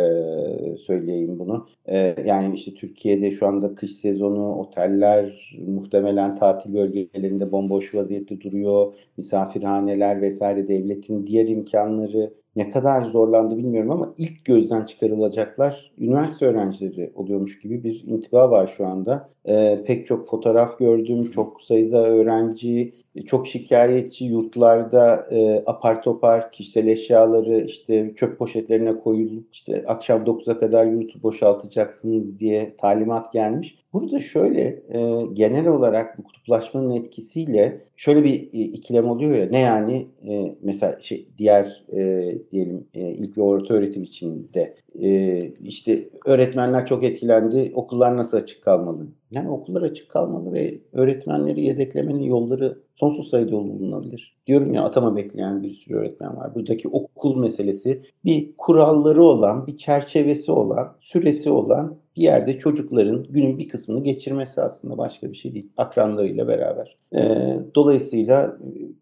söyleyeyim 0.77 1.39
bunu. 1.39 1.67
E, 1.85 2.15
yani 2.25 2.55
işte 2.55 2.73
Türkiye'de 2.73 3.31
şu 3.31 3.47
anda 3.47 3.75
kış 3.75 3.91
sezonu 3.91 4.55
oteller 4.55 5.55
muhtemelen 5.67 6.35
tatil 6.35 6.73
bölgelerinde 6.73 7.51
bomboş 7.51 7.95
vaziyette 7.95 8.41
duruyor. 8.41 8.93
Misafirhaneler 9.17 10.21
vesaire 10.21 10.67
devletin 10.67 11.27
diğer 11.27 11.47
imkanları 11.47 12.14
live 12.15 12.44
ne 12.55 12.69
kadar 12.69 13.01
zorlandı 13.01 13.57
bilmiyorum 13.57 13.91
ama 13.91 14.13
ilk 14.17 14.45
gözden 14.45 14.85
çıkarılacaklar 14.85 15.91
üniversite 15.99 16.45
öğrencileri 16.45 17.11
oluyormuş 17.15 17.59
gibi 17.59 17.83
bir 17.83 18.03
intiba 18.07 18.51
var 18.51 18.73
şu 18.77 18.87
anda. 18.87 19.29
E, 19.45 19.83
pek 19.87 20.07
çok 20.07 20.27
fotoğraf 20.27 20.79
gördüm, 20.79 21.31
çok 21.31 21.61
sayıda 21.61 22.05
öğrenci, 22.07 22.93
çok 23.25 23.47
şikayetçi 23.47 24.25
yurtlarda 24.25 25.27
e, 25.31 25.63
apar 25.65 26.03
topar 26.03 26.51
kişisel 26.51 26.87
eşyaları 26.87 27.61
işte 27.61 28.13
çöp 28.15 28.39
poşetlerine 28.39 28.99
koyulup 28.99 29.47
işte 29.53 29.83
akşam 29.87 30.23
9'a 30.23 30.59
kadar 30.59 30.85
yurtu 30.85 31.23
boşaltacaksınız 31.23 32.39
diye 32.39 32.75
talimat 32.75 33.33
gelmiş. 33.33 33.77
Burada 33.93 34.19
şöyle 34.19 34.61
e, 34.89 35.25
genel 35.33 35.67
olarak 35.67 36.17
bu 36.17 36.23
kutuplaşmanın 36.23 36.91
etkisiyle 36.91 37.81
şöyle 37.95 38.23
bir 38.23 38.33
e, 38.33 38.59
ikilem 38.59 39.09
oluyor 39.09 39.37
ya 39.37 39.47
ne 39.49 39.59
yani 39.59 40.07
e, 40.29 40.55
mesela 40.61 41.01
şey 41.01 41.27
diğer 41.37 41.85
e, 41.93 42.31
diyelim 42.51 42.87
e, 42.93 43.11
ilk 43.11 43.37
ve 43.37 43.41
orta 43.41 43.73
öğretim 43.73 44.03
içinde 44.03 44.75
e, 45.01 45.39
işte 45.63 46.09
öğretmenler 46.25 46.85
çok 46.85 47.03
etkilendi 47.03 47.71
okullar 47.75 48.17
nasıl 48.17 48.37
açık 48.37 48.63
kalmalı? 48.63 49.07
Yani 49.31 49.49
okullar 49.49 49.81
açık 49.81 50.09
kalmalı 50.09 50.53
ve 50.53 50.79
öğretmenleri 50.93 51.61
yedeklemenin 51.61 52.23
yolları 52.23 52.77
sonsuz 52.95 53.29
sayıda 53.29 53.51
bulunabilir. 53.51 54.35
Diyorum 54.47 54.73
ya 54.73 54.83
atama 54.83 55.15
bekleyen 55.15 55.63
bir 55.63 55.73
sürü 55.73 55.95
öğretmen 55.95 56.37
var. 56.37 56.55
Buradaki 56.55 56.87
okul 56.87 57.37
meselesi 57.37 58.01
bir 58.25 58.53
kuralları 58.57 59.23
olan, 59.23 59.67
bir 59.67 59.77
çerçevesi 59.77 60.51
olan, 60.51 60.97
süresi 60.99 61.49
olan 61.49 61.97
bir 62.15 62.21
yerde 62.21 62.57
çocukların 62.57 63.25
günün 63.29 63.57
bir 63.57 63.69
kısmını 63.69 64.03
geçirmesi 64.03 64.61
aslında 64.61 64.97
başka 64.97 65.31
bir 65.31 65.35
şey 65.35 65.53
değil. 65.53 65.69
Akranlarıyla 65.77 66.47
beraber. 66.47 66.97
Ee, 67.15 67.59
dolayısıyla 67.75 68.57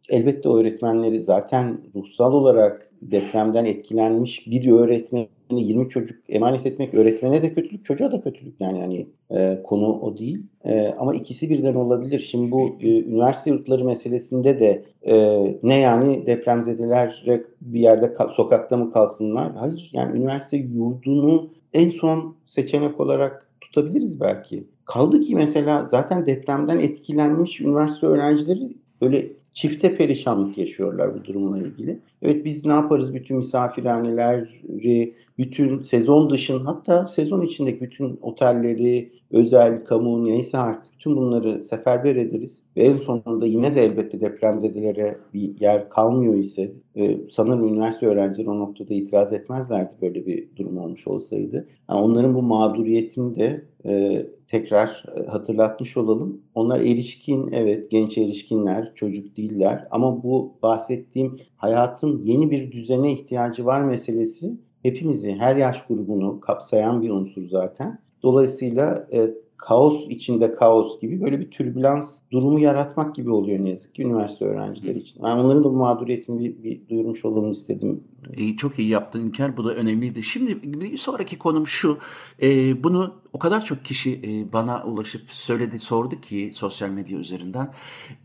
elbette 0.10 0.49
öğretmenleri 0.49 1.21
zaten 1.21 1.82
ruhsal 1.95 2.34
olarak 2.34 2.89
depremden 3.02 3.65
etkilenmiş 3.65 4.47
bir 4.47 4.71
öğretmen 4.71 5.28
20 5.52 5.89
çocuk 5.89 6.19
emanet 6.30 6.65
etmek 6.65 6.93
öğretmene 6.93 7.41
de 7.41 7.52
kötülük, 7.52 7.86
çocuğa 7.86 8.12
da 8.12 8.21
kötülük 8.21 8.62
yani 8.62 8.80
hani 8.80 9.08
e, 9.32 9.63
konu 9.63 9.99
o 9.99 10.17
değil. 10.17 10.45
E, 10.65 10.88
ama 10.97 11.15
ikisi 11.15 11.49
birden 11.49 11.76
olabilir. 11.76 12.19
Şimdi 12.19 12.52
bu 12.52 12.76
e, 12.82 12.99
üniversite 13.04 13.49
yurtları 13.49 13.86
meselesinde 13.86 14.60
de 14.60 14.84
e, 15.08 15.43
ne 15.63 15.80
yani 15.80 16.26
depremzedeler 16.26 17.26
bir 17.62 17.80
yerde 17.80 18.06
ka- 18.06 18.32
sokakta 18.32 18.78
mı 18.78 18.91
kalsınlar? 18.91 19.52
Hayır 19.56 19.89
yani 19.93 20.17
üniversite 20.17 20.58
yurdunu 20.58 21.49
en 21.73 21.89
son 21.89 22.36
seçenek 22.45 22.99
olarak 22.99 23.47
tutabiliriz 23.62 24.19
belki. 24.19 24.67
Kaldı 24.86 25.21
ki 25.21 25.36
mesela 25.36 25.86
zaten 25.86 26.25
depremden 26.25 26.79
etkilenmiş 26.79 27.62
üniversite 27.62 28.07
öğrencileri 28.07 28.69
böyle 29.01 29.31
çifte 29.53 29.95
perişanlık 29.95 30.57
yaşıyorlar 30.57 31.15
bu 31.15 31.25
durumla 31.25 31.57
ilgili. 31.57 31.99
Evet 32.21 32.45
biz 32.45 32.65
ne 32.65 32.71
yaparız 32.71 33.13
bütün 33.13 33.38
misafirhaneleri, 33.38 35.13
bütün 35.38 35.83
sezon 35.83 36.29
dışın 36.29 36.65
hatta 36.65 37.07
sezon 37.07 37.41
içindeki 37.41 37.81
bütün 37.81 38.19
otelleri, 38.21 39.12
özel, 39.31 39.86
kamu 39.86 40.25
neyse 40.25 40.57
artık 40.57 40.99
tüm 40.99 41.15
bunları 41.15 41.63
seferber 41.63 42.15
ederiz. 42.15 42.63
Ve 42.77 42.83
en 42.83 42.97
sonunda 42.97 43.45
yine 43.45 43.75
de 43.75 43.86
elbette 43.86 44.21
depremzedelere 44.21 45.17
bir 45.33 45.59
yer 45.59 45.89
kalmıyor 45.89 46.36
ise 46.36 46.73
e, 46.95 47.17
sanırım 47.32 47.67
üniversite 47.67 48.06
öğrencileri 48.06 48.49
o 48.49 48.60
noktada 48.60 48.93
itiraz 48.93 49.34
etmezlerdi 49.34 49.95
böyle 50.01 50.25
bir 50.25 50.56
durum 50.56 50.77
olmuş 50.77 51.08
olsaydı. 51.08 51.67
Yani 51.89 52.01
onların 52.01 52.36
bu 52.36 52.41
mağduriyetini 52.41 53.36
de 53.36 53.65
e, 53.86 54.25
tekrar 54.47 55.03
e, 55.17 55.25
hatırlatmış 55.25 55.97
olalım. 55.97 56.41
Onlar 56.56 56.79
erişkin, 56.79 57.49
evet 57.51 57.91
genç 57.91 58.17
erişkinler, 58.17 58.91
çocuk 58.95 59.38
değiller 59.38 59.88
ama 59.91 60.23
bu 60.23 60.53
bahsettiğim 60.62 61.39
hayatın 61.56 62.21
yeni 62.23 62.51
bir 62.51 62.71
düzene 62.71 63.12
ihtiyacı 63.12 63.65
var 63.65 63.82
meselesi 63.82 64.58
hepimizi, 64.84 65.36
her 65.36 65.56
yaş 65.56 65.88
grubunu 65.88 66.39
kapsayan 66.39 67.01
bir 67.01 67.10
unsur 67.10 67.45
zaten. 67.45 67.99
Dolayısıyla 68.23 69.08
e, 69.13 69.29
kaos 69.67 70.06
içinde 70.10 70.56
kaos 70.56 70.99
gibi 71.02 71.21
böyle 71.21 71.39
bir 71.39 71.52
türbülans 71.52 72.21
durumu 72.32 72.60
yaratmak 72.60 73.15
gibi 73.15 73.32
oluyor 73.32 73.63
ne 73.63 73.69
yazık 73.69 73.95
ki 73.95 74.04
üniversite 74.04 74.45
öğrencileri 74.45 74.99
için. 74.99 75.23
Yani 75.23 75.41
onların 75.41 75.63
da 75.63 75.69
bu 75.69 75.78
mağduriyetini 75.78 76.39
bir, 76.39 76.63
bir 76.63 76.89
duyurmuş 76.89 77.26
olalım 77.26 77.52
istedim. 77.52 78.04
İyi, 78.38 78.58
çok 78.58 78.80
iyi 78.80 78.89
yaptın 78.89 79.28
İlker. 79.28 79.58
Bu 79.58 79.65
da 79.65 79.73
önemliydi. 79.73 80.23
Şimdi 80.23 80.63
bir 80.63 80.97
sonraki 80.97 81.38
konum 81.38 81.67
şu. 81.67 81.97
E, 82.41 82.84
bunu 82.84 83.13
o 83.34 83.39
kadar 83.39 83.65
çok 83.65 83.86
kişi 83.86 84.21
e, 84.23 84.54
bana 84.54 84.84
ulaşıp 84.84 85.21
söyledi, 85.28 85.80
sordu 85.80 86.21
ki 86.21 86.52
sosyal 86.54 86.89
medya 86.89 87.17
üzerinden. 87.17 87.73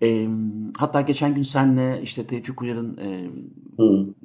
E, 0.02 0.28
hatta 0.78 1.00
geçen 1.00 1.34
gün 1.34 1.42
senle 1.42 2.00
işte 2.02 2.26
Tevfik 2.26 2.62
Uyar'ın 2.62 2.96
e, 2.96 3.30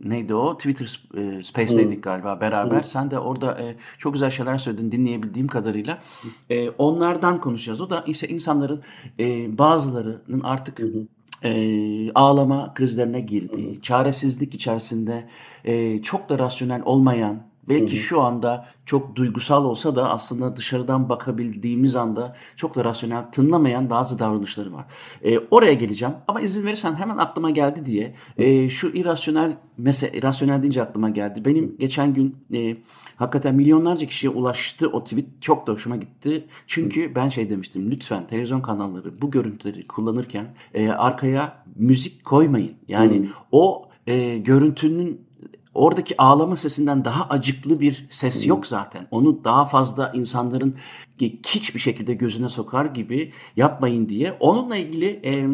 neydi 0.03 0.35
o? 0.35 0.57
Twitter 0.57 0.99
e, 1.17 1.43
Space'deydik 1.43 2.03
galiba 2.03 2.41
beraber. 2.41 2.83
Hı. 2.83 2.87
Sen 2.87 3.11
de 3.11 3.19
orada 3.19 3.61
e, 3.61 3.75
çok 3.97 4.13
güzel 4.13 4.29
şeyler 4.29 4.57
söyledin 4.57 4.91
dinleyebildiğim 4.91 5.47
kadarıyla. 5.47 5.99
E, 6.49 6.69
onlardan 6.69 7.41
konuşacağız. 7.41 7.81
O 7.81 7.89
da 7.89 8.03
işte 8.07 8.27
insanların 8.27 8.81
e, 9.19 9.57
bazılarının 9.57 10.41
artık... 10.43 10.79
Hı 10.79 11.07
e, 11.43 12.11
ağlama 12.11 12.73
krizlerine 12.73 13.21
girdiği, 13.21 13.81
çaresizlik 13.81 14.53
içerisinde 14.53 15.29
e, 15.65 16.01
çok 16.01 16.29
da 16.29 16.39
rasyonel 16.39 16.81
olmayan 16.85 17.43
Belki 17.69 17.91
hı 17.91 17.99
hı. 17.99 18.01
şu 18.01 18.21
anda 18.21 18.65
çok 18.85 19.15
duygusal 19.15 19.65
olsa 19.65 19.95
da 19.95 20.09
aslında 20.09 20.57
dışarıdan 20.57 21.09
bakabildiğimiz 21.09 21.95
anda 21.95 22.35
çok 22.55 22.75
da 22.75 22.85
rasyonel 22.85 23.31
tınlamayan 23.31 23.89
bazı 23.89 24.19
davranışları 24.19 24.73
var. 24.73 24.85
E, 25.23 25.39
oraya 25.39 25.73
geleceğim 25.73 26.13
ama 26.27 26.41
izin 26.41 26.65
verirsen 26.65 26.95
hemen 26.95 27.17
aklıma 27.17 27.49
geldi 27.49 27.85
diye 27.85 28.15
e, 28.37 28.69
şu 28.69 28.87
irrasyonel 28.87 29.57
mesela 29.77 30.17
irrasyonel 30.17 30.61
deyince 30.61 30.83
aklıma 30.83 31.09
geldi. 31.09 31.45
Benim 31.45 31.75
geçen 31.79 32.13
gün 32.13 32.35
e, 32.53 32.77
hakikaten 33.15 33.55
milyonlarca 33.55 34.07
kişiye 34.07 34.33
ulaştı 34.33 34.87
o 34.87 35.03
tweet 35.03 35.25
çok 35.41 35.67
da 35.67 35.71
hoşuma 35.71 35.95
gitti. 35.95 36.47
Çünkü 36.67 37.15
ben 37.15 37.29
şey 37.29 37.49
demiştim 37.49 37.91
lütfen 37.91 38.27
televizyon 38.27 38.61
kanalları 38.61 39.21
bu 39.21 39.31
görüntüleri 39.31 39.87
kullanırken 39.87 40.45
e, 40.73 40.89
arkaya 40.89 41.63
müzik 41.75 42.25
koymayın. 42.25 42.73
Yani 42.87 43.19
hı. 43.19 43.27
o 43.51 43.89
e, 44.07 44.37
görüntünün 44.37 45.21
oradaki 45.73 46.21
ağlama 46.21 46.55
sesinden 46.55 47.05
daha 47.05 47.27
acıklı 47.29 47.79
bir 47.79 48.05
ses 48.09 48.47
yok 48.47 48.67
zaten. 48.67 49.07
Onu 49.11 49.43
daha 49.43 49.65
fazla 49.65 50.11
insanların 50.13 50.75
hiçbir 51.47 51.79
şekilde 51.79 52.13
gözüne 52.13 52.49
sokar 52.49 52.85
gibi 52.85 53.31
yapmayın 53.55 54.09
diye. 54.09 54.37
Onunla 54.39 54.75
ilgili 54.75 55.21
e, 55.23 55.47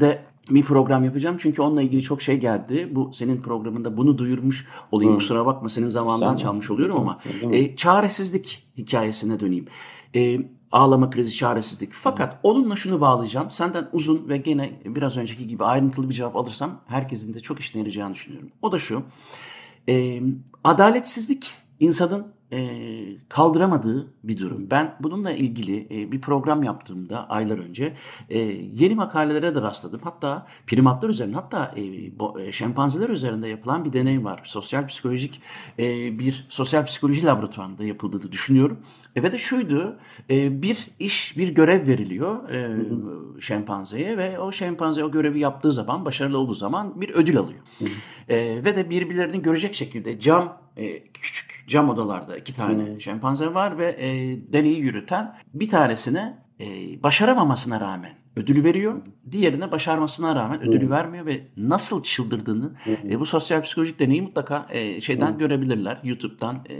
de 0.00 0.22
bir 0.50 0.62
program 0.62 1.04
yapacağım. 1.04 1.36
Çünkü 1.40 1.62
onunla 1.62 1.82
ilgili 1.82 2.02
çok 2.02 2.22
şey 2.22 2.36
geldi. 2.36 2.88
Bu 2.90 3.10
senin 3.12 3.40
programında 3.40 3.96
bunu 3.96 4.18
duyurmuş 4.18 4.66
olayım. 4.92 5.12
Hı. 5.12 5.16
Kusura 5.18 5.46
bakma 5.46 5.68
senin 5.68 5.86
zamandan 5.86 6.36
çalmış 6.36 6.70
oluyorum 6.70 6.96
ama 6.96 7.18
e, 7.52 7.76
çaresizlik 7.76 8.66
hikayesine 8.78 9.40
döneyim. 9.40 9.66
E, 10.14 10.38
ağlama 10.72 11.10
krizi, 11.10 11.36
çaresizlik. 11.36 11.92
Fakat 11.92 12.38
onunla 12.42 12.76
şunu 12.76 13.00
bağlayacağım. 13.00 13.50
Senden 13.50 13.88
uzun 13.92 14.28
ve 14.28 14.36
gene 14.36 14.80
biraz 14.84 15.16
önceki 15.16 15.46
gibi 15.46 15.64
ayrıntılı 15.64 16.08
bir 16.08 16.14
cevap 16.14 16.36
alırsam 16.36 16.80
herkesin 16.86 17.34
de 17.34 17.40
çok 17.40 17.60
işine 17.60 17.80
yarayacağını 17.80 18.14
düşünüyorum. 18.14 18.48
O 18.62 18.72
da 18.72 18.78
şu. 18.78 19.02
Adaletsizlik 20.64 21.52
insanın 21.80 22.35
e, 22.52 22.68
kaldıramadığı 23.28 24.06
bir 24.24 24.38
durum. 24.38 24.70
Ben 24.70 24.94
bununla 25.00 25.32
ilgili 25.32 25.86
e, 25.90 26.12
bir 26.12 26.20
program 26.20 26.62
yaptığımda 26.62 27.30
aylar 27.30 27.58
önce 27.58 27.96
e, 28.30 28.38
yeni 28.74 28.94
makalelere 28.94 29.54
de 29.54 29.62
rastladım. 29.62 30.00
Hatta 30.04 30.46
primatlar 30.66 31.08
üzerinde 31.08 31.36
hatta 31.36 31.74
e, 31.76 31.82
bo, 32.18 32.40
e, 32.40 32.52
şempanzeler 32.52 33.08
üzerinde 33.08 33.48
yapılan 33.48 33.84
bir 33.84 33.92
deney 33.92 34.24
var. 34.24 34.40
Sosyal 34.44 34.86
psikolojik 34.86 35.40
e, 35.78 36.18
bir 36.18 36.46
sosyal 36.48 36.84
psikoloji 36.84 37.26
laboratuvarında 37.26 37.84
yapıldığını 37.84 38.32
düşünüyorum. 38.32 38.78
E, 39.16 39.22
ve 39.22 39.32
de 39.32 39.38
şuydu 39.38 39.96
e, 40.30 40.62
bir 40.62 40.86
iş 40.98 41.36
bir 41.36 41.48
görev 41.48 41.86
veriliyor 41.86 42.50
e, 42.50 42.76
şempanzeye 43.40 44.18
ve 44.18 44.38
o 44.38 44.52
şempanze 44.52 45.04
o 45.04 45.10
görevi 45.10 45.38
yaptığı 45.38 45.72
zaman 45.72 46.04
başarılı 46.04 46.38
olduğu 46.38 46.54
zaman 46.54 47.00
bir 47.00 47.10
ödül 47.10 47.38
alıyor. 47.38 47.60
E, 48.28 48.36
ve 48.64 48.76
de 48.76 48.90
birbirlerini 48.90 49.42
görecek 49.42 49.74
şekilde 49.74 50.18
cam 50.18 50.58
e, 50.76 51.02
küçük 51.08 51.55
cam 51.66 51.88
odalarda 51.88 52.36
iki 52.36 52.54
tane 52.54 52.86
hmm. 52.86 53.00
şempanze 53.00 53.54
var 53.54 53.78
ve 53.78 53.96
e, 53.98 54.08
deneyi 54.52 54.78
yürüten 54.78 55.34
bir 55.54 55.68
tanesine 55.68 56.38
e, 56.60 56.66
başaramamasına 57.02 57.80
rağmen 57.80 58.12
ödül 58.36 58.64
veriyor. 58.64 59.02
Diğerine 59.30 59.72
başarmasına 59.72 60.34
rağmen 60.34 60.60
ödülü 60.60 60.84
hmm. 60.84 60.90
vermiyor 60.90 61.26
ve 61.26 61.40
nasıl 61.56 62.02
çıldırdığını 62.02 62.72
hmm. 62.84 63.10
e, 63.10 63.20
bu 63.20 63.26
sosyal 63.26 63.62
psikolojik 63.62 63.98
deneyi 63.98 64.22
mutlaka 64.22 64.66
e, 64.70 65.00
şeyden 65.00 65.30
hmm. 65.30 65.38
görebilirler. 65.38 66.00
YouTube'dan 66.04 66.56
e, 66.70 66.76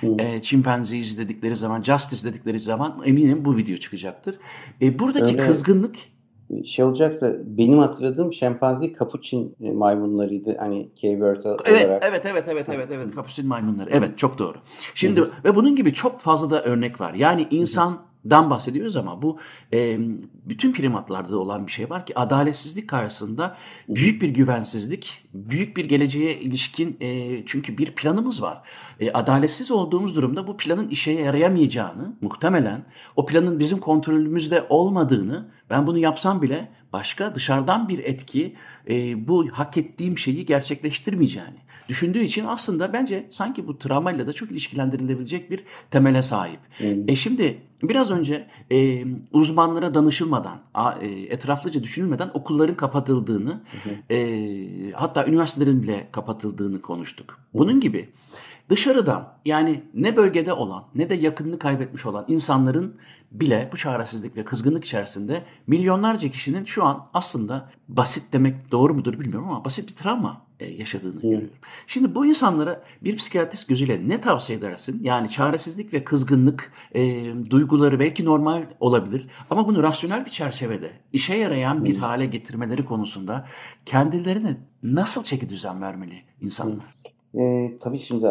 hmm. 0.00 0.20
e, 0.20 0.42
Chimpanzee 0.42 0.98
izledikleri 0.98 1.56
zaman, 1.56 1.82
Justice 1.82 2.30
dedikleri 2.30 2.60
zaman 2.60 3.02
eminim 3.04 3.44
bu 3.44 3.56
video 3.56 3.76
çıkacaktır. 3.76 4.36
E, 4.82 4.98
buradaki 4.98 5.24
Öyle. 5.24 5.36
kızgınlık 5.36 5.96
şey 6.66 6.84
olacaksa 6.84 7.32
benim 7.44 7.78
hatırladığım 7.78 8.32
şempanze 8.32 8.92
kapuçin 8.92 9.56
e, 9.60 9.70
maymunlarıydı. 9.70 10.56
Hani 10.58 10.88
keyword 10.94 11.44
olarak. 11.44 11.68
Evet, 11.68 12.02
evet, 12.02 12.26
evet, 12.26 12.44
evet, 12.48 12.68
evet, 12.68 12.88
evet. 12.92 13.14
Kapuçin 13.14 13.48
maymunları. 13.48 13.90
Evet, 13.92 14.18
çok 14.18 14.38
doğru. 14.38 14.58
Şimdi 14.94 15.20
Hı. 15.20 15.30
ve 15.44 15.54
bunun 15.54 15.76
gibi 15.76 15.92
çok 15.92 16.20
fazla 16.20 16.50
da 16.50 16.64
örnek 16.64 17.00
var. 17.00 17.14
Yani 17.14 17.46
insan 17.50 17.90
Hı 17.90 17.98
dan 18.30 18.50
bahsediyoruz 18.50 18.96
ama 18.96 19.22
bu 19.22 19.38
e, 19.72 19.98
bütün 20.44 20.72
primatlarda 20.72 21.38
olan 21.38 21.66
bir 21.66 21.72
şey 21.72 21.90
var 21.90 22.06
ki 22.06 22.18
adaletsizlik 22.18 22.88
karşısında 22.88 23.56
büyük 23.88 24.22
bir 24.22 24.28
güvensizlik, 24.28 25.24
büyük 25.34 25.76
bir 25.76 25.84
geleceğe 25.84 26.40
ilişkin 26.40 26.96
e, 27.00 27.42
çünkü 27.46 27.78
bir 27.78 27.94
planımız 27.94 28.42
var. 28.42 28.62
E, 29.00 29.12
adaletsiz 29.12 29.70
olduğumuz 29.70 30.16
durumda 30.16 30.46
bu 30.46 30.56
planın 30.56 30.88
işe 30.88 31.10
yarayamayacağını 31.10 32.16
muhtemelen 32.20 32.84
o 33.16 33.26
planın 33.26 33.58
bizim 33.58 33.78
kontrolümüzde 33.78 34.66
olmadığını 34.68 35.48
ben 35.70 35.86
bunu 35.86 35.98
yapsam 35.98 36.42
bile 36.42 36.68
başka 36.92 37.34
dışarıdan 37.34 37.88
bir 37.88 37.98
etki 37.98 38.54
e, 38.88 39.28
bu 39.28 39.48
hak 39.52 39.76
ettiğim 39.76 40.18
şeyi 40.18 40.46
gerçekleştirmeyeceğini 40.46 41.66
düşündüğü 41.88 42.22
için 42.22 42.44
aslında 42.44 42.92
bence 42.92 43.26
sanki 43.30 43.66
bu 43.66 43.78
travmayla 43.78 44.26
da 44.26 44.32
çok 44.32 44.50
ilişkilendirilebilecek 44.50 45.50
bir 45.50 45.64
temele 45.90 46.22
sahip. 46.22 46.60
Hmm. 46.78 47.08
E 47.08 47.16
şimdi 47.16 47.58
biraz 47.82 48.10
önce 48.10 48.48
e, 48.70 49.04
uzmanlara 49.32 49.94
danışılmadan, 49.94 50.58
a, 50.74 50.92
e, 50.92 51.08
etraflıca 51.08 51.82
düşünülmeden 51.82 52.30
okulların 52.34 52.74
kapatıldığını, 52.74 53.60
hmm. 53.82 54.16
e, 54.16 54.92
hatta 54.92 55.26
üniversitelerin 55.26 55.82
bile 55.82 56.08
kapatıldığını 56.12 56.82
konuştuk. 56.82 57.38
Bunun 57.54 57.80
gibi 57.80 58.08
dışarıdan 58.70 59.32
yani 59.44 59.82
ne 59.94 60.16
bölgede 60.16 60.52
olan 60.52 60.84
ne 60.94 61.10
de 61.10 61.14
yakınını 61.14 61.58
kaybetmiş 61.58 62.06
olan 62.06 62.24
insanların 62.28 62.96
bile 63.32 63.68
bu 63.72 63.76
çaresizlik 63.76 64.36
ve 64.36 64.44
kızgınlık 64.44 64.84
içerisinde 64.84 65.44
milyonlarca 65.66 66.30
kişinin 66.30 66.64
şu 66.64 66.84
an 66.84 67.06
aslında 67.14 67.70
basit 67.88 68.32
demek 68.32 68.72
doğru 68.72 68.94
mudur 68.94 69.20
bilmiyorum 69.20 69.48
ama 69.48 69.64
basit 69.64 69.88
bir 69.88 69.94
travma 69.94 70.46
e, 70.60 70.66
yaşadığını 70.66 71.12
hmm. 71.12 71.20
görüyorum. 71.20 71.56
Şimdi 71.86 72.14
bu 72.14 72.26
insanlara 72.26 72.82
bir 73.04 73.16
psikiyatrist 73.16 73.68
gözüyle 73.68 74.08
ne 74.08 74.20
tavsiye 74.20 74.58
edersin? 74.58 75.00
Yani 75.02 75.30
çaresizlik 75.30 75.92
ve 75.92 76.04
kızgınlık 76.04 76.72
e, 76.94 77.32
duyguları 77.50 78.00
belki 78.00 78.24
normal 78.24 78.66
olabilir 78.80 79.26
ama 79.50 79.68
bunu 79.68 79.82
rasyonel 79.82 80.24
bir 80.24 80.30
çerçevede 80.30 80.90
işe 81.12 81.36
yarayan 81.36 81.84
bir 81.84 81.94
hmm. 81.94 82.00
hale 82.00 82.26
getirmeleri 82.26 82.84
konusunda 82.84 83.46
kendilerine 83.86 84.56
nasıl 84.82 85.24
çeki 85.24 85.48
düzen 85.48 85.82
vermeli 85.82 86.22
insanlar? 86.40 86.76
Hmm. 86.76 86.95
E, 87.36 87.72
tabii 87.80 87.98
şimdi 87.98 88.28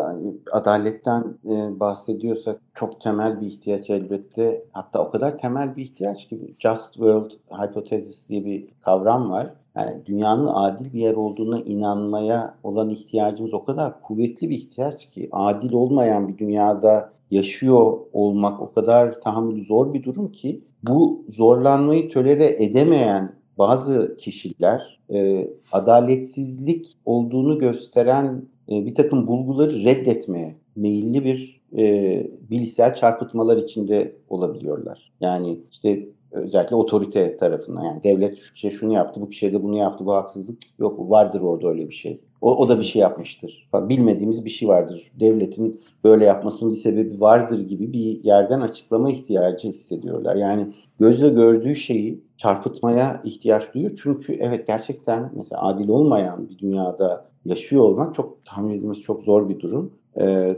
adaletten 0.52 1.38
e, 1.46 1.80
bahsediyorsak 1.80 2.62
çok 2.74 3.02
temel 3.02 3.42
bir 3.42 3.48
ihtiyaç 3.48 3.90
elbette. 3.90 4.66
Hatta 4.72 5.08
o 5.08 5.12
kadar 5.12 5.38
temel 5.38 5.76
bir 5.76 5.84
ihtiyaç 5.84 6.28
ki 6.28 6.54
Just 6.60 6.94
World 6.94 7.32
Hypothesis 7.52 8.30
diye 8.30 8.46
bir 8.46 8.68
kavram 8.82 9.32
var. 9.32 9.54
Yani 9.76 10.06
dünyanın 10.06 10.48
adil 10.48 10.94
bir 10.94 11.00
yer 11.00 11.14
olduğuna 11.14 11.60
inanmaya 11.60 12.56
olan 12.64 12.90
ihtiyacımız 12.90 13.54
o 13.54 13.66
kadar 13.66 14.02
kuvvetli 14.02 14.50
bir 14.50 14.58
ihtiyaç 14.58 15.06
ki 15.06 15.30
adil 15.32 15.74
olmayan 15.74 16.28
bir 16.28 16.38
dünyada 16.38 17.14
yaşıyor 17.32 17.98
olmak 18.14 18.62
o 18.62 18.74
kadar 18.74 19.22
tahammülü 19.22 19.66
zor 19.66 19.94
bir 19.94 20.04
durum 20.04 20.32
ki 20.32 20.62
bu 20.84 21.26
zorlanmayı 21.30 22.10
tölere 22.10 22.64
edemeyen 22.64 23.36
bazı 23.58 24.18
kişiler 24.18 25.00
e, 25.14 25.50
adaletsizlik 25.72 26.94
olduğunu 27.06 27.60
gösteren 27.60 28.46
e, 28.70 28.86
bir 28.86 28.96
takım 28.96 29.28
bulguları 29.28 29.84
reddetmeye 29.84 30.56
meyilli 30.76 31.26
bir 31.26 31.62
e, 31.78 32.28
bilişsel 32.50 32.96
çarpıtmalar 32.96 33.58
içinde 33.58 34.16
olabiliyorlar. 34.30 35.12
Yani 35.22 35.60
işte 35.72 36.08
özellikle 36.32 36.76
otorite 36.76 37.38
tarafından 37.38 37.84
yani 37.84 38.04
devlet 38.04 38.38
şu 38.38 38.54
kişiye 38.54 38.74
şunu 38.74 38.94
yaptı, 38.94 39.22
bu 39.22 39.30
kişiye 39.30 39.54
de 39.54 39.64
bunu 39.64 39.78
yaptı, 39.78 40.06
bu 40.06 40.14
haksızlık 40.14 40.58
yok 40.80 41.10
vardır 41.10 41.42
orada 41.42 41.68
öyle 41.68 41.90
bir 41.90 41.96
şey. 41.96 42.22
O, 42.42 42.56
o 42.56 42.70
da 42.70 42.80
bir 42.80 42.84
şey 42.84 43.02
yapmıştır. 43.02 43.70
Bilmediğimiz 43.74 44.46
bir 44.46 44.50
şey 44.50 44.68
vardır. 44.68 45.12
Devletin 45.20 45.82
böyle 46.04 46.26
yapmasının 46.26 46.74
bir 46.74 46.78
sebebi 46.78 47.22
vardır 47.22 47.60
gibi 47.60 47.94
bir 47.94 48.24
yerden 48.24 48.62
açıklama 48.62 49.12
ihtiyacı 49.12 49.68
hissediyorlar. 49.68 50.36
Yani 50.36 50.68
gözle 51.00 51.30
gördüğü 51.30 51.76
şeyi 51.76 52.24
çarpıtmaya 52.38 53.22
ihtiyaç 53.24 53.74
duyuyor. 53.74 54.00
Çünkü 54.04 54.34
evet 54.34 54.68
gerçekten 54.68 55.32
mesela 55.36 55.62
adil 55.62 55.90
olmayan 55.90 56.50
bir 56.50 56.58
dünyada 56.60 57.26
yaşıyor 57.46 57.84
olmak 57.84 58.16
çok 58.16 58.46
tahmin 58.46 58.74
edilmesi 58.74 59.02
çok 59.02 59.24
zor 59.24 59.50
bir 59.50 59.60
durum. 59.60 59.92
Ee, 60.20 60.58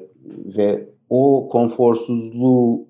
ve 0.57 0.89
o 1.09 1.49
konforsuzluğu 1.51 2.87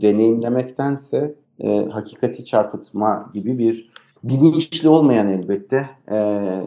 deneyimlemektense 0.00 1.34
e, 1.60 1.86
hakikati 1.86 2.44
çarpıtma 2.44 3.30
gibi 3.34 3.58
bir 3.58 3.92
bilinçli 4.24 4.88
olmayan 4.88 5.28
elbette 5.28 5.90
e, 6.08 6.16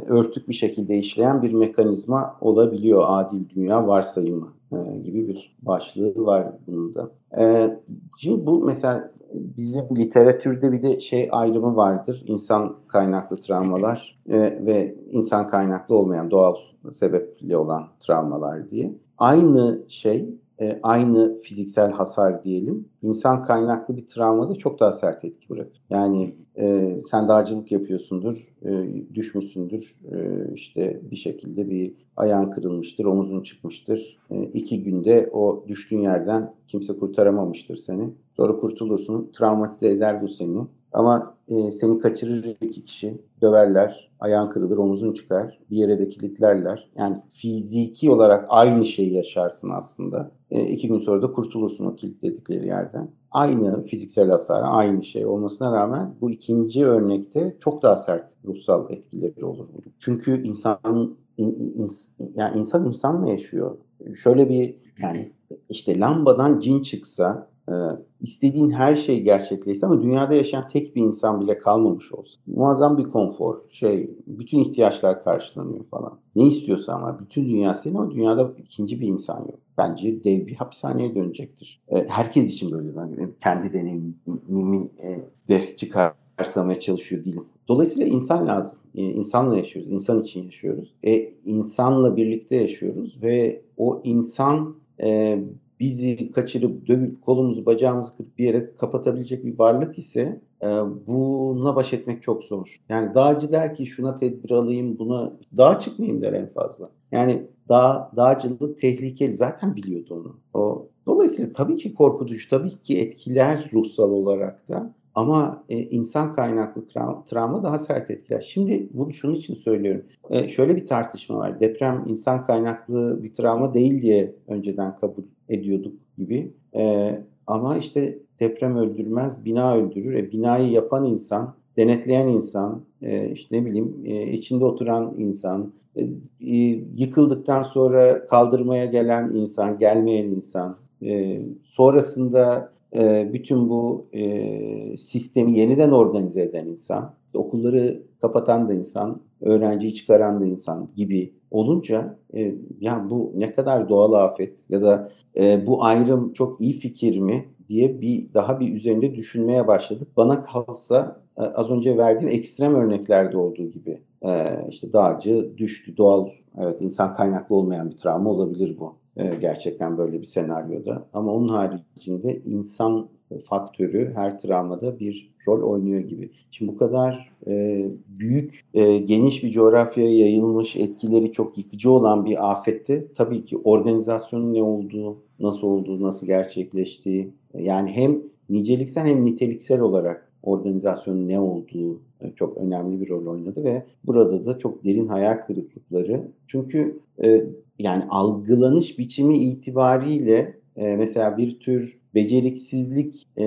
örtük 0.07 0.49
bir 0.49 0.53
şekilde 0.53 0.97
işleyen 0.97 1.41
bir 1.41 1.53
mekanizma 1.53 2.37
olabiliyor 2.41 3.03
adil 3.07 3.49
dünya 3.49 3.87
varsayımı 3.87 4.47
e, 4.71 4.97
gibi 4.97 5.27
bir 5.27 5.55
başlığı 5.61 6.25
var 6.25 6.47
bunun 6.67 6.95
da. 6.95 7.11
E, 7.39 7.75
şimdi 8.17 8.45
bu 8.45 8.59
mesela 8.65 9.11
bizim 9.57 9.85
literatürde 9.95 10.71
bir 10.71 10.83
de 10.83 11.01
şey 11.01 11.29
ayrımı 11.31 11.75
vardır. 11.75 12.23
İnsan 12.27 12.75
kaynaklı 12.87 13.37
travmalar 13.37 14.17
e, 14.29 14.39
ve 14.39 14.95
insan 15.11 15.47
kaynaklı 15.47 15.95
olmayan 15.95 16.31
doğal 16.31 16.55
sebeple 16.93 17.57
olan 17.57 17.87
travmalar 17.99 18.69
diye. 18.69 18.95
Aynı 19.17 19.83
şey 19.87 20.29
e, 20.61 20.79
aynı 20.83 21.39
fiziksel 21.39 21.91
hasar 21.91 22.43
diyelim 22.43 22.89
insan 23.01 23.43
kaynaklı 23.43 23.97
bir 23.97 24.07
travmada 24.07 24.55
çok 24.55 24.79
daha 24.79 24.91
sert 24.91 25.25
etki 25.25 25.49
bırakır. 25.49 25.81
Yani 25.89 26.35
e, 26.57 26.95
sen 27.11 27.27
dağcılık 27.27 27.71
yapıyorsundur, 27.71 28.47
e, 28.65 29.03
düşmüşsündür, 29.15 29.95
e, 30.11 30.47
işte 30.53 31.01
bir 31.11 31.15
şekilde 31.15 31.69
bir 31.69 31.93
ayağın 32.17 32.51
kırılmıştır, 32.51 33.05
omuzun 33.05 33.43
çıkmıştır. 33.43 34.17
E, 34.31 34.43
iki 34.43 34.83
günde 34.83 35.29
o 35.33 35.65
düştüğün 35.67 36.01
yerden 36.01 36.53
kimse 36.67 36.97
kurtaramamıştır 36.97 37.77
seni. 37.77 38.09
Sonra 38.37 38.55
kurtulursun, 38.55 39.31
travmatize 39.33 39.89
eder 39.89 40.21
bu 40.21 40.27
seni. 40.27 40.61
Ama 40.93 41.37
e, 41.47 41.71
seni 41.71 41.99
kaçırır 41.99 42.55
iki 42.61 42.83
kişi, 42.83 43.21
döverler, 43.41 44.11
ayağın 44.19 44.49
kırılır, 44.49 44.77
omuzun 44.77 45.13
çıkar, 45.13 45.59
bir 45.71 45.77
yere 45.77 45.99
de 45.99 46.09
kilitlerler. 46.09 46.89
Yani 46.97 47.17
fiziki 47.33 48.11
olarak 48.11 48.45
aynı 48.49 48.85
şeyi 48.85 49.13
yaşarsın 49.13 49.69
aslında. 49.69 50.31
E, 50.51 50.67
iki 50.67 50.87
gün 50.87 50.99
sonra 50.99 51.21
da 51.21 51.31
kurtulursun 51.31 51.85
o 51.85 51.95
kilitledikleri 51.95 52.67
yerden. 52.67 53.07
Aynı 53.35 53.85
fiziksel 53.85 54.29
hasar, 54.29 54.63
aynı 54.65 55.03
şey 55.03 55.25
olmasına 55.25 55.71
rağmen 55.71 56.15
bu 56.21 56.31
ikinci 56.31 56.85
örnekte 56.85 57.57
çok 57.59 57.83
daha 57.83 57.95
sert 57.95 58.31
ruhsal 58.45 58.91
etkileri 58.91 59.45
olur. 59.45 59.67
Çünkü 59.99 60.43
insan 60.43 61.17
in, 61.37 61.47
in, 61.73 61.91
yani 62.35 62.59
insan 62.59 62.87
insanla 62.87 63.29
yaşıyor. 63.29 63.77
Şöyle 64.23 64.49
bir 64.49 64.75
yani 65.01 65.31
işte 65.69 65.99
lambadan 65.99 66.59
cin 66.59 66.81
çıksa 66.81 67.49
e, 67.69 67.73
istediğin 68.21 68.71
her 68.71 68.95
şey 68.95 69.23
gerçekleşse 69.23 69.85
ama 69.85 70.03
dünyada 70.03 70.33
yaşayan 70.33 70.69
tek 70.69 70.95
bir 70.95 71.01
insan 71.01 71.41
bile 71.41 71.57
kalmamış 71.57 72.11
olsa. 72.11 72.39
Muazzam 72.47 72.97
bir 72.97 73.03
konfor, 73.03 73.57
şey, 73.69 74.11
bütün 74.27 74.59
ihtiyaçlar 74.59 75.23
karşılanıyor 75.23 75.85
falan. 75.85 76.19
Ne 76.35 76.43
istiyorsan 76.47 77.03
var. 77.03 77.19
Bütün 77.19 77.45
dünya 77.45 77.75
senin 77.75 77.95
ama 77.95 78.11
dünyada 78.11 78.51
ikinci 78.57 79.01
bir 79.01 79.07
insan 79.07 79.39
yok. 79.39 79.59
Bence 79.77 80.23
dev 80.23 80.47
bir 80.47 80.55
hapishaneye 80.55 81.15
dönecektir. 81.15 81.81
E, 81.87 82.07
herkes 82.07 82.49
için 82.49 82.71
böyle 82.71 82.95
ben 82.95 83.31
kendi 83.43 83.73
deneyimimi 83.73 84.89
e, 85.03 85.19
de 85.49 85.75
çıkarsamaya 85.75 86.79
çalışıyor 86.79 87.25
değilim. 87.25 87.45
Dolayısıyla 87.67 88.07
insan 88.07 88.47
lazım. 88.47 88.79
E, 88.95 89.01
insanla 89.01 89.57
yaşıyoruz. 89.57 89.91
insan 89.91 90.21
için 90.23 90.43
yaşıyoruz. 90.43 90.95
E, 91.03 91.29
insanla 91.45 92.17
birlikte 92.17 92.55
yaşıyoruz 92.55 93.23
ve 93.23 93.61
o 93.77 94.01
insan 94.03 94.75
e, 95.01 95.39
bizi 95.79 96.31
kaçırıp 96.31 96.87
dövüp 96.87 97.21
kolumuzu 97.21 97.65
bacağımızı 97.65 98.17
kırıp 98.17 98.37
bir 98.37 98.45
yere 98.45 98.75
kapatabilecek 98.75 99.45
bir 99.45 99.59
varlık 99.59 99.97
ise 99.97 100.41
e, 100.63 100.67
bununla 101.07 101.75
baş 101.75 101.93
etmek 101.93 102.23
çok 102.23 102.43
zor. 102.43 102.81
Yani 102.89 103.13
dağcı 103.13 103.51
der 103.51 103.75
ki 103.75 103.85
şuna 103.85 104.17
tedbir 104.17 104.51
alayım 104.51 104.99
buna 104.99 105.33
dağa 105.57 105.79
çıkmayayım 105.79 106.21
der 106.21 106.33
en 106.33 106.47
fazla. 106.53 106.89
Yani 107.11 107.47
dağ, 107.69 108.11
dağcılık 108.15 108.77
tehlikeli 108.77 109.33
zaten 109.33 109.75
biliyordu 109.75 110.13
onu. 110.13 110.39
O, 110.53 110.87
dolayısıyla 111.05 111.53
tabii 111.53 111.77
ki 111.77 111.93
korkutucu 111.93 112.49
tabii 112.49 112.81
ki 112.83 112.99
etkiler 112.99 113.69
ruhsal 113.73 114.11
olarak 114.11 114.69
da 114.69 114.93
ama 115.15 115.63
e, 115.69 115.77
insan 115.77 116.33
kaynaklı 116.33 116.81
tra- 116.81 117.25
travma 117.25 117.63
daha 117.63 117.79
sert 117.79 118.11
etkiler. 118.11 118.41
Şimdi 118.41 118.89
bunu 118.93 119.13
şunun 119.13 119.35
için 119.35 119.53
söylüyorum. 119.53 120.05
E, 120.29 120.49
şöyle 120.49 120.75
bir 120.75 120.87
tartışma 120.87 121.37
var. 121.37 121.59
Deprem 121.59 122.03
insan 122.07 122.45
kaynaklı 122.45 123.23
bir 123.23 123.33
travma 123.33 123.73
değil 123.73 124.01
diye 124.01 124.35
önceden 124.47 124.95
kabul 124.95 125.23
ediyorduk 125.49 125.93
gibi. 126.17 126.51
E, 126.75 127.15
ama 127.47 127.77
işte 127.77 128.17
deprem 128.39 128.77
öldürmez, 128.77 129.45
bina 129.45 129.75
öldürür. 129.75 130.13
E, 130.13 130.31
binayı 130.31 130.71
yapan 130.71 131.05
insan, 131.05 131.55
denetleyen 131.77 132.27
insan, 132.27 132.81
e, 133.01 133.29
işte 133.31 133.57
ne 133.57 133.65
bileyim 133.65 133.95
e, 134.05 134.31
içinde 134.31 134.65
oturan 134.65 135.13
insan, 135.17 135.73
e, 135.95 136.01
e, 136.41 136.55
yıkıldıktan 136.95 137.63
sonra 137.63 138.27
kaldırmaya 138.27 138.85
gelen 138.85 139.29
insan, 139.29 139.77
gelmeyen 139.77 140.25
insan, 140.25 140.77
e, 141.01 141.41
sonrasında 141.63 142.74
e, 142.95 143.29
bütün 143.33 143.69
bu 143.69 144.07
e, 144.13 144.97
sistemi 144.97 145.59
yeniden 145.59 145.91
organize 145.91 146.41
eden 146.41 146.67
insan, 146.67 147.13
okulları 147.33 148.03
kapatan 148.21 148.69
da 148.69 148.73
insan, 148.73 149.21
öğrenciyi 149.41 149.93
çıkaran 149.93 150.41
da 150.41 150.45
insan 150.45 150.89
gibi 150.95 151.33
olunca 151.51 152.17
e, 152.33 152.55
ya 152.79 153.07
bu 153.09 153.31
ne 153.35 153.51
kadar 153.51 153.89
doğal 153.89 154.13
afet 154.13 154.53
ya 154.69 154.81
da 154.81 155.11
e, 155.37 155.67
bu 155.67 155.83
ayrım 155.83 156.33
çok 156.33 156.61
iyi 156.61 156.79
fikir 156.79 157.19
mi 157.19 157.45
diye 157.69 158.01
bir 158.01 158.33
daha 158.33 158.59
bir 158.59 158.73
üzerinde 158.73 159.15
düşünmeye 159.15 159.67
başladık. 159.67 160.07
Bana 160.17 160.43
kalsa 160.43 161.21
e, 161.37 161.41
az 161.41 161.71
önce 161.71 161.97
verdiğim 161.97 162.33
ekstrem 162.33 162.75
örneklerde 162.75 163.37
olduğu 163.37 163.67
gibi 163.71 164.01
e, 164.25 164.45
işte 164.69 164.93
dağcı 164.93 165.57
düştü 165.57 165.97
doğal 165.97 166.29
evet 166.57 166.81
insan 166.81 167.13
kaynaklı 167.13 167.55
olmayan 167.55 167.91
bir 167.91 167.97
travma 167.97 168.29
olabilir 168.29 168.77
bu 168.79 168.95
e, 169.17 169.35
gerçekten 169.41 169.97
böyle 169.97 170.21
bir 170.21 170.25
senaryoda 170.25 171.07
ama 171.13 171.33
onun 171.33 171.49
haricinde 171.49 172.41
insan 172.45 173.07
faktörü 173.45 174.11
her 174.15 174.39
travmada 174.39 174.99
bir 174.99 175.35
rol 175.47 175.61
oynuyor 175.61 175.99
gibi. 175.99 176.29
Şimdi 176.51 176.71
bu 176.71 176.77
kadar 176.77 177.31
e, 177.47 177.85
büyük, 178.07 178.61
e, 178.73 178.97
geniş 178.97 179.43
bir 179.43 179.51
coğrafyaya 179.51 180.17
yayılmış, 180.17 180.75
etkileri 180.75 181.31
çok 181.31 181.57
yıkıcı 181.57 181.91
olan 181.91 182.25
bir 182.25 182.51
afette 182.51 183.13
tabii 183.13 183.45
ki 183.45 183.57
organizasyonun 183.57 184.53
ne 184.53 184.63
olduğu, 184.63 185.17
nasıl 185.39 185.67
olduğu, 185.67 186.01
nasıl 186.01 186.27
gerçekleştiği, 186.27 187.29
yani 187.53 187.91
hem 187.91 188.21
niceliksel 188.49 189.07
hem 189.07 189.25
niteliksel 189.25 189.81
olarak 189.81 190.31
organizasyonun 190.43 191.27
ne 191.27 191.39
olduğu 191.39 191.99
çok 192.35 192.57
önemli 192.57 193.01
bir 193.01 193.09
rol 193.09 193.25
oynadı 193.25 193.63
ve 193.63 193.83
burada 194.05 194.45
da 194.45 194.57
çok 194.57 194.83
derin 194.83 195.07
hayal 195.07 195.37
kırıklıkları. 195.47 196.27
Çünkü 196.47 196.99
e, 197.23 197.45
yani 197.79 198.03
algılanış 198.09 198.99
biçimi 198.99 199.37
itibariyle 199.37 200.59
e, 200.75 200.95
mesela 200.95 201.37
bir 201.37 201.59
tür 201.59 201.99
beceriksizlik 202.15 203.27
e, 203.37 203.45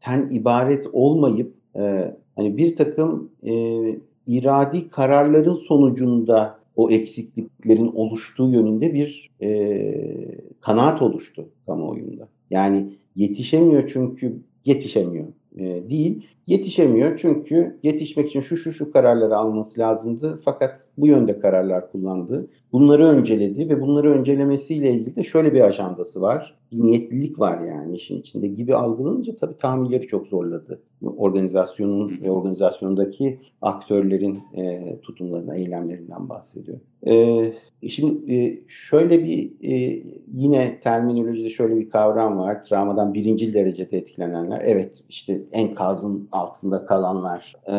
ten 0.00 0.28
ibaret 0.30 0.86
olmayıp 0.92 1.54
e, 1.78 2.14
hani 2.36 2.56
bir 2.56 2.76
takım 2.76 3.30
e, 3.46 3.52
iradi 4.26 4.88
kararların 4.88 5.54
sonucunda 5.54 6.58
o 6.76 6.90
eksikliklerin 6.90 7.92
oluştuğu 7.94 8.48
yönünde 8.48 8.94
bir 8.94 9.30
e, 9.42 9.48
kanaat 10.60 11.02
oluştu 11.02 11.48
kamuoyunda. 11.66 12.28
Yani 12.50 12.86
yetişemiyor 13.16 13.90
çünkü 13.92 14.36
yetişemiyor 14.64 15.26
e, 15.56 15.90
değil. 15.90 16.26
Yetişemiyor 16.46 17.16
çünkü 17.18 17.78
yetişmek 17.82 18.28
için 18.28 18.40
şu 18.40 18.56
şu 18.56 18.72
şu 18.72 18.92
kararları 18.92 19.36
alması 19.36 19.80
lazımdı. 19.80 20.40
Fakat 20.44 20.86
bu 20.98 21.06
yönde 21.06 21.40
kararlar 21.40 21.92
kullandı. 21.92 22.50
Bunları 22.72 23.06
önceledi 23.06 23.68
ve 23.68 23.80
bunları 23.80 24.10
öncelemesiyle 24.10 24.90
ilgili 24.90 25.16
de 25.16 25.24
şöyle 25.24 25.54
bir 25.54 25.60
ajandası 25.60 26.20
var. 26.20 26.56
Bir 26.72 26.82
niyetlilik 26.82 27.38
var 27.38 27.60
yani 27.60 27.96
işin 27.96 28.20
içinde 28.20 28.46
gibi 28.46 28.74
algılanınca 28.74 29.36
tabii 29.36 29.56
tahammülleri 29.56 30.06
çok 30.06 30.26
zorladı. 30.26 30.82
Organizasyonun 31.16 32.20
ve 32.22 32.30
organizasyondaki 32.30 33.38
aktörlerin 33.62 34.38
e, 34.56 34.96
tutumlarına, 35.02 35.56
eylemlerinden 35.56 36.28
bahsediyor. 36.28 36.78
E, 37.06 37.88
şimdi 37.88 38.34
e, 38.34 38.62
şöyle 38.68 39.24
bir 39.24 39.52
e, 39.62 40.02
yine 40.34 40.80
terminolojide 40.80 41.50
şöyle 41.50 41.76
bir 41.76 41.90
kavram 41.90 42.38
var. 42.38 42.62
Travmadan 42.62 43.14
birinci 43.14 43.54
derecede 43.54 43.98
etkilenenler. 43.98 44.62
Evet 44.64 45.02
işte 45.08 45.42
enkazın 45.52 46.28
altında 46.36 46.86
kalanlar 46.86 47.56
e, 47.68 47.76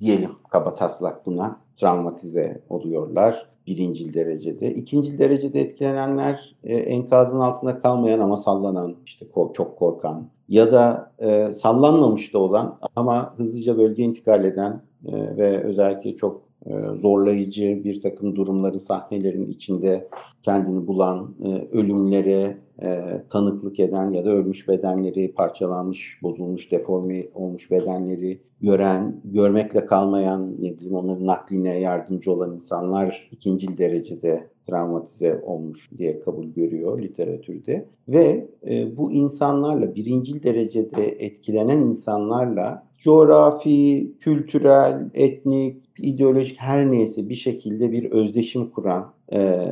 diyelim 0.00 0.30
kaba 0.50 0.74
taslak 0.74 1.26
buna 1.26 1.60
travmatize 1.76 2.62
oluyorlar 2.68 3.52
birinci 3.66 4.14
derecede. 4.14 4.74
İkinci 4.74 5.18
derecede 5.18 5.60
etkilenenler 5.60 6.56
e, 6.64 6.76
enkazın 6.76 7.40
altında 7.40 7.80
kalmayan 7.80 8.20
ama 8.20 8.36
sallanan, 8.36 8.96
işte 9.06 9.28
kork, 9.28 9.54
çok 9.54 9.78
korkan 9.78 10.28
ya 10.48 10.72
da 10.72 11.12
e, 11.18 11.52
sallanmamış 11.52 12.34
da 12.34 12.38
olan 12.38 12.78
ama 12.96 13.34
hızlıca 13.36 13.78
bölge 13.78 14.02
intikal 14.02 14.44
eden 14.44 14.82
e, 15.06 15.36
ve 15.36 15.62
özellikle 15.62 16.16
çok 16.16 16.42
e, 16.66 16.72
zorlayıcı 16.94 17.84
bir 17.84 18.00
takım 18.00 18.36
durumların, 18.36 18.78
sahnelerin 18.78 19.50
içinde 19.50 20.08
kendini 20.42 20.86
bulan, 20.86 21.34
e, 21.44 21.48
ölümlere 21.78 22.56
e, 22.82 23.22
tanıklık 23.30 23.80
eden 23.80 24.10
ya 24.10 24.24
da 24.24 24.30
ölmüş 24.30 24.68
bedenleri, 24.68 25.32
parçalanmış, 25.34 26.18
bozulmuş, 26.22 26.72
deforme 26.72 27.24
olmuş 27.34 27.70
bedenleri 27.70 28.40
gören, 28.60 29.20
görmekle 29.24 29.86
kalmayan, 29.86 30.52
ne 30.58 30.76
bileyim 30.76 30.94
onların 30.94 31.26
nakline 31.26 31.80
yardımcı 31.80 32.32
olan 32.32 32.54
insanlar 32.54 33.28
ikinci 33.32 33.78
derecede 33.78 34.52
travmatize 34.66 35.42
olmuş 35.46 35.90
diye 35.98 36.20
kabul 36.20 36.46
görüyor 36.46 37.02
literatürde. 37.02 37.88
Ve 38.08 38.48
e, 38.66 38.96
bu 38.96 39.12
insanlarla, 39.12 39.94
birinci 39.94 40.42
derecede 40.42 41.04
etkilenen 41.04 41.78
insanlarla 41.78 42.86
coğrafi, 42.98 44.12
kültürel, 44.20 45.10
etnik, 45.14 45.84
ideolojik 45.98 46.56
her 46.60 46.90
neyse 46.90 47.28
bir 47.28 47.34
şekilde 47.34 47.92
bir 47.92 48.10
özdeşim 48.10 48.70
kuran 48.70 49.12
e, 49.32 49.68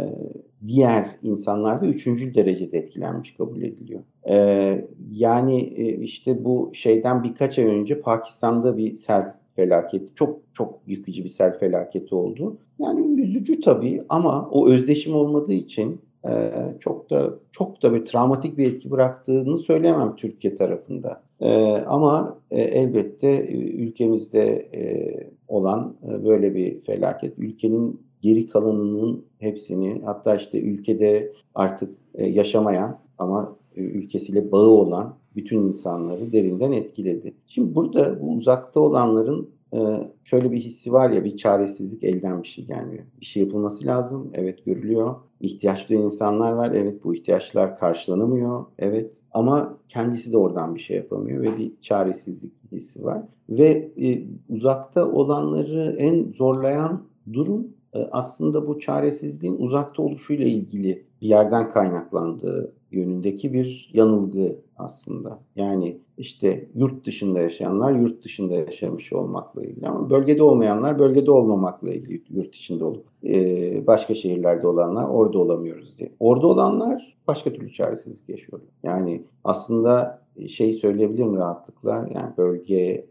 diğer 0.69 1.17
insanlar 1.23 1.83
da 1.83 1.87
üçüncü 1.87 2.35
derecede 2.35 2.79
etkilenmiş 2.79 3.35
kabul 3.35 3.63
ediliyor. 3.63 4.01
E, 4.29 4.89
yani 5.11 5.61
e, 5.61 5.97
işte 5.97 6.45
bu 6.45 6.71
şeyden 6.75 7.23
birkaç 7.23 7.59
ay 7.59 7.65
önce 7.65 8.01
Pakistan'da 8.01 8.77
bir 8.77 8.97
sel 8.97 9.35
felaketi, 9.57 10.15
çok 10.15 10.41
çok 10.53 10.81
yıkıcı 10.87 11.25
bir 11.25 11.29
sel 11.29 11.59
felaketi 11.59 12.15
oldu. 12.15 12.59
Yani 12.79 13.23
üzücü 13.23 13.61
tabii 13.61 14.03
ama 14.09 14.49
o 14.51 14.69
özdeşim 14.69 15.15
olmadığı 15.15 15.53
için 15.53 16.01
e, 16.29 16.53
çok 16.81 17.11
da 17.11 17.35
çok 17.51 17.83
da 17.83 17.95
bir 17.95 18.05
travmatik 18.05 18.59
bir 18.59 18.73
etki 18.73 18.91
bıraktığını 18.91 19.59
söyleyemem 19.59 20.17
Türkiye 20.17 20.55
tarafında. 20.57 21.23
E, 21.41 21.73
ama 21.87 22.39
e, 22.51 22.61
elbette 22.61 23.47
ülkemizde 23.53 24.69
e, 24.75 25.15
olan 25.49 25.97
e, 26.09 26.25
böyle 26.25 26.55
bir 26.55 26.81
felaket 26.81 27.39
ülkenin 27.39 28.10
geri 28.21 28.47
kalanının 28.47 29.25
hepsini 29.39 30.03
hatta 30.05 30.37
işte 30.37 30.61
ülkede 30.61 31.33
artık 31.55 31.97
e, 32.15 32.27
yaşamayan 32.27 32.99
ama 33.19 33.57
e, 33.77 33.81
ülkesiyle 33.81 34.53
bağı 34.53 34.69
olan 34.69 35.17
bütün 35.37 35.59
insanları 35.59 36.33
derinden 36.33 36.73
etkiledi. 36.73 37.35
Şimdi 37.47 37.75
burada 37.75 38.21
bu 38.21 38.33
uzakta 38.33 38.81
olanların 38.81 39.49
ee, 39.75 40.11
şöyle 40.25 40.53
bir 40.53 40.59
hissi 40.59 40.93
var 40.93 41.11
ya 41.11 41.25
bir 41.25 41.37
çaresizlik 41.37 42.05
elden 42.05 42.43
bir 42.43 42.49
şey 42.49 42.65
gelmiyor. 42.65 43.05
Bir 43.21 43.27
şey 43.27 43.43
yapılması 43.43 43.87
lazım. 43.87 44.31
Evet 44.35 44.65
görülüyor. 44.65 45.15
İhtiyaç 45.41 45.89
duyan 45.89 46.03
insanlar 46.03 46.53
var. 46.53 46.73
Evet 46.75 47.05
bu 47.05 47.15
ihtiyaçlar 47.15 47.79
karşılanamıyor. 47.79 48.65
Evet 48.79 49.15
ama 49.33 49.79
kendisi 49.89 50.33
de 50.33 50.37
oradan 50.37 50.75
bir 50.75 50.81
şey 50.81 50.97
yapamıyor 50.97 51.43
ve 51.43 51.59
bir 51.59 51.73
çaresizlik 51.81 52.53
hissi 52.73 53.05
var. 53.05 53.23
Ve 53.49 53.93
e, 54.03 54.23
uzakta 54.49 55.09
olanları 55.13 55.97
en 55.99 56.33
zorlayan 56.33 57.03
durum 57.33 57.61
e, 57.61 57.80
aslında 58.13 58.67
bu 58.67 58.81
çaresizliğin 58.81 59.57
uzakta 59.59 60.03
oluşuyla 60.03 60.47
ilgili 60.47 61.05
bir 61.23 61.29
yerden 61.29 61.71
kaynaklandığı 61.71 62.73
yönündeki 62.91 63.53
bir 63.53 63.91
yanılgı 63.93 64.57
aslında. 64.77 65.39
Yani 65.57 65.99
işte 66.19 66.69
yurt 66.75 67.07
dışında 67.07 67.41
yaşayanlar 67.41 67.93
yurt 67.93 68.25
dışında 68.25 68.55
yaşamış 68.55 69.13
olmakla 69.13 69.63
ilgili 69.65 69.89
ama 69.89 70.11
bölgede 70.11 70.43
olmayanlar 70.43 70.99
bölgede 70.99 71.31
olmamakla 71.31 71.93
ilgili 71.93 72.23
yurt 72.31 72.55
içinde 72.55 72.85
olup 72.85 73.05
e, 73.25 73.87
başka 73.87 74.15
şehirlerde 74.15 74.67
olanlar 74.67 75.09
orada 75.09 75.39
olamıyoruz 75.39 75.99
diye. 75.99 76.13
Orada 76.21 76.47
olanlar 76.47 77.17
başka 77.29 77.53
türlü 77.53 77.73
çaresizlik 77.73 78.29
yaşıyorlar. 78.29 78.71
Yani 78.83 79.23
aslında 79.45 80.23
şey 80.49 80.73
söyleyebilirim 80.73 81.37
rahatlıkla 81.37 82.09
yani 82.15 82.37
bölge 82.39 83.07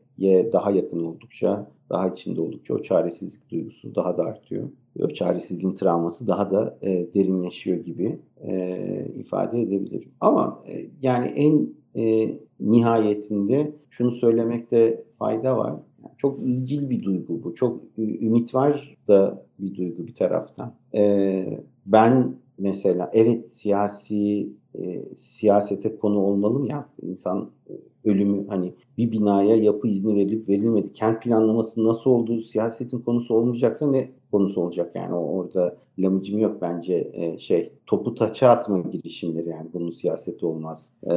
daha 0.54 0.72
yakın 0.72 1.04
oldukça, 1.04 1.68
daha 1.90 2.08
içinde 2.08 2.42
oldukça 2.42 2.74
o 2.74 2.82
çaresizlik 2.82 3.50
duygusu 3.50 3.96
daha 3.96 4.18
da 4.18 4.24
artıyor. 4.24 4.70
O 5.00 5.08
çaresizliğin 5.08 5.76
travması 5.76 6.28
daha 6.28 6.52
da 6.52 6.78
e, 6.82 7.14
derinleşiyor 7.14 7.78
gibi 7.78 8.20
e, 8.42 9.08
ifade 9.16 9.62
edebilirim. 9.62 10.12
Ama 10.20 10.64
e, 10.68 10.90
yani 11.02 11.28
en 11.28 11.70
e, 11.96 12.36
nihayetinde 12.60 13.72
şunu 13.90 14.12
söylemekte 14.12 15.04
fayda 15.20 15.58
var. 15.58 15.70
Yani 16.04 16.14
çok 16.18 16.42
iyicil 16.42 16.90
bir 16.90 17.04
duygu 17.04 17.44
bu. 17.44 17.56
Çok 17.56 17.82
ümit 17.98 18.56
var 18.56 18.98
da 19.08 19.46
bir 19.60 19.76
duygu 19.76 20.08
bir 20.08 20.16
taraftan. 20.16 20.74
E, 20.96 21.64
ben 21.86 22.36
mesela 22.58 23.10
evet 23.14 23.54
siyasi 23.54 24.50
e, 24.76 25.16
siyasete 25.16 25.98
konu 25.98 26.20
olmalı 26.20 26.60
mı 26.60 26.68
ya 26.68 26.90
insan 27.02 27.50
e, 27.70 27.74
ölümü 28.10 28.48
hani 28.48 28.74
bir 28.98 29.12
binaya 29.12 29.56
yapı 29.56 29.88
izni 29.88 30.16
verilip 30.16 30.50
verilmedi. 30.50 30.92
Kent 30.92 31.24
planlaması 31.24 31.84
nasıl 31.84 32.10
olduğu 32.10 32.42
siyasetin 32.42 33.00
konusu 33.00 33.34
olmayacaksa 33.34 33.88
ne 33.92 34.12
konusu 34.32 34.62
olacak 34.62 34.96
yani 34.96 35.16
orada 35.16 35.78
lamıcım 36.00 36.40
yok 36.40 36.62
bence 36.62 37.12
e, 37.14 37.40
şey 37.40 37.74
topu 37.88 38.16
taça 38.16 38.50
atma 38.50 38.80
girişimleri 38.80 39.50
yani 39.50 39.70
bunun 39.74 39.92
siyaseti 39.92 40.46
olmaz. 40.46 40.94
E, 41.12 41.14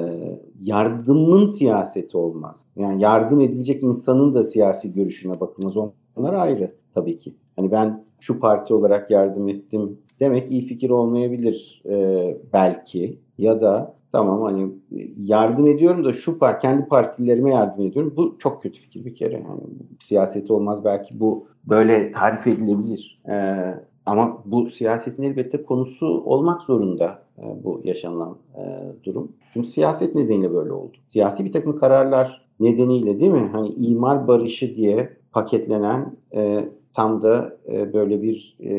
yardımın 0.60 1.46
siyaseti 1.46 2.16
olmaz. 2.16 2.66
Yani 2.76 3.02
yardım 3.02 3.40
edilecek 3.40 3.82
insanın 3.82 4.34
da 4.34 4.44
siyasi 4.44 4.92
görüşüne 4.92 5.40
bakılmaz. 5.40 5.76
Onlar 6.16 6.34
ayrı 6.34 6.74
tabii 6.94 7.18
ki. 7.18 7.34
Hani 7.56 7.70
ben 7.70 8.04
şu 8.20 8.40
parti 8.40 8.74
olarak 8.74 9.10
yardım 9.10 9.48
ettim 9.48 9.98
demek 10.20 10.50
iyi 10.50 10.66
fikir 10.66 10.90
olmayabilir 10.90 11.82
e, 11.88 12.36
belki 12.52 13.18
ya 13.38 13.60
da 13.60 13.94
tamam 14.12 14.42
hani 14.42 14.72
yardım 15.16 15.66
ediyorum 15.66 16.04
da 16.04 16.12
şu 16.12 16.38
par 16.38 16.60
kendi 16.60 16.88
partilerime 16.88 17.50
yardım 17.50 17.86
ediyorum. 17.86 18.14
Bu 18.16 18.38
çok 18.38 18.62
kötü 18.62 18.80
fikir 18.80 19.04
bir 19.04 19.14
kere. 19.14 19.34
Yani 19.34 19.60
siyaseti 20.00 20.52
olmaz 20.52 20.84
belki 20.84 21.20
bu 21.20 21.46
böyle 21.64 22.12
tarif 22.12 22.46
edilebilir. 22.46 23.22
Ee, 23.28 23.74
ama 24.06 24.42
bu 24.44 24.70
siyasetin 24.70 25.22
elbette 25.22 25.62
konusu 25.62 26.06
olmak 26.06 26.62
zorunda 26.62 27.22
e, 27.38 27.64
bu 27.64 27.80
yaşanılan 27.84 28.36
e, 28.56 28.62
durum. 29.04 29.32
Çünkü 29.52 29.68
siyaset 29.68 30.14
nedeniyle 30.14 30.54
böyle 30.54 30.72
oldu. 30.72 30.96
Siyasi 31.06 31.44
bir 31.44 31.52
takım 31.52 31.76
kararlar 31.76 32.42
nedeniyle 32.60 33.20
değil 33.20 33.32
mi? 33.32 33.50
Hani 33.52 33.68
imar 33.68 34.28
barışı 34.28 34.76
diye 34.76 35.16
paketlenen 35.32 36.16
e, 36.34 36.64
tam 36.94 37.22
da 37.22 37.56
e, 37.72 37.92
böyle 37.92 38.22
bir 38.22 38.56
e, 38.60 38.74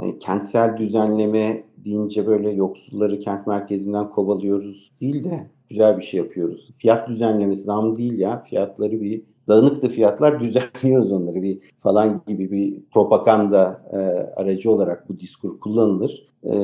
yani 0.00 0.18
kentsel 0.18 0.76
düzenleme 0.76 1.62
deyince 1.86 2.26
böyle 2.26 2.50
yoksulları 2.50 3.20
kent 3.20 3.46
merkezinden 3.46 4.10
kovalıyoruz 4.10 4.92
değil 5.00 5.24
de 5.24 5.50
güzel 5.70 5.98
bir 5.98 6.02
şey 6.02 6.20
yapıyoruz. 6.20 6.70
Fiyat 6.76 7.08
düzenlemesi 7.08 7.62
zam 7.62 7.96
değil 7.96 8.18
ya. 8.18 8.42
Fiyatları 8.42 9.00
bir 9.00 9.22
dağınıklı 9.48 9.88
fiyatlar 9.88 10.40
düzenliyoruz 10.40 11.12
onları 11.12 11.42
bir 11.42 11.58
falan 11.80 12.22
gibi 12.26 12.50
bir 12.50 12.82
propaganda 12.94 13.82
e, 13.92 13.96
aracı 14.40 14.70
olarak 14.70 15.08
bu 15.08 15.18
diskur 15.18 15.60
kullanılır. 15.60 16.26
E, 16.44 16.54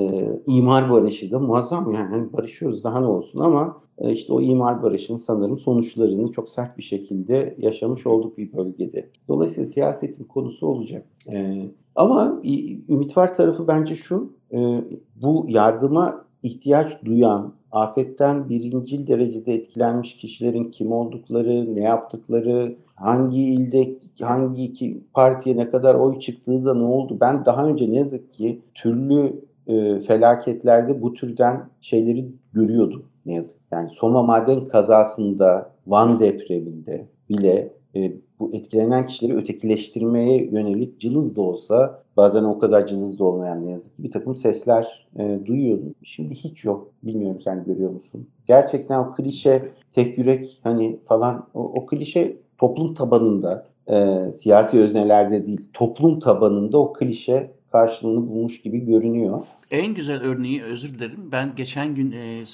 imar 0.47 0.91
barışı 0.91 1.31
da 1.31 1.39
muazzam 1.39 1.93
yani 1.95 2.09
hani 2.09 2.33
barışıyoruz 2.33 2.85
daha 2.85 3.01
ne 3.01 3.07
olsun 3.07 3.41
ama 3.41 3.81
e, 3.99 4.13
işte 4.13 4.33
o 4.33 4.41
imar 4.41 4.83
barışının 4.83 5.19
sanırım 5.19 5.59
sonuçlarını 5.59 6.33
çok 6.33 6.51
sert 6.51 6.79
bir 6.79 6.83
şekilde 6.83 7.57
yaşamış 7.59 8.07
olduk 8.07 8.39
bir 8.39 8.53
bölgede. 8.53 9.11
Dolayısıyla 9.29 9.67
siyasetin 9.67 10.25
konusu 10.25 10.67
olacak. 10.67 11.07
E, 11.33 11.67
ama 11.95 12.43
ümit 12.89 13.17
var 13.17 13.35
tarafı 13.35 13.69
bence 13.69 13.95
şu, 13.95 14.33
e, 14.53 14.85
bu 15.23 15.47
yardıma 15.49 16.25
ihtiyaç 16.43 17.05
duyan, 17.05 17.55
afetten 17.73 18.49
birincil 18.49 19.07
derecede 19.07 19.55
etkilenmiş 19.55 20.17
kişilerin 20.17 20.71
kim 20.71 20.93
oldukları, 20.93 21.75
ne 21.77 21.81
yaptıkları, 21.81 22.77
hangi 22.95 23.43
ilde, 23.43 23.95
hangi 24.21 24.65
iki 24.65 25.01
partiye 25.15 25.57
ne 25.57 25.71
kadar 25.71 25.95
oy 25.95 26.21
çıktığı 26.21 26.65
da 26.65 26.75
ne 26.75 26.85
oldu. 26.85 27.17
Ben 27.21 27.45
daha 27.45 27.67
önce 27.67 27.91
ne 27.91 27.97
yazık 27.97 28.35
ki 28.35 28.61
türlü 28.75 29.41
e, 29.67 30.01
felaketlerde 30.01 31.03
bu 31.03 31.15
türden 31.15 31.69
şeyleri 31.81 32.27
görüyordum 32.53 33.05
ne 33.27 33.35
yazık. 33.35 33.57
Yani 33.73 33.91
Soma 33.93 34.23
maden 34.23 34.69
kazasında, 34.69 35.73
Van 35.87 36.19
depreminde 36.19 37.07
bile 37.29 37.73
e, 37.97 38.13
bu 38.43 38.51
etkilenen 38.57 39.07
kişileri 39.07 39.37
ötekileştirmeye 39.37 40.45
yönelik 40.45 41.01
cılız 41.01 41.37
da 41.37 41.41
olsa 41.41 42.03
bazen 42.17 42.45
o 42.45 42.59
kadar 42.59 42.87
cılız 42.87 43.19
da 43.19 43.25
olmayan 43.25 43.67
ne 43.67 43.71
yazık 43.71 43.97
ki 43.97 44.03
bir 44.03 44.11
takım 44.11 44.37
sesler 44.37 45.07
e, 45.19 45.39
duyuyordum. 45.47 45.95
Şimdi 46.03 46.35
hiç 46.35 46.65
yok. 46.65 46.93
Bilmiyorum 47.03 47.41
sen 47.45 47.65
görüyor 47.65 47.91
musun? 47.91 48.29
Gerçekten 48.49 48.99
o 48.99 49.15
klişe 49.15 49.69
tek 49.93 50.19
yürek 50.19 50.61
hani 50.63 50.99
falan 51.05 51.47
o, 51.55 51.61
o 51.61 51.87
klişe 51.87 52.37
toplum 52.59 52.95
tabanında 52.95 53.67
e, 53.87 54.19
siyasi 54.33 54.79
öznelerde 54.79 55.47
değil 55.47 55.69
toplum 55.73 56.21
tabanında 56.21 56.79
o 56.79 56.93
klişe 56.93 57.51
karşılığını 57.73 58.29
bulmuş 58.29 58.63
gibi 58.63 58.81
görünüyor. 58.81 59.41
En 59.71 59.95
güzel 59.95 60.23
örneği 60.23 60.63
özür 60.63 60.95
dilerim. 60.95 61.29
Ben 61.33 61.53
geçen 61.57 61.95
gün 61.95 62.13
e, 62.13 62.47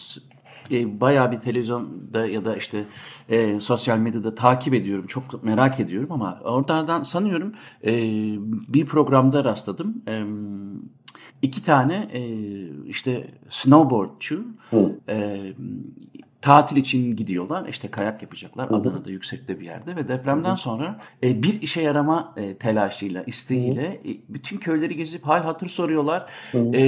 e, 0.71 1.01
bayağı 1.01 1.33
bir 1.33 1.37
televizyonda 1.37 2.27
ya 2.27 2.45
da 2.45 2.57
işte 2.57 2.85
e, 3.29 3.61
sosyal 3.61 3.99
medyada 3.99 4.35
takip 4.35 4.75
ediyorum. 4.75 5.07
Çok 5.07 5.45
merak 5.45 5.81
ediyorum 5.81 6.13
ama 6.13 6.39
oradan 6.45 7.03
sanıyorum 7.03 7.53
e, 7.85 7.93
bir 8.69 8.87
programda 8.87 9.45
rastladım. 9.45 10.03
E, 10.09 10.25
iki 11.43 11.63
tane 11.63 12.09
e, 12.13 12.23
işte 12.87 13.31
snowboardçu 13.49 14.45
e, 15.09 15.41
tatil 16.43 16.77
için 16.77 17.17
gidiyorlar. 17.17 17.69
İşte 17.69 17.89
kayak 17.89 18.23
yapacaklar. 18.23 18.69
Adana'da 18.69 19.11
yüksekte 19.11 19.61
bir 19.61 19.65
yerde 19.65 19.97
ve 19.97 20.09
depremden 20.09 20.55
sonra 20.55 21.01
e, 21.23 21.43
bir 21.43 21.63
işe 21.63 21.81
yarama 21.81 22.35
e, 22.37 22.57
telaşıyla, 22.57 23.23
isteğiyle. 23.23 23.85
E, 23.85 24.11
bütün 24.29 24.57
köyleri 24.57 24.97
gezip 24.97 25.27
hal 25.27 25.43
hatır 25.43 25.69
soruyorlar. 25.69 26.27
E, 26.55 26.81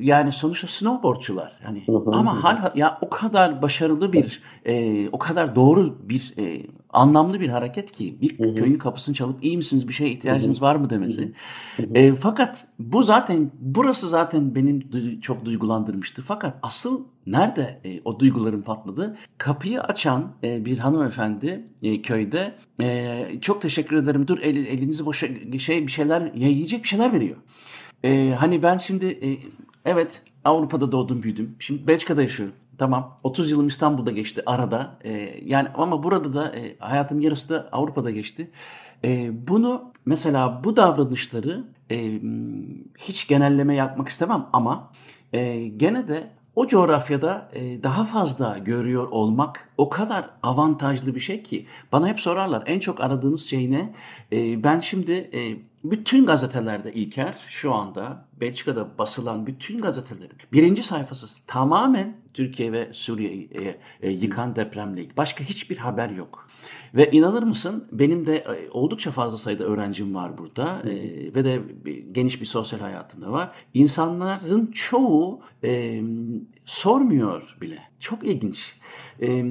yani 0.00 0.32
sonuçta 0.32 0.66
snowboardçular. 0.66 1.60
Yani 1.64 1.84
ama 2.06 2.44
hal 2.44 2.72
ya 2.74 2.98
o 3.00 3.10
kadar 3.10 3.62
başarılı 3.62 4.12
bir 4.12 4.42
e, 4.64 5.08
o 5.08 5.18
kadar 5.18 5.56
doğru 5.56 5.98
bir 6.08 6.34
e, 6.38 6.66
anlamlı 6.92 7.40
bir 7.40 7.48
hareket 7.48 7.92
ki 7.92 8.18
bir 8.20 8.38
hı 8.38 8.50
hı. 8.50 8.54
köyün 8.54 8.78
kapısını 8.78 9.14
çalıp 9.14 9.44
iyi 9.44 9.56
misiniz 9.56 9.88
bir 9.88 9.92
şeye 9.92 10.10
ihtiyacınız 10.10 10.56
hı 10.56 10.60
hı. 10.60 10.64
var 10.64 10.76
mı 10.76 10.90
demesi. 10.90 11.32
E, 11.94 12.14
fakat 12.14 12.66
bu 12.78 13.02
zaten 13.02 13.50
burası 13.60 14.08
zaten 14.08 14.54
benim 14.54 14.90
çok 15.20 15.44
duygulandırmıştı. 15.44 16.22
Fakat 16.22 16.58
asıl 16.62 17.04
nerede 17.26 17.80
e, 17.84 18.00
o 18.04 18.20
duyguların 18.20 18.62
patladı? 18.62 19.16
Kapıyı 19.38 19.80
açan 19.80 20.32
e, 20.44 20.64
bir 20.64 20.78
hanımefendi 20.78 21.64
e, 21.82 22.02
köyde 22.02 22.54
e, 22.80 23.26
çok 23.40 23.62
teşekkür 23.62 23.96
ederim 23.96 24.28
dur 24.28 24.38
el, 24.42 24.56
elinizi 24.56 25.06
boşa 25.06 25.26
şey 25.58 25.86
bir 25.86 25.92
şeyler 25.92 26.20
ya 26.20 26.48
yiyecek 26.48 26.82
bir 26.82 26.88
şeyler 26.88 27.12
veriyor. 27.12 27.36
E, 28.04 28.34
hani 28.38 28.62
ben 28.62 28.78
şimdi 28.78 29.06
e, 29.06 29.28
evet 29.84 30.22
Avrupa'da 30.44 30.92
doğdum 30.92 31.22
büyüdüm. 31.22 31.56
Şimdi 31.58 31.88
Belçika'da 31.88 32.22
yaşıyorum. 32.22 32.56
Tamam 32.78 33.18
30 33.22 33.50
yılım 33.50 33.66
İstanbul'da 33.66 34.10
geçti 34.10 34.42
arada. 34.46 34.98
E, 35.04 35.40
yani 35.44 35.68
ama 35.74 36.02
burada 36.02 36.34
da 36.34 36.56
e, 36.56 36.76
hayatım 36.78 37.20
yarısı 37.20 37.48
da 37.48 37.68
Avrupa'da 37.72 38.10
geçti. 38.10 38.50
E, 39.04 39.30
bunu 39.48 39.92
mesela 40.06 40.64
bu 40.64 40.76
davranışları 40.76 41.64
e, 41.90 42.20
hiç 42.98 43.28
genelleme 43.28 43.74
yapmak 43.74 44.08
istemem 44.08 44.46
ama 44.52 44.90
e, 45.32 45.68
gene 45.68 46.08
de 46.08 46.30
o 46.56 46.66
coğrafyada 46.66 47.50
e, 47.52 47.82
daha 47.82 48.04
fazla 48.04 48.58
görüyor 48.58 49.08
olmak 49.08 49.68
o 49.78 49.88
kadar 49.88 50.30
avantajlı 50.42 51.14
bir 51.14 51.20
şey 51.20 51.42
ki 51.42 51.66
bana 51.92 52.08
hep 52.08 52.20
sorarlar 52.20 52.62
en 52.66 52.80
çok 52.80 53.00
aradığınız 53.00 53.44
şey 53.44 53.70
ne? 53.70 53.94
E, 54.32 54.64
ben 54.64 54.80
şimdi 54.80 55.12
e, 55.12 55.40
bütün 55.84 56.26
gazetelerde 56.26 56.92
İlker 56.92 57.34
şu 57.48 57.74
anda 57.74 58.24
Belçika'da 58.40 58.98
basılan 58.98 59.46
bütün 59.46 59.80
gazetelerin 59.80 60.36
birinci 60.52 60.82
sayfası 60.82 61.46
tamamen 61.46 62.21
Türkiye 62.34 62.72
ve 62.72 62.88
Suriye'yi 62.92 63.50
e, 64.02 64.10
yıkan 64.10 64.56
depremle 64.56 65.00
ilgili. 65.00 65.16
Başka 65.16 65.44
hiçbir 65.44 65.76
haber 65.76 66.10
yok. 66.10 66.48
Ve 66.94 67.10
inanır 67.10 67.42
mısın 67.42 67.88
benim 67.92 68.26
de 68.26 68.36
e, 68.36 68.70
oldukça 68.70 69.10
fazla 69.10 69.38
sayıda 69.38 69.64
öğrencim 69.64 70.14
var 70.14 70.38
burada 70.38 70.82
e, 70.82 70.94
ve 71.34 71.44
de 71.44 71.62
geniş 72.12 72.40
bir 72.40 72.46
sosyal 72.46 72.80
hayatım 72.80 73.22
da 73.22 73.32
var. 73.32 73.52
İnsanların 73.74 74.66
çoğu 74.66 75.40
e, 75.64 76.02
sormuyor 76.64 77.56
bile. 77.60 77.78
Çok 77.98 78.24
ilginç. 78.24 78.76
E, 79.22 79.44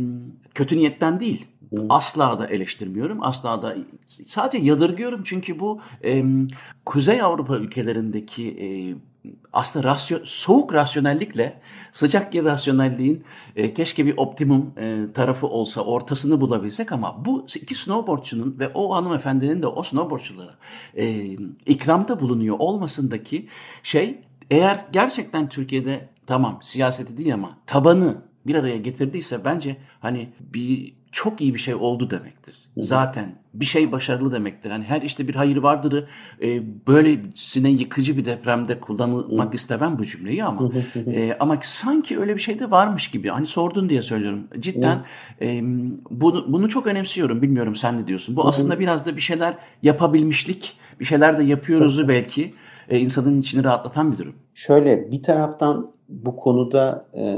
kötü 0.54 0.78
niyetten 0.78 1.20
değil. 1.20 1.48
Asla 1.90 2.40
da 2.40 2.48
eleştirmiyorum. 2.48 3.24
Asla 3.24 3.62
da 3.62 3.76
sadece 4.06 4.58
yadırgıyorum 4.58 5.22
çünkü 5.24 5.60
bu 5.60 5.82
e, 6.04 6.24
Kuzey 6.86 7.22
Avrupa 7.22 7.58
ülkelerindeki 7.58 8.48
e, 8.50 8.68
aslında 9.54 9.88
rasyo, 9.88 10.20
soğuk 10.24 10.74
rasyonellikle 10.74 11.62
sıcak 11.92 12.36
irrasyonelliğin 12.36 13.24
e, 13.56 13.74
keşke 13.74 14.06
bir 14.06 14.18
optimum 14.18 14.74
e, 14.78 15.06
tarafı 15.14 15.48
olsa 15.48 15.82
ortasını 15.82 16.42
bulabilsek 16.42 16.92
ama 16.92 17.26
bu 17.26 17.46
iki 17.56 17.76
snowboardçunun 17.76 18.56
ve 18.60 18.72
o 18.74 18.96
hanımefendinin 18.96 19.62
de 19.62 19.68
o 19.68 19.84
snowboardçulara 19.84 20.56
e, 20.98 21.24
ikramda 21.66 22.20
bulunuyor 22.20 22.56
olmasındaki 22.60 23.48
şey 23.84 24.22
eğer 24.50 24.86
gerçekten 24.92 25.50
Türkiye'de 25.50 26.10
tamam 26.26 26.60
siyaseti 26.62 27.18
değil 27.18 27.34
ama 27.34 27.58
tabanı 27.66 28.18
bir 28.48 28.56
araya 28.56 28.78
getirdiyse 28.78 29.46
bence 29.46 29.78
hani 30.00 30.30
bir 30.40 31.01
çok 31.12 31.42
iyi 31.42 31.54
bir 31.54 31.60
şey 31.60 31.76
oldu 31.76 32.10
demektir. 32.10 32.56
Zaten 32.78 33.36
bir 33.54 33.66
şey 33.66 33.92
başarılı 33.92 34.32
demektir. 34.32 34.70
Yani 34.70 34.84
her 34.84 35.02
işte 35.02 35.28
bir 35.28 35.36
hayır 35.36 35.58
vardırı 35.58 36.08
e, 36.42 36.62
böylesine 36.88 37.70
yıkıcı 37.70 38.18
bir 38.18 38.26
depremde 38.26 38.80
kullanılmak 38.80 39.54
istemem 39.54 40.00
bu 40.00 40.06
cümleyi 40.06 40.44
ama 40.44 40.70
e, 41.08 41.38
ama 41.40 41.60
sanki 41.64 42.20
öyle 42.20 42.36
bir 42.36 42.42
şey 42.42 42.60
de 42.60 42.72
varmış 42.72 43.12
gibi. 43.12 43.30
Hani 43.30 43.48
sordun 43.48 43.90
diye 43.90 44.02
söylüyorum. 44.02 44.48
Cidden 44.60 45.02
e, 45.42 45.62
bunu, 46.10 46.54
bunu 46.54 46.70
çok 46.70 46.88
önemsiyorum. 46.88 47.42
Bilmiyorum 47.42 47.76
sen 47.76 48.02
ne 48.02 48.08
diyorsun. 48.08 48.36
Bu 48.36 48.48
aslında 48.48 48.80
biraz 48.80 49.06
da 49.06 49.16
bir 49.16 49.22
şeyler 49.22 49.56
yapabilmişlik, 49.84 50.78
bir 51.00 51.06
şeyler 51.06 51.38
de 51.38 51.44
yapıyoruzu 51.44 52.08
belki 52.08 52.54
e, 52.90 53.00
insanın 53.00 53.42
içini 53.42 53.64
rahatlatan 53.64 54.12
bir 54.12 54.18
durum. 54.18 54.34
Şöyle 54.54 55.12
bir 55.12 55.24
taraftan 55.24 55.92
bu 56.10 56.36
konuda 56.36 57.06
e, 57.14 57.38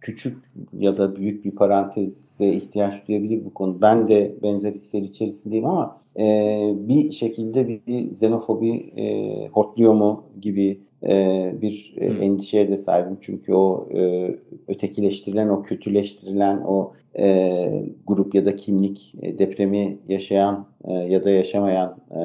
küçük 0.00 0.38
ya 0.78 0.98
da 0.98 1.16
büyük 1.16 1.44
bir 1.44 1.50
paranteze 1.50 2.48
ihtiyaç 2.48 3.08
duyabilir 3.08 3.44
bu 3.44 3.54
konu. 3.54 3.80
Ben 3.80 4.08
de 4.08 4.34
benzer 4.42 4.72
hisler 4.72 5.02
içerisindeyim 5.02 5.66
ama 5.66 6.00
e, 6.18 6.74
bir 6.76 7.12
şekilde 7.12 7.68
bir, 7.68 7.80
bir 7.86 8.10
xenofobi 8.10 8.92
e, 8.96 9.46
hortluyor 9.48 9.94
mu 9.94 10.24
gibi 10.40 10.80
e, 11.02 11.54
bir 11.62 11.94
e, 11.96 12.06
endişeye 12.06 12.68
de 12.68 12.76
sahibim. 12.76 13.18
Çünkü 13.20 13.54
o 13.54 13.88
e, 13.94 14.30
ötekileştirilen, 14.68 15.48
o 15.48 15.62
kötüleştirilen 15.62 16.60
o 16.66 16.92
e, 17.18 17.84
grup 18.06 18.34
ya 18.34 18.44
da 18.44 18.56
kimlik 18.56 19.14
e, 19.22 19.38
depremi 19.38 19.98
yaşayan 20.08 20.66
e, 20.84 20.92
ya 20.92 21.24
da 21.24 21.30
yaşamayan 21.30 21.96
e, 22.14 22.20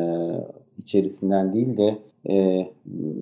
içerisinden 0.77 1.53
değil 1.53 1.77
de 1.77 1.97
e, 2.29 2.67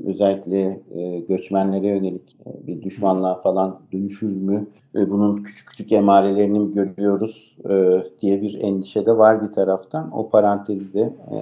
özellikle 0.06 0.82
e, 0.96 1.20
göçmenlere 1.20 1.88
yönelik 1.88 2.38
e, 2.46 2.68
bir 2.68 2.82
düşmanlığa 2.82 3.42
falan 3.42 3.80
dönüşür 3.94 4.42
mü? 4.42 4.68
E, 4.96 5.10
bunun 5.10 5.44
küçük 5.44 5.68
küçük 5.68 5.92
emarelerini 5.92 6.60
mi 6.60 6.72
görüyoruz 6.72 7.58
e, 7.70 8.04
diye 8.22 8.42
bir 8.42 8.62
endişe 8.62 9.06
de 9.06 9.18
var 9.18 9.48
bir 9.48 9.54
taraftan. 9.54 10.12
O 10.18 10.30
parantezi 10.30 10.94
de 10.94 11.02
e, 11.02 11.36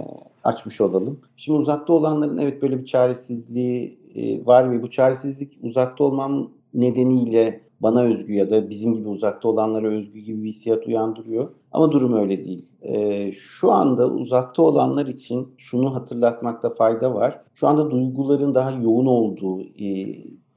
açmış 0.44 0.82
olalım. 0.82 1.20
Şimdi 1.38 1.60
uzakta 1.60 1.94
olanların 1.94 2.38
evet 2.38 2.62
böyle 2.62 2.80
bir 2.80 2.86
çaresizliği 2.86 3.98
e, 4.16 4.46
var 4.46 4.72
ve 4.72 4.82
bu 4.82 4.90
çaresizlik 4.90 5.60
uzakta 5.64 6.04
olmam 6.04 6.50
nedeniyle 6.74 7.62
bana 7.82 8.02
özgü 8.02 8.34
ya 8.34 8.50
da 8.50 8.70
bizim 8.70 8.94
gibi 8.94 9.10
uzakta 9.10 9.48
olanlara 9.48 9.88
özgü 9.88 10.20
gibi 10.20 10.44
bir 10.44 10.50
hissiyat 10.50 10.88
uyandırıyor. 10.88 11.50
Ama 11.72 11.92
durum 11.92 12.14
öyle 12.14 12.46
değil. 12.46 12.72
E, 12.82 13.32
şu 13.32 13.72
anda 13.72 14.10
uzakta 14.10 14.62
olanlar 14.62 15.08
için 15.08 15.48
şunu 15.58 15.96
hatırlatmakta 15.96 16.74
fayda 16.74 17.16
var. 17.16 17.42
Şu 17.56 17.68
anda 17.68 17.92
duyguların 17.92 18.54
daha 18.54 18.72
yoğun 18.72 19.06
olduğu, 19.06 19.62
e, 19.62 19.86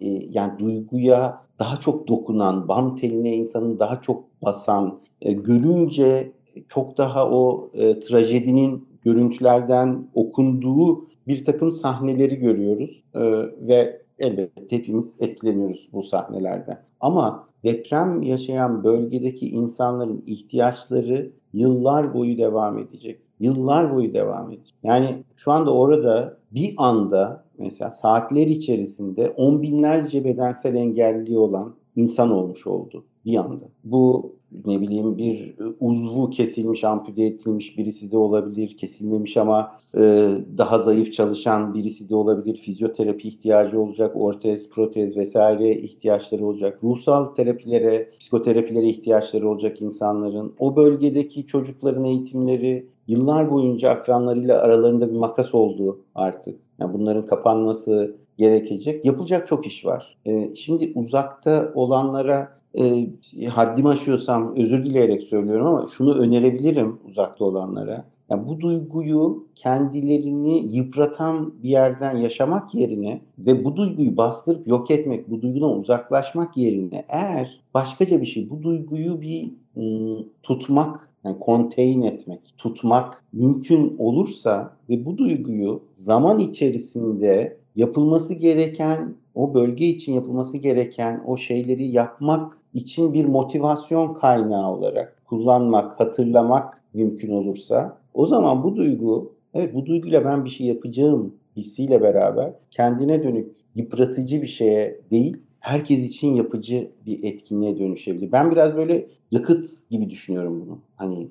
e, 0.01 0.29
yani 0.31 0.59
duyguya 0.59 1.45
daha 1.59 1.77
çok 1.77 2.09
dokunan, 2.09 2.69
bam 2.69 2.97
teline 2.97 3.37
insanın 3.37 3.79
daha 3.79 4.01
çok 4.01 4.25
basan, 4.43 5.01
e, 5.23 5.33
görünce 5.33 6.33
çok 6.69 6.99
daha 6.99 7.31
o 7.31 7.71
e, 7.75 8.01
trajedinin 8.01 8.89
görüntülerden 9.03 10.09
okunduğu 10.15 11.07
bir 11.27 11.45
takım 11.45 11.73
sahneleri 11.73 12.37
görüyoruz 12.37 13.05
e, 13.15 13.21
ve 13.69 14.04
elbette 14.19 14.77
hepimiz 14.77 15.17
etkileniyoruz 15.21 15.89
bu 15.93 16.03
sahnelerden. 16.03 16.83
Ama 17.01 17.49
deprem 17.65 18.23
yaşayan 18.23 18.85
bölgedeki 18.85 19.51
insanların 19.51 20.23
ihtiyaçları 20.27 21.33
yıllar 21.53 22.15
boyu 22.15 22.39
devam 22.39 22.79
edecek. 22.79 23.21
Yıllar 23.41 23.95
boyu 23.95 24.15
devam 24.15 24.51
edecek. 24.51 24.75
Yani 24.83 25.25
şu 25.37 25.53
anda 25.53 25.75
orada 25.75 26.37
bir 26.51 26.75
anda 26.77 27.45
mesela 27.59 27.91
saatler 27.91 28.47
içerisinde 28.47 29.31
on 29.31 29.63
binlerce 29.63 30.25
bedensel 30.25 30.75
engelli 30.75 31.39
olan 31.39 31.75
insan 31.97 32.31
olmuş 32.31 32.67
oldu 32.67 33.05
bir 33.27 33.37
anda. 33.37 33.65
Bu 33.85 34.33
ne 34.67 34.81
bileyim 34.81 35.19
bir 35.19 35.55
uzvu 35.81 36.31
kesilmiş, 36.31 36.85
ampute 36.85 37.25
edilmiş 37.25 37.79
birisi 37.79 38.13
de 38.13 38.17
olabilir. 38.17 38.77
Kesilmemiş 38.77 39.37
ama 39.37 39.73
e, 39.97 40.29
daha 40.59 40.79
zayıf 40.79 41.13
çalışan 41.13 41.75
birisi 41.75 42.09
de 42.09 42.17
olabilir. 42.17 42.57
Fizyoterapi 42.57 43.29
ihtiyacı 43.29 43.81
olacak, 43.81 44.13
ortez, 44.17 44.71
protez 44.71 45.17
vesaire 45.17 45.71
ihtiyaçları 45.71 46.47
olacak. 46.47 46.79
Ruhsal 46.85 47.25
terapilere, 47.25 48.11
psikoterapilere 48.21 48.89
ihtiyaçları 48.89 49.49
olacak 49.49 49.83
insanların. 49.83 50.55
O 50.59 50.77
bölgedeki 50.77 51.47
çocukların 51.47 52.05
eğitimleri 52.05 52.87
yıllar 53.07 53.51
boyunca 53.51 53.91
akranlarıyla 53.91 54.61
aralarında 54.61 55.11
bir 55.11 55.17
makas 55.17 55.55
oldu 55.55 56.01
artık. 56.15 56.61
Yani 56.79 56.95
bunların 56.95 57.27
kapanması 57.27 58.17
gerekecek. 58.39 59.05
Yapılacak 59.05 59.47
çok 59.47 59.67
iş 59.67 59.85
var. 59.85 60.17
E, 60.27 60.55
şimdi 60.55 60.93
uzakta 60.95 61.73
olanlara 61.75 62.54
e, 62.79 63.07
haddimi 63.47 63.89
aşıyorsam 63.89 64.57
özür 64.57 64.85
dileyerek 64.85 65.23
söylüyorum 65.23 65.67
ama 65.67 65.87
şunu 65.89 66.15
önerebilirim 66.15 66.99
uzakta 67.09 67.45
olanlara. 67.45 68.05
Yani 68.31 68.49
bu 68.49 68.61
duyguyu 68.61 69.47
kendilerini 69.55 70.77
yıpratan 70.77 71.55
bir 71.63 71.69
yerden 71.69 72.17
yaşamak 72.17 72.75
yerine 72.75 73.21
ve 73.39 73.65
bu 73.65 73.77
duyguyu 73.77 74.17
bastırıp 74.17 74.69
yok 74.69 74.91
etmek, 74.91 75.31
bu 75.31 75.43
duygudan 75.43 75.77
uzaklaşmak 75.77 76.57
yerine 76.57 77.05
eğer 77.09 77.61
başkaca 77.75 78.21
bir 78.21 78.27
şey, 78.27 78.51
bu 78.51 78.63
duyguyu 78.63 79.21
bir 79.21 79.51
ım, 79.77 80.29
tutmak, 80.43 81.09
yani 81.25 81.37
contain 81.47 82.03
etmek, 82.03 82.41
tutmak 82.59 83.25
mümkün 83.33 83.97
olursa 83.99 84.77
ve 84.91 85.05
bu 85.05 85.19
duyguyu 85.19 85.83
zaman 85.93 86.39
içerisinde 86.39 87.57
yapılması 87.77 88.35
gereken, 88.35 89.15
o 89.35 89.55
bölge 89.55 89.87
için 89.87 90.13
yapılması 90.13 90.57
gereken 90.57 91.23
o 91.27 91.37
şeyleri 91.37 91.87
yapmak 91.87 92.59
için 92.75 93.13
bir 93.13 93.25
motivasyon 93.25 94.15
kaynağı 94.15 94.71
olarak 94.71 95.23
kullanmak, 95.25 96.01
hatırlamak 96.01 96.83
mümkün 96.95 97.33
olursa 97.33 97.99
o 98.15 98.27
zaman 98.27 98.63
bu 98.63 98.77
duygu, 98.77 99.33
evet 99.55 99.75
bu 99.75 99.87
duyguyla 99.87 100.25
ben 100.25 100.45
bir 100.45 100.51
şey 100.51 100.67
yapacağım 100.67 101.35
hissiyle 101.57 102.03
beraber 102.03 102.53
kendine 102.71 103.23
dönük 103.23 103.57
yıpratıcı 103.75 104.43
bir 104.43 104.47
şeye 104.47 105.01
değil, 105.11 105.37
herkes 105.61 106.07
için 106.09 106.35
yapıcı 106.35 106.91
bir 107.07 107.25
etkinliğe 107.25 107.79
dönüşebilir. 107.79 108.33
Ben 108.33 108.51
biraz 108.51 108.77
böyle 108.77 109.07
yakıt 109.31 109.71
gibi 109.91 110.11
düşünüyorum 110.11 110.63
bunu. 110.67 110.79
Hani 110.97 111.29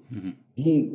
bir, 0.58 0.90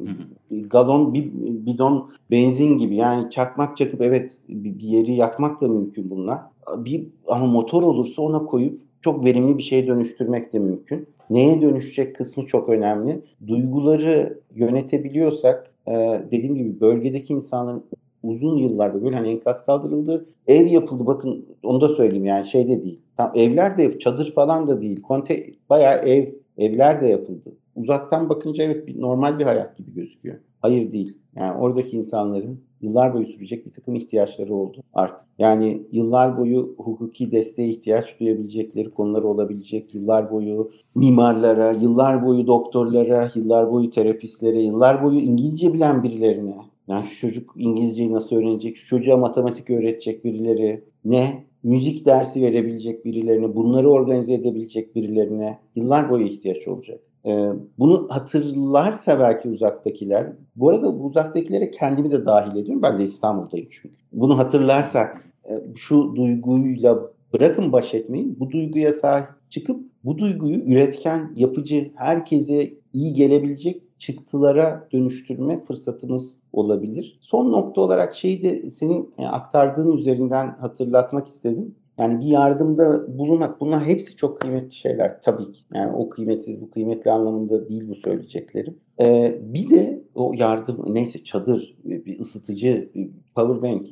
galon, 0.50 1.14
bir 1.14 1.32
bidon 1.66 2.10
benzin 2.30 2.78
gibi 2.78 2.96
yani 2.96 3.30
çakmak 3.30 3.76
çakıp 3.76 4.00
evet 4.00 4.32
bir 4.48 4.80
yeri 4.80 5.14
yakmak 5.14 5.60
da 5.60 5.68
mümkün 5.68 6.10
bunlar. 6.10 6.38
Bir 6.76 7.06
ama 7.26 7.46
motor 7.46 7.82
olursa 7.82 8.22
ona 8.22 8.44
koyup 8.44 8.80
çok 9.00 9.24
verimli 9.24 9.58
bir 9.58 9.62
şeye 9.62 9.86
dönüştürmek 9.86 10.52
de 10.52 10.58
mümkün. 10.58 11.08
Neye 11.30 11.62
dönüşecek 11.62 12.16
kısmı 12.16 12.46
çok 12.46 12.68
önemli. 12.68 13.20
Duyguları 13.46 14.40
yönetebiliyorsak 14.54 15.70
e, 15.88 15.92
dediğim 16.30 16.54
gibi 16.54 16.80
bölgedeki 16.80 17.32
insanların 17.32 17.84
uzun 18.22 18.56
yıllarda 18.56 19.04
böyle 19.04 19.16
hani 19.16 19.28
enkaz 19.28 19.66
kaldırıldı, 19.66 20.26
ev 20.46 20.66
yapıldı. 20.66 21.06
Bakın 21.06 21.46
onu 21.62 21.80
da 21.80 21.88
söyleyeyim 21.88 22.24
yani 22.24 22.46
şey 22.46 22.68
de 22.68 22.82
değil. 22.82 23.00
Tam 23.16 23.32
evler 23.34 23.78
de 23.78 23.98
çadır 23.98 24.32
falan 24.32 24.68
da 24.68 24.80
değil. 24.80 25.02
Konte 25.02 25.46
bayağı 25.70 25.98
ev 25.98 26.32
evler 26.58 27.00
de 27.00 27.06
yapıldı. 27.06 27.56
Uzaktan 27.76 28.28
bakınca 28.28 28.64
evet 28.64 28.96
normal 28.96 29.38
bir 29.38 29.44
hayat 29.44 29.76
gibi 29.76 29.94
gözüküyor. 29.94 30.36
Hayır 30.60 30.92
değil. 30.92 31.18
Yani 31.36 31.58
oradaki 31.58 31.96
insanların 31.96 32.60
yıllar 32.82 33.14
boyu 33.14 33.26
sürecek 33.26 33.66
bir 33.66 33.70
takım 33.70 33.94
ihtiyaçları 33.94 34.54
oldu 34.54 34.82
artık. 34.94 35.28
Yani 35.38 35.82
yıllar 35.92 36.38
boyu 36.38 36.74
hukuki 36.78 37.32
desteğe 37.32 37.68
ihtiyaç 37.68 38.20
duyabilecekleri 38.20 38.90
konular 38.90 39.22
olabilecek. 39.22 39.94
Yıllar 39.94 40.30
boyu 40.30 40.70
mimarlara, 40.94 41.70
yıllar 41.70 42.26
boyu 42.26 42.46
doktorlara, 42.46 43.30
yıllar 43.34 43.72
boyu 43.72 43.90
terapistlere, 43.90 44.60
yıllar 44.60 45.02
boyu 45.02 45.18
İngilizce 45.18 45.74
bilen 45.74 46.02
birilerine. 46.02 46.56
Yani 46.88 47.04
şu 47.06 47.20
çocuk 47.20 47.54
İngilizceyi 47.56 48.12
nasıl 48.12 48.36
öğrenecek, 48.36 48.76
şu 48.76 48.86
çocuğa 48.86 49.16
matematik 49.16 49.70
öğretecek 49.70 50.24
birileri, 50.24 50.84
ne 51.04 51.44
müzik 51.62 52.06
dersi 52.06 52.42
verebilecek 52.42 53.04
birilerine, 53.04 53.56
bunları 53.56 53.90
organize 53.90 54.34
edebilecek 54.34 54.96
birilerine 54.96 55.58
yıllar 55.76 56.10
boyu 56.10 56.26
ihtiyaç 56.26 56.68
olacak. 56.68 57.00
Ee, 57.28 57.52
bunu 57.78 58.06
hatırlarsa 58.10 59.20
belki 59.20 59.48
uzaktakiler, 59.48 60.32
bu 60.56 60.68
arada 60.68 60.98
bu 60.98 61.04
uzaktakilere 61.04 61.70
kendimi 61.70 62.10
de 62.10 62.26
dahil 62.26 62.56
ediyorum. 62.56 62.82
Ben 62.82 62.98
de 62.98 63.04
İstanbul'dayım 63.04 63.68
çünkü. 63.70 63.94
Bunu 64.12 64.38
hatırlarsak 64.38 65.24
e, 65.50 65.52
şu 65.74 66.16
duyguyla 66.16 66.98
bırakın 67.34 67.72
baş 67.72 67.94
etmeyi, 67.94 68.40
bu 68.40 68.50
duyguya 68.50 68.92
sahip 68.92 69.28
çıkıp 69.50 69.80
bu 70.04 70.18
duyguyu 70.18 70.58
üretken, 70.58 71.32
yapıcı, 71.36 71.90
herkese 71.94 72.74
iyi 72.92 73.14
gelebilecek 73.14 73.82
çıktılara 73.98 74.88
dönüştürme 74.92 75.60
fırsatımız 75.60 76.36
olabilir. 76.52 77.18
Son 77.20 77.52
nokta 77.52 77.80
olarak 77.80 78.14
şeyi 78.14 78.42
de 78.42 78.70
senin 78.70 79.14
e, 79.18 79.26
aktardığın 79.26 79.96
üzerinden 79.96 80.56
hatırlatmak 80.60 81.28
istedim. 81.28 81.74
Yani 81.98 82.20
bir 82.20 82.26
yardımda 82.26 83.18
bulunmak 83.18 83.60
bunlar 83.60 83.84
hepsi 83.84 84.16
çok 84.16 84.40
kıymetli 84.40 84.74
şeyler 84.74 85.20
tabii 85.20 85.52
ki. 85.52 85.60
Yani 85.74 85.96
o 85.96 86.08
kıymetsiz 86.08 86.60
bu 86.60 86.70
kıymetli 86.70 87.10
anlamında 87.10 87.68
değil 87.68 87.88
bu 87.88 87.94
söyleyeceklerim. 87.94 88.76
Ee, 89.00 89.38
bir 89.42 89.70
de 89.70 90.02
o 90.14 90.32
yardım 90.36 90.94
neyse 90.94 91.24
çadır, 91.24 91.76
bir 91.84 92.20
ısıtıcı, 92.20 92.90
power 93.34 93.62
bank 93.62 93.86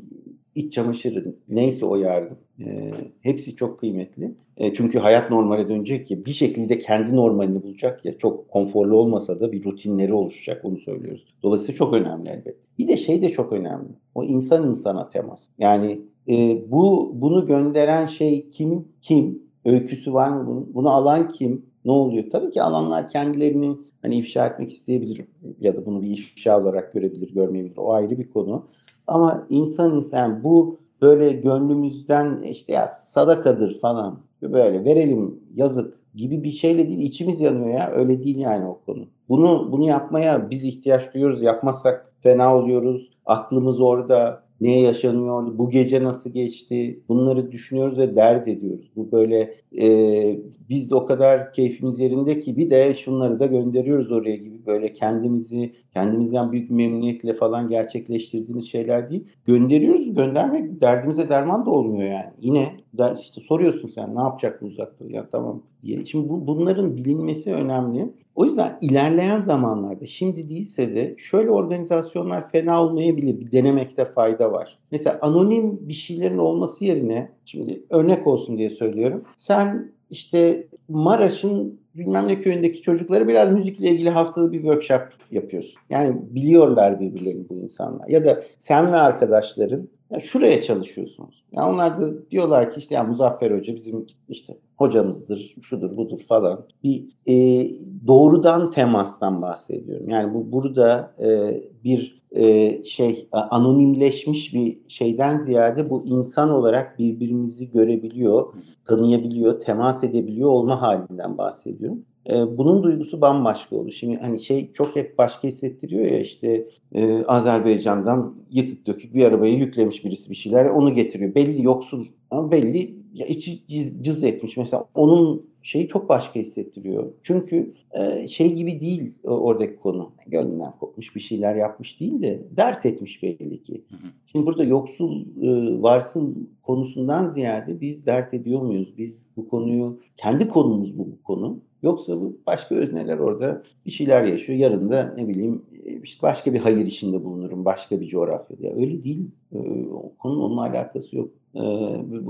iç 0.57 0.73
çamaşırı 0.73 1.35
neyse 1.49 1.87
o 1.87 1.97
yardım. 1.97 2.39
E, 2.61 2.91
hepsi 3.21 3.57
çok 3.57 3.79
kıymetli. 3.79 4.35
E, 4.57 4.73
çünkü 4.73 4.99
hayat 4.99 5.31
normale 5.31 5.69
dönecek 5.69 6.11
ya 6.11 6.25
bir 6.25 6.31
şekilde 6.31 6.79
kendi 6.79 7.17
normalini 7.17 7.63
bulacak 7.63 8.05
ya 8.05 8.19
çok 8.19 8.49
konforlu 8.49 8.97
olmasa 8.97 9.41
da 9.41 9.53
bir 9.53 9.65
rutinleri 9.65 10.13
oluşacak 10.15 10.65
onu 10.65 10.79
söylüyoruz. 10.79 11.35
Dolayısıyla 11.43 11.75
çok 11.75 11.95
önemli 11.95 12.29
elbette. 12.29 12.57
Bir 12.79 12.89
de 12.89 12.97
şey 12.97 13.23
de 13.23 13.29
çok 13.29 13.53
önemli. 13.53 13.89
O 14.15 14.25
insan 14.25 14.71
insana 14.71 15.09
temas. 15.09 15.49
Yani 15.59 16.01
e, 16.29 16.65
bu 16.71 17.13
bunu 17.15 17.47
gönderen 17.47 18.07
şey 18.07 18.51
kim? 18.51 18.89
Kim? 19.03 19.43
Öyküsü 19.65 20.13
var 20.13 20.29
mı 20.29 20.47
bunun? 20.47 20.75
Bunu 20.75 20.91
alan 20.91 21.29
kim? 21.29 21.67
Ne 21.85 21.93
oluyor? 21.93 22.25
Tabii 22.33 22.51
ki 22.51 22.63
alanlar 22.63 23.09
kendilerini 23.09 23.77
hani 24.03 24.17
ifşa 24.17 24.47
etmek 24.47 24.71
isteyebilir 24.71 25.25
ya 25.61 25.77
da 25.77 25.87
bunu 25.87 26.03
bir 26.03 26.11
ifşa 26.11 26.61
olarak 26.61 26.93
görebilir, 26.93 27.35
görmeyebilir. 27.35 27.77
O 27.77 27.93
ayrı 27.93 28.19
bir 28.19 28.31
konu. 28.31 28.67
Ama 29.07 29.47
insan 29.51 29.97
insan 29.97 30.45
bu 30.45 30.79
böyle 31.03 31.33
gönlümüzden 31.33 32.43
işte 32.43 32.73
ya 32.73 32.89
sadakadır 32.89 33.81
falan 33.81 34.21
böyle 34.43 34.85
verelim 34.85 35.41
yazık 35.55 36.01
gibi 36.15 36.43
bir 36.43 36.53
şeyle 36.53 36.89
değil 36.89 36.99
içimiz 36.99 37.41
yanıyor 37.41 37.69
ya 37.69 37.91
öyle 37.91 38.25
değil 38.25 38.37
yani 38.37 38.67
o 38.67 38.81
konu. 38.87 39.07
Bunu 39.29 39.69
bunu 39.73 39.87
yapmaya 39.87 40.51
biz 40.51 40.65
ihtiyaç 40.65 41.15
duyuyoruz. 41.15 41.43
Yapmazsak 41.43 42.13
fena 42.21 42.57
oluyoruz. 42.57 43.11
Aklımız 43.27 43.81
orada 43.81 44.46
ne 44.61 44.81
yaşanıyor, 44.81 45.59
bu 45.59 45.71
gece 45.71 46.05
nasıl 46.05 46.31
geçti 46.31 47.01
bunları 47.09 47.53
düşünüyoruz 47.53 47.99
ve 47.99 48.17
dert 48.17 48.49
ediyoruz. 48.49 48.91
Bu 48.97 49.13
böyle 49.13 49.55
e, 49.81 50.39
biz 50.69 50.93
o 50.93 51.07
kadar 51.07 51.53
keyfimiz 51.53 51.99
yerinde 51.99 52.39
ki 52.39 52.57
bir 52.57 52.71
de 52.71 52.95
şunları 52.95 53.41
da 53.41 53.47
gönderiyoruz 53.47 54.13
oraya 54.13 54.37
gibi 54.37 54.67
böyle 54.67 54.93
kendimizi 54.93 55.73
kendimizden 55.93 56.53
büyük 56.53 56.71
memnuniyetle 56.71 57.35
falan 57.35 57.69
gerçekleştirdiğimiz 57.69 58.71
şeyler 58.71 59.11
değil. 59.11 59.25
Gönderiyoruz 59.47 60.15
göndermek 60.15 60.81
derdimize 60.81 61.29
derman 61.29 61.67
da 61.67 61.71
olmuyor 61.71 62.11
yani. 62.11 62.31
Yine 62.41 62.77
der, 62.95 63.17
işte 63.21 63.41
soruyorsun 63.41 63.89
sen 63.89 64.17
ne 64.17 64.21
yapacak 64.21 64.63
bu 64.63 64.67
uzakta 64.67 65.05
ya 65.09 65.29
tamam 65.31 65.63
diye. 65.83 66.05
Şimdi 66.05 66.29
bu, 66.29 66.47
bunların 66.47 66.97
bilinmesi 66.97 67.55
önemli. 67.55 68.13
O 68.37 68.45
yüzden 68.45 68.79
ilerleyen 68.81 69.41
zamanlarda 69.41 70.07
şimdi 70.07 70.49
değilse 70.51 70.95
de 70.95 71.15
şöyle 71.19 71.51
organizasyonlar 71.51 72.51
fena 72.51 72.85
olmayabilir. 72.85 73.41
Bir 73.41 73.53
denemekte 73.53 74.05
fayda 74.05 74.53
var. 74.53 74.79
Mesela 74.91 75.19
anonim 75.23 75.89
bir 75.89 75.93
şeylerin 75.93 76.39
olması 76.39 76.85
yerine 76.85 77.33
şimdi 77.45 77.83
örnek 77.91 78.27
olsun 78.27 78.59
diye 78.59 78.71
söylüyorum. 78.71 79.25
Sen 79.37 79.93
işte 80.11 80.67
Maraş'ın 80.89 81.81
bilmem 81.97 82.29
ne 82.29 82.41
köyündeki 82.41 82.83
çocuklara 82.83 83.29
biraz 83.29 83.53
müzikle 83.53 83.89
ilgili 83.91 84.11
haftada 84.11 84.53
bir 84.53 84.61
workshop 84.61 85.03
yapıyorsun. 85.31 85.81
Yani 85.91 86.17
biliyorlar 86.31 87.01
birbirlerini 87.01 87.49
bu 87.49 87.55
insanlar. 87.55 88.09
Ya 88.09 88.25
da 88.25 88.43
sen 88.59 88.93
ve 88.93 88.97
arkadaşların 88.97 89.89
ya 90.11 90.21
şuraya 90.21 90.63
çalışıyorsunuz. 90.63 91.45
Ya 91.53 91.69
onlar 91.71 92.03
da 92.03 92.31
diyorlar 92.31 92.71
ki 92.71 92.81
işte 92.81 92.95
ya 92.95 93.05
Muzaffer 93.05 93.51
Hoca 93.51 93.77
bizim 93.77 94.07
işte 94.29 94.57
hocamızdır, 94.77 95.55
şudur 95.63 95.97
budur 95.97 96.21
falan. 96.29 96.67
Bir 96.85 97.09
e, 97.29 97.67
doğrudan 98.07 98.71
temastan 98.71 99.43
bahsediyorum. 99.43 100.09
Yani 100.09 100.35
bu 100.35 100.53
burada 100.53 101.15
e, 101.23 101.61
bir 101.85 102.23
e, 102.31 102.85
şey 102.85 103.29
anonimleşmiş 103.33 104.55
bir 104.55 104.79
şeyden 104.89 105.39
ziyade 105.39 105.91
bu 105.91 106.05
insan 106.05 106.51
olarak 106.51 106.99
birbirimizi 106.99 107.71
görebiliyor, 107.71 108.53
tanıyabiliyor, 108.85 109.61
temas 109.61 110.05
edebiliyor 110.05 110.51
olma 110.51 110.83
halinden 110.83 111.39
bahsediyorum. 111.39 112.05
E, 112.31 112.59
bunun 112.59 112.83
duygusu 112.83 113.21
bambaşka 113.21 113.77
olur. 113.77 113.93
Şimdi 113.93 114.17
hani 114.17 114.41
şey 114.41 114.73
çok 114.73 114.97
hep 114.97 115.19
başka 115.19 115.49
hissettiriyor 115.49 116.05
ya 116.05 116.21
işte 116.21 116.69
e, 116.95 117.25
Azerbaycan'dan 117.25 118.35
yıkık 118.51 118.87
dökük 118.87 119.15
bir 119.15 119.25
arabayı 119.25 119.59
yüklemiş 119.59 120.05
birisi 120.05 120.31
bir 120.31 120.37
şeyler 120.37 120.65
onu 120.65 120.95
getiriyor. 120.95 121.35
Belli 121.35 121.63
yoksul 121.63 122.07
ama 122.31 122.51
belli 122.51 122.97
ya 123.15 123.27
içi 123.27 123.67
cız, 123.69 124.05
cız 124.05 124.25
etmiş. 124.25 124.57
Mesela 124.57 124.85
onun 124.95 125.47
şeyi 125.63 125.89
çok 125.89 126.09
başka 126.09 126.41
hissettiriyor. 126.41 127.13
Çünkü 127.23 127.75
e, 127.99 128.29
şey 128.29 128.53
gibi 128.53 128.81
değil 128.81 129.15
oradaki 129.25 129.77
konu. 129.77 130.13
Gönlünden 130.27 130.73
kopmuş 130.81 131.17
bir 131.17 131.21
şeyler 131.21 131.57
yapmış 131.57 132.01
değil 132.01 132.23
de 132.23 132.43
dert 132.57 132.87
etmiş 132.87 133.23
belli 133.23 133.63
ki. 133.63 133.85
Şimdi 134.27 134.47
burada 134.47 134.65
yoksul 134.65 135.21
e, 135.43 135.83
varsıl 135.83 136.35
konusundan 136.63 137.29
ziyade 137.29 137.81
biz 137.81 138.07
dert 138.07 138.35
ediyor 138.35 138.63
muyuz? 138.63 138.99
Biz 138.99 139.27
bu 139.37 139.49
konuyu 139.49 140.01
kendi 140.17 140.49
konumuz 140.49 140.97
mu 140.97 141.09
bu 141.13 141.23
konu? 141.23 141.61
Yoksa 141.87 142.21
bu 142.21 142.41
başka 142.47 142.75
özneler 142.75 143.19
orada 143.19 143.63
bir 143.87 143.91
şeyler 143.91 144.25
yaşıyor. 144.25 144.59
Yarın 144.59 144.91
da 144.91 145.15
ne 145.17 145.29
bileyim 145.29 145.63
işte 146.03 146.23
başka 146.23 146.55
bir 146.55 146.59
hayır 146.59 146.87
işinde 146.87 147.25
bulunurum. 147.25 147.65
Başka 147.65 148.01
bir 148.01 148.07
coğrafyada. 148.07 148.69
Öyle 148.77 149.05
değil. 149.05 149.31
Ee, 149.53 149.59
o 149.93 150.15
konunun 150.19 150.41
onunla 150.41 150.63
alakası 150.63 151.17
yok. 151.17 151.31
Ee, 151.55 151.61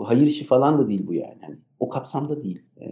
hayır 0.04 0.26
işi 0.26 0.44
falan 0.44 0.78
da 0.78 0.88
değil 0.88 1.06
bu 1.06 1.14
yani. 1.14 1.38
yani 1.42 1.56
o 1.80 1.88
kapsamda 1.88 2.42
değil. 2.42 2.62
Ee, 2.80 2.86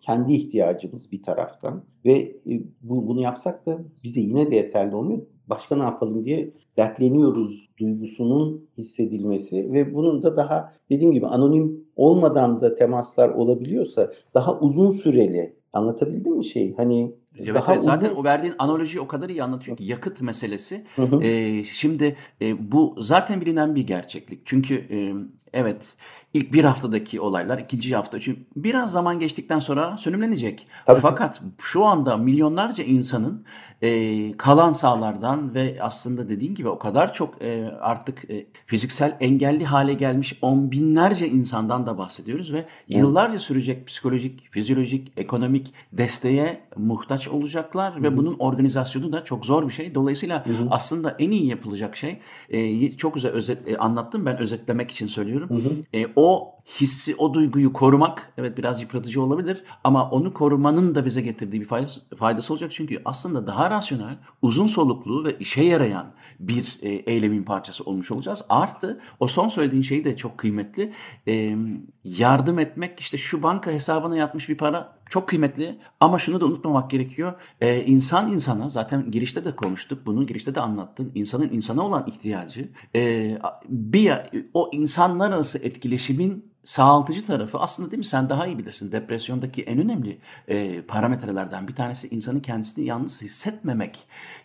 kendi 0.00 0.32
ihtiyacımız 0.32 1.12
bir 1.12 1.22
taraftan 1.22 1.84
ve 2.04 2.12
e, 2.18 2.62
bu, 2.82 3.06
bunu 3.06 3.20
yapsak 3.20 3.66
da 3.66 3.78
bize 4.04 4.20
yine 4.20 4.50
de 4.50 4.56
yeterli 4.56 4.96
olmuyor. 4.96 5.22
Başka 5.48 5.76
ne 5.76 5.82
yapalım 5.82 6.24
diye 6.24 6.50
dertleniyoruz 6.76 7.70
duygusunun 7.78 8.68
hissedilmesi 8.78 9.72
ve 9.72 9.94
bunun 9.94 10.22
da 10.22 10.36
daha 10.36 10.72
dediğim 10.90 11.12
gibi 11.12 11.26
anonim 11.26 11.84
olmadan 11.96 12.60
da 12.60 12.74
temaslar 12.74 13.28
olabiliyorsa 13.28 14.12
daha 14.34 14.60
uzun 14.60 14.90
süreli 14.90 15.61
Anlatabildim 15.72 16.36
mi 16.36 16.44
şey? 16.44 16.74
Hani 16.76 17.12
Evet, 17.38 17.54
daha 17.54 17.72
evet. 17.72 17.82
zaten 17.84 18.10
uzun... 18.10 18.20
o 18.20 18.24
verdiğin 18.24 18.54
analoji 18.58 19.00
o 19.00 19.08
kadar 19.08 19.28
iyi 19.28 19.42
anlatıyor 19.42 19.76
ki 19.76 19.84
yakıt 19.84 20.20
meselesi. 20.20 20.84
Hı 20.96 21.02
hı. 21.02 21.22
E, 21.22 21.64
şimdi 21.64 22.16
e, 22.42 22.72
bu 22.72 22.96
zaten 22.98 23.40
bilinen 23.40 23.74
bir 23.74 23.86
gerçeklik. 23.86 24.40
Çünkü 24.44 24.74
e, 24.74 25.12
evet 25.52 25.94
ilk 26.34 26.52
bir 26.52 26.64
haftadaki 26.64 27.20
olaylar 27.20 27.58
ikinci 27.58 27.96
hafta 27.96 28.20
çünkü 28.20 28.40
biraz 28.56 28.92
zaman 28.92 29.20
geçtikten 29.20 29.58
sonra 29.58 29.96
sönümlenecek. 29.96 30.66
Tabii. 30.86 31.00
Fakat 31.00 31.42
şu 31.58 31.84
anda 31.84 32.16
milyonlarca 32.16 32.84
insanın 32.84 33.44
e, 33.82 34.32
kalan 34.36 34.72
sahalardan 34.72 35.54
ve 35.54 35.78
aslında 35.80 36.28
dediğin 36.28 36.54
gibi 36.54 36.68
o 36.68 36.78
kadar 36.78 37.12
çok 37.12 37.42
e, 37.42 37.70
artık 37.80 38.30
e, 38.30 38.46
fiziksel 38.66 39.16
engelli 39.20 39.64
hale 39.64 39.94
gelmiş 39.94 40.38
on 40.42 40.70
binlerce 40.70 41.28
insandan 41.28 41.86
da 41.86 41.98
bahsediyoruz 41.98 42.52
ve 42.52 42.66
yıllarca 42.88 43.38
sürecek 43.38 43.86
psikolojik, 43.86 44.50
fizyolojik, 44.50 45.12
ekonomik 45.16 45.74
desteğe 45.92 46.60
muhtaç 46.76 47.28
olacaklar 47.28 47.94
Hı-hı. 47.94 48.02
ve 48.02 48.16
bunun 48.16 48.36
organizasyonu 48.38 49.12
da 49.12 49.24
çok 49.24 49.46
zor 49.46 49.68
bir 49.68 49.72
şey. 49.72 49.94
Dolayısıyla 49.94 50.46
Hı-hı. 50.46 50.68
aslında 50.70 51.16
en 51.18 51.30
iyi 51.30 51.46
yapılacak 51.46 51.96
şey 51.96 52.18
e, 52.48 52.92
çok 52.92 53.14
güzel 53.14 53.32
özet 53.32 53.68
e, 53.68 53.76
anlattım 53.76 54.26
ben 54.26 54.38
özetlemek 54.38 54.90
için 54.90 55.06
söylüyorum. 55.06 55.48
E, 55.92 56.06
o 56.22 56.61
hissi, 56.66 57.16
o 57.16 57.34
duyguyu 57.34 57.72
korumak 57.72 58.32
evet 58.38 58.58
biraz 58.58 58.82
yıpratıcı 58.82 59.22
olabilir 59.22 59.64
ama 59.84 60.10
onu 60.10 60.34
korumanın 60.34 60.94
da 60.94 61.04
bize 61.04 61.20
getirdiği 61.20 61.60
bir 61.60 61.66
faydası, 61.66 62.16
faydası 62.16 62.52
olacak. 62.52 62.72
Çünkü 62.72 63.02
aslında 63.04 63.46
daha 63.46 63.70
rasyonel, 63.70 64.18
uzun 64.42 64.66
soluklu 64.66 65.24
ve 65.24 65.38
işe 65.38 65.62
yarayan 65.62 66.12
bir 66.40 66.78
e, 66.82 66.88
eylemin 66.88 67.42
parçası 67.42 67.84
olmuş 67.84 68.10
olacağız. 68.10 68.44
Artı 68.48 69.00
o 69.20 69.26
son 69.26 69.48
söylediğin 69.48 69.82
şey 69.82 70.04
de 70.04 70.16
çok 70.16 70.38
kıymetli. 70.38 70.92
E, 71.28 71.56
yardım 72.04 72.58
etmek 72.58 73.00
işte 73.00 73.18
şu 73.18 73.42
banka 73.42 73.70
hesabına 73.70 74.16
yatmış 74.16 74.48
bir 74.48 74.56
para 74.56 75.02
çok 75.12 75.28
kıymetli 75.28 75.78
ama 76.00 76.18
şunu 76.18 76.40
da 76.40 76.44
unutmamak 76.44 76.90
gerekiyor. 76.90 77.32
Ee, 77.60 77.84
insan 77.84 78.32
insana 78.32 78.68
zaten 78.68 79.10
girişte 79.10 79.44
de 79.44 79.56
konuştuk 79.56 80.06
bunu 80.06 80.26
girişte 80.26 80.54
de 80.54 80.60
anlattın. 80.60 81.12
İnsanın 81.14 81.48
insana 81.52 81.86
olan 81.86 82.06
ihtiyacı 82.06 82.68
e, 82.96 83.32
bir 83.68 84.12
o 84.54 84.70
insanlar 84.72 85.30
arası 85.30 85.58
etkileşimin 85.58 86.51
sağaltıcı 86.64 87.26
tarafı 87.26 87.58
aslında 87.58 87.90
değil 87.90 87.98
mi 87.98 88.04
sen 88.04 88.30
daha 88.30 88.46
iyi 88.46 88.58
bilirsin 88.58 88.92
depresyondaki 88.92 89.62
en 89.62 89.78
önemli 89.78 90.18
e, 90.48 90.82
parametrelerden 90.82 91.68
bir 91.68 91.74
tanesi 91.74 92.08
insanın 92.08 92.40
kendisini 92.40 92.84
yalnız 92.84 93.22
hissetmemek 93.22 93.98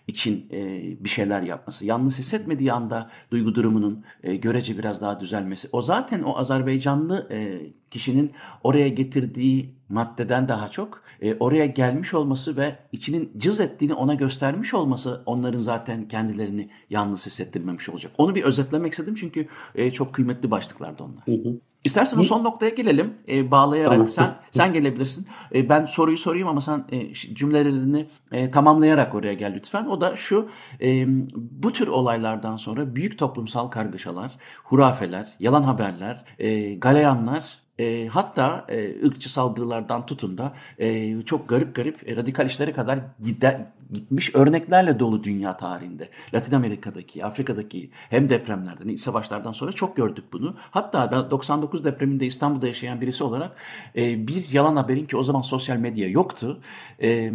için 0.08 0.48
e, 0.52 0.82
bir 1.04 1.10
şeyler 1.10 1.42
yapması. 1.42 1.86
Yalnız 1.86 2.20
hissetmediği 2.20 2.74
anda 2.74 3.10
duygu 3.32 3.56
durumunun 3.56 4.06
e, 4.24 4.36
görece 4.36 4.78
biraz 4.78 5.02
daha 5.02 5.20
düzelmesi. 5.20 5.70
O 5.72 5.82
zaten 5.82 6.24
o 6.24 6.38
Azerbaycanlı 6.38 7.28
e, 7.32 7.60
kişinin 7.92 8.32
oraya 8.64 8.88
getirdiği 8.90 9.78
maddeden 9.90 10.48
daha 10.48 10.70
çok 10.70 11.04
e, 11.22 11.36
oraya 11.36 11.66
gelmiş 11.66 12.14
olması 12.14 12.58
ve 12.58 12.76
içinin 12.92 13.32
cız 13.38 13.60
ettiğini 13.60 13.94
ona 13.94 14.14
göstermiş 14.14 14.74
olması 14.74 15.24
onların 15.26 15.60
zaten 15.60 16.08
kendilerini 16.08 16.70
yalnız 16.90 17.26
hissettirmemiş 17.26 17.90
olacak. 17.90 18.12
Onu 18.18 18.36
bir 18.36 18.44
özetlemek 18.44 18.92
istedim 18.92 19.16
çünkü 19.16 19.48
e, 19.76 19.92
çok 19.92 20.14
kıymetli 20.14 20.52
başlıklardı 20.52 21.04
onlar. 21.04 21.26
Hı 21.26 21.50
hı. 21.50 21.60
İstersen 21.88 22.18
o 22.18 22.24
son 22.24 22.44
noktaya 22.44 22.70
gelelim 22.70 23.14
e, 23.28 23.52
bağlayarak 23.52 23.92
tamam. 23.92 24.08
sen 24.08 24.36
sen 24.52 24.74
gelebilirsin. 24.74 25.28
E, 25.56 25.70
ben 25.70 25.86
soruyu 25.86 26.18
sorayım 26.18 26.48
ama 26.48 26.62
sen 26.62 26.86
e, 26.92 27.14
cümlelerini 27.14 28.08
e, 28.32 28.52
tamamlayarak 28.52 29.16
oraya 29.16 29.34
gel 29.34 29.54
lütfen. 29.56 29.86
O 29.86 30.02
da 30.02 30.16
şu 30.16 30.50
e, 30.82 31.06
bu 31.36 31.74
tür 31.74 31.88
olaylardan 31.88 32.58
sonra 32.58 32.96
büyük 32.96 33.20
toplumsal 33.20 33.68
kargaşalar, 33.68 34.38
hurafeler, 34.64 35.28
yalan 35.40 35.64
haberler, 35.64 36.24
e, 36.40 36.74
galeyanlar 36.74 37.67
E, 37.80 38.08
hatta 38.08 38.66
e, 38.70 39.06
ırkçı 39.06 39.34
saldırılardan 39.34 40.06
tutun 40.06 40.38
da 40.38 40.54
e, 40.78 41.22
çok 41.22 41.50
garip 41.50 41.76
garip 41.76 42.10
e, 42.10 42.16
radikal 42.16 42.46
işlere 42.46 42.74
kadar 42.74 43.00
gider, 43.22 43.66
gitmiş 43.94 44.36
örneklerle 44.36 45.00
dolu 45.00 45.24
dünya 45.24 45.58
tarihinde. 45.58 46.10
Latin 46.34 46.56
Amerika'daki, 46.56 47.26
Afrika'daki 47.26 47.90
hem 48.10 48.30
depremlerden, 48.30 48.96
savaşlardan 48.96 49.52
sonra 49.52 49.72
çok 49.72 49.98
gördük 49.98 50.26
bunu. 50.34 50.56
Hatta 50.72 51.12
ben 51.12 51.32
99 51.32 51.86
depreminde 51.86 52.26
İstanbul'da 52.26 52.68
yaşayan 52.68 53.02
birisi 53.02 53.24
olarak 53.24 53.56
e, 53.96 54.28
bir 54.28 54.52
yalan 54.52 54.76
haberin 54.76 55.06
ki 55.06 55.18
o 55.18 55.24
zaman 55.24 55.42
sosyal 55.42 55.78
medya 55.78 56.10
yoktu. 56.10 56.62
E, 57.02 57.30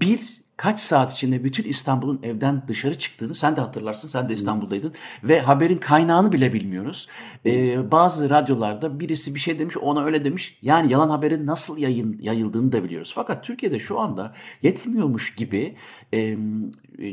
bir 0.00 0.45
kaç 0.56 0.78
saat 0.78 1.12
içinde 1.12 1.44
bütün 1.44 1.64
İstanbul'un 1.64 2.20
evden 2.22 2.62
dışarı 2.68 2.98
çıktığını 2.98 3.34
sen 3.34 3.56
de 3.56 3.60
hatırlarsın. 3.60 4.08
Sen 4.08 4.28
de 4.28 4.32
İstanbul'daydın. 4.32 4.92
Ve 5.24 5.40
haberin 5.40 5.78
kaynağını 5.78 6.32
bile 6.32 6.52
bilmiyoruz. 6.52 7.08
Ee, 7.46 7.90
bazı 7.90 8.30
radyolarda 8.30 9.00
birisi 9.00 9.34
bir 9.34 9.40
şey 9.40 9.58
demiş 9.58 9.76
ona 9.76 10.04
öyle 10.04 10.24
demiş. 10.24 10.58
Yani 10.62 10.92
yalan 10.92 11.08
haberin 11.08 11.46
nasıl 11.46 11.78
yayın, 11.78 12.18
yayıldığını 12.20 12.72
da 12.72 12.84
biliyoruz. 12.84 13.12
Fakat 13.14 13.44
Türkiye'de 13.44 13.78
şu 13.78 14.00
anda 14.00 14.34
yetmiyormuş 14.62 15.34
gibi 15.34 15.76
e, 16.14 16.36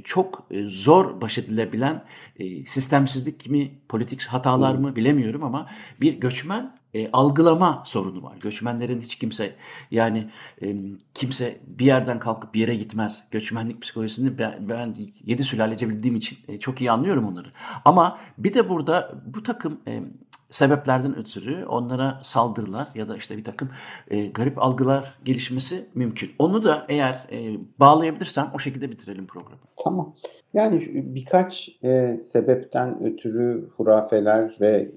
çok 0.03 0.47
zor 0.65 1.21
baş 1.21 1.37
edilebilen 1.37 2.03
e, 2.39 2.65
sistemsizlik 2.65 3.49
mi, 3.49 3.71
politik 3.89 4.21
hatalar 4.21 4.75
mı 4.75 4.95
bilemiyorum 4.95 5.43
ama 5.43 5.69
bir 6.01 6.13
göçmen 6.13 6.82
e, 6.93 7.11
algılama 7.11 7.83
sorunu 7.85 8.23
var. 8.23 8.35
Göçmenlerin 8.41 9.01
hiç 9.01 9.15
kimse 9.15 9.55
yani 9.91 10.29
e, 10.61 10.75
kimse 11.13 11.57
bir 11.67 11.85
yerden 11.85 12.19
kalkıp 12.19 12.53
bir 12.53 12.59
yere 12.59 12.75
gitmez. 12.75 13.23
Göçmenlik 13.31 13.81
psikolojisini 13.81 14.37
ben, 14.37 14.69
ben 14.69 14.95
yedi 15.25 15.43
sülalece 15.43 15.89
bildiğim 15.89 16.15
için 16.15 16.37
e, 16.47 16.59
çok 16.59 16.81
iyi 16.81 16.91
anlıyorum 16.91 17.27
onları. 17.27 17.47
Ama 17.85 18.19
bir 18.37 18.53
de 18.53 18.69
burada 18.69 19.13
bu 19.25 19.43
takım 19.43 19.79
e, 19.87 20.01
sebeplerden 20.49 21.17
ötürü 21.17 21.65
onlara 21.65 22.19
saldırılar 22.23 22.87
ya 22.95 23.09
da 23.09 23.17
işte 23.17 23.37
bir 23.37 23.43
takım 23.43 23.69
e, 24.07 24.27
garip 24.27 24.63
algılar 24.63 25.13
gelişmesi 25.25 25.85
mümkün. 25.95 26.31
Onu 26.39 26.63
da 26.63 26.85
eğer 26.89 27.27
e, 27.31 27.57
bağlayabilirsem 27.79 28.51
o 28.55 28.59
şekilde 28.59 28.91
bitirelim 28.91 29.27
programı. 29.27 29.61
Tamam. 29.83 30.15
Yani 30.53 31.03
birkaç 31.15 31.69
e, 31.83 32.17
sebepten 32.31 33.03
ötürü 33.03 33.69
hurafeler 33.77 34.57
ve 34.61 34.91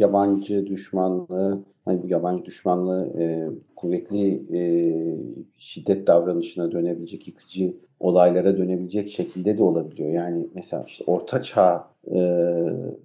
yabancı 0.00 0.66
düşmanlığı, 0.66 1.64
hani 1.84 2.02
bu 2.02 2.08
yabancı 2.08 2.44
düşmanlığı 2.44 3.12
e, 3.18 3.48
kuvvetli 3.76 4.42
e, 4.52 4.60
şiddet 5.58 6.06
davranışına 6.06 6.72
dönebilecek, 6.72 7.28
yıkıcı 7.28 7.74
olaylara 8.00 8.56
dönebilecek 8.56 9.10
şekilde 9.10 9.58
de 9.58 9.62
olabiliyor. 9.62 10.10
Yani 10.10 10.46
mesela 10.54 10.84
işte 10.86 11.04
Orta 11.06 11.42
Çağ 11.42 11.88
e, 12.14 12.20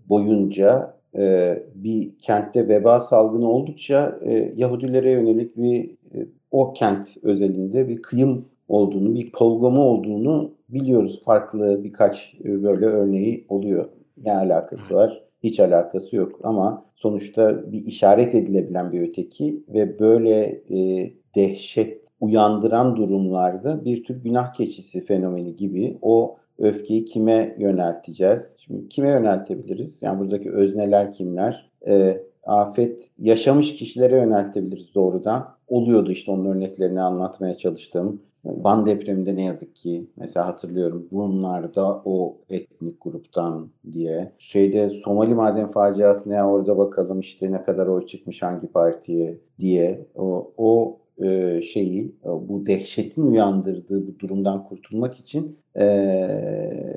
boyunca 0.09 0.93
e, 1.17 1.57
bir 1.75 2.17
kentte 2.19 2.67
veba 2.67 2.99
salgını 2.99 3.51
oldukça 3.51 4.19
e, 4.25 4.53
Yahudilere 4.55 5.11
yönelik 5.11 5.57
bir 5.57 5.89
e, 6.15 6.27
o 6.51 6.73
kent 6.73 7.07
özelinde 7.23 7.87
bir 7.87 8.01
kıyım 8.01 8.45
olduğunu, 8.67 9.15
bir 9.15 9.31
polgoma 9.31 9.81
olduğunu 9.81 10.51
biliyoruz. 10.69 11.21
Farklı 11.25 11.83
birkaç 11.83 12.35
e, 12.43 12.63
böyle 12.63 12.85
örneği 12.85 13.45
oluyor. 13.49 13.85
Ne 14.25 14.33
alakası 14.33 14.93
var? 14.93 15.22
Hiç 15.43 15.59
alakası 15.59 16.15
yok 16.15 16.39
ama 16.43 16.85
sonuçta 16.95 17.71
bir 17.71 17.85
işaret 17.85 18.35
edilebilen 18.35 18.91
bir 18.91 19.09
öteki 19.09 19.63
ve 19.67 19.99
böyle 19.99 20.61
e, 20.69 21.11
dehşet 21.35 22.03
uyandıran 22.19 22.95
durumlarda 22.95 23.85
bir 23.85 24.03
tür 24.03 24.23
günah 24.23 24.53
keçisi 24.53 25.05
fenomeni 25.05 25.55
gibi 25.55 25.97
o 26.01 26.37
öfkeyi 26.59 27.05
kime 27.05 27.55
yönelteceğiz? 27.59 28.57
Şimdi 28.59 28.89
kime 28.89 29.09
yöneltebiliriz? 29.09 29.97
Yani 30.01 30.19
buradaki 30.19 30.51
özneler 30.51 31.11
kimler? 31.11 31.69
E, 31.87 32.23
afet 32.43 33.09
yaşamış 33.19 33.75
kişilere 33.75 34.15
yöneltebiliriz 34.15 34.95
doğrudan. 34.95 35.47
Oluyordu 35.67 36.11
işte 36.11 36.31
onun 36.31 36.45
örneklerini 36.45 37.01
anlatmaya 37.01 37.55
çalıştım. 37.55 38.21
Van 38.45 38.85
depreminde 38.85 39.35
ne 39.35 39.43
yazık 39.43 39.75
ki 39.75 40.07
mesela 40.17 40.47
hatırlıyorum 40.47 41.07
bunlar 41.11 41.75
da 41.75 42.01
o 42.05 42.37
etnik 42.49 43.01
gruptan 43.01 43.69
diye. 43.91 44.31
Şeyde 44.37 44.89
Somali 44.89 45.33
maden 45.33 45.71
faciası 45.71 46.29
ne 46.29 46.43
orada 46.43 46.77
bakalım 46.77 47.19
işte 47.19 47.51
ne 47.51 47.63
kadar 47.63 47.87
oy 47.87 48.07
çıkmış 48.07 48.41
hangi 48.41 48.67
partiye 48.67 49.39
diye. 49.59 50.07
O, 50.15 50.53
o 50.57 50.99
e, 51.23 51.61
şeyi 51.61 52.15
e, 52.25 52.27
bu 52.27 52.65
dehşetin 52.65 53.27
uyandırdığı 53.27 54.07
bu 54.07 54.19
durumdan 54.19 54.63
kurtulmak 54.63 55.19
için 55.19 55.59
e, 55.77 56.95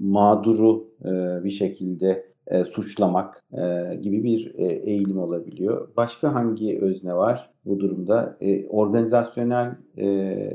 mağduru 0.00 0.88
e, 1.04 1.44
bir 1.44 1.50
şekilde 1.50 2.26
e, 2.46 2.64
suçlamak 2.64 3.44
e, 3.52 3.94
gibi 3.94 4.24
bir 4.24 4.54
e, 4.54 4.64
eğilim 4.64 5.18
olabiliyor. 5.18 5.88
Başka 5.96 6.34
hangi 6.34 6.78
özne 6.80 7.14
var 7.14 7.55
bu 7.66 7.80
durumda? 7.80 8.36
E, 8.40 8.66
organizasyonel 8.68 9.76
e, 9.96 10.06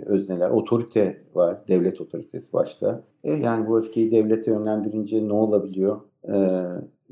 özneler, 0.05 0.49
otorite 0.49 1.21
var, 1.35 1.57
devlet 1.67 2.01
otoritesi 2.01 2.53
başta. 2.53 3.03
E, 3.23 3.33
yani 3.33 3.67
bu 3.67 3.79
öfkeyi 3.79 4.11
devlete 4.11 4.51
yönlendirince 4.51 5.27
ne 5.27 5.33
olabiliyor? 5.33 6.01
E, 6.27 6.35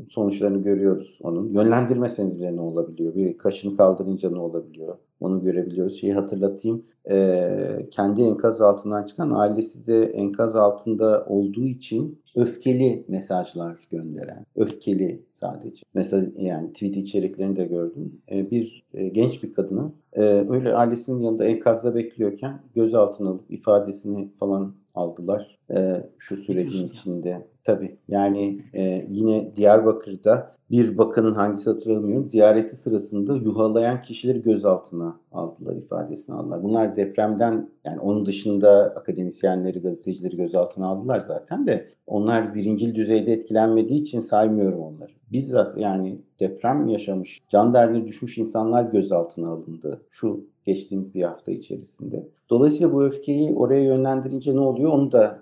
sonuçlarını 0.10 0.64
görüyoruz 0.64 1.20
onun. 1.24 1.54
Yönlendirmeseniz 1.54 2.39
bile 2.39 2.56
ne 2.56 2.62
olabiliyor? 2.62 3.16
Bir 3.16 3.38
kaşını 3.38 3.78
kaldırınca 3.78 4.30
ne 4.30 4.39
olabiliyor? 4.39 4.97
Onu 5.20 5.41
görebiliyoruz. 5.41 6.00
Şeyi 6.00 6.14
hatırlatayım. 6.14 6.86
E, 7.12 7.88
kendi 7.91 8.22
enkaz 8.22 8.62
altından 8.62 9.06
çıkan 9.06 9.32
ailesi 9.32 9.88
de 9.88 10.06
enkaz 10.06 10.56
altında 10.56 11.26
olduğu 11.30 11.66
için 11.66 12.20
öfkeli 12.36 13.06
mesajlar 13.08 13.88
gönderen. 13.89 14.45
Öfkeli 14.56 15.24
sadece. 15.32 15.84
Mesaj 15.93 16.26
yani 16.38 16.74
tweet 16.74 16.97
içeriklerini 16.97 17.56
de 17.56 17.66
gördüm. 17.66 18.22
E, 18.32 18.52
bir 18.52 18.84
e, 18.93 19.08
genç 19.08 19.43
bir 19.43 19.54
kadını 19.54 19.91
e, 20.14 20.22
öyle 20.50 20.74
ailesinin 20.74 21.22
yanında 21.22 21.45
enkazda 21.45 21.95
bekliyorken 21.95 22.62
gözaltına 22.76 23.30
alıp 23.30 23.52
ifadesini 23.52 24.30
falan 24.39 24.74
aldılar 24.95 25.60
e, 25.72 26.04
şu 26.18 26.38
sürecin 26.38 26.88
içinde. 26.88 27.47
Tabii 27.70 27.97
yani 28.07 28.61
e, 28.74 29.05
yine 29.09 29.55
Diyarbakır'da 29.55 30.55
bir 30.72 30.97
bakanın 30.97 31.36
hangisi 31.36 31.70
hatırlamıyorum 31.70 32.28
ziyareti 32.28 32.76
sırasında 32.76 33.36
yuhalayan 33.36 34.01
kişileri 34.01 34.41
gözaltına 34.41 35.20
aldılar 35.32 35.76
ifadesini 35.76 36.36
aldılar. 36.36 36.63
Bunlar 36.63 36.95
depremden 36.95 37.70
yani 37.86 37.99
onun 37.99 38.26
dışında 38.26 38.93
akademisyenleri, 38.95 39.82
gazetecileri 39.82 40.38
gözaltına 40.38 40.88
aldılar 40.88 41.20
zaten 41.20 41.67
de 41.67 41.88
onlar 42.07 42.55
birincil 42.55 42.95
düzeyde 42.95 43.32
etkilenmediği 43.32 44.01
için 44.01 44.22
saymıyorum 44.22 44.80
onları. 44.80 45.11
Bizzat 45.32 45.78
yani 45.78 46.22
deprem 46.39 46.88
yaşamış, 46.88 47.39
can 47.49 47.74
derdine 47.74 48.07
düşmüş 48.07 48.38
insanlar 48.38 48.84
gözaltına 48.84 49.49
alındı 49.49 50.01
şu 50.09 50.45
geçtiğimiz 50.65 51.15
bir 51.15 51.24
hafta 51.24 51.51
içerisinde. 51.51 52.28
Dolayısıyla 52.49 52.93
bu 52.93 53.03
öfkeyi 53.03 53.55
oraya 53.55 53.84
yönlendirince 53.84 54.55
ne 54.55 54.59
oluyor 54.59 54.91
onu 54.91 55.11
da 55.11 55.39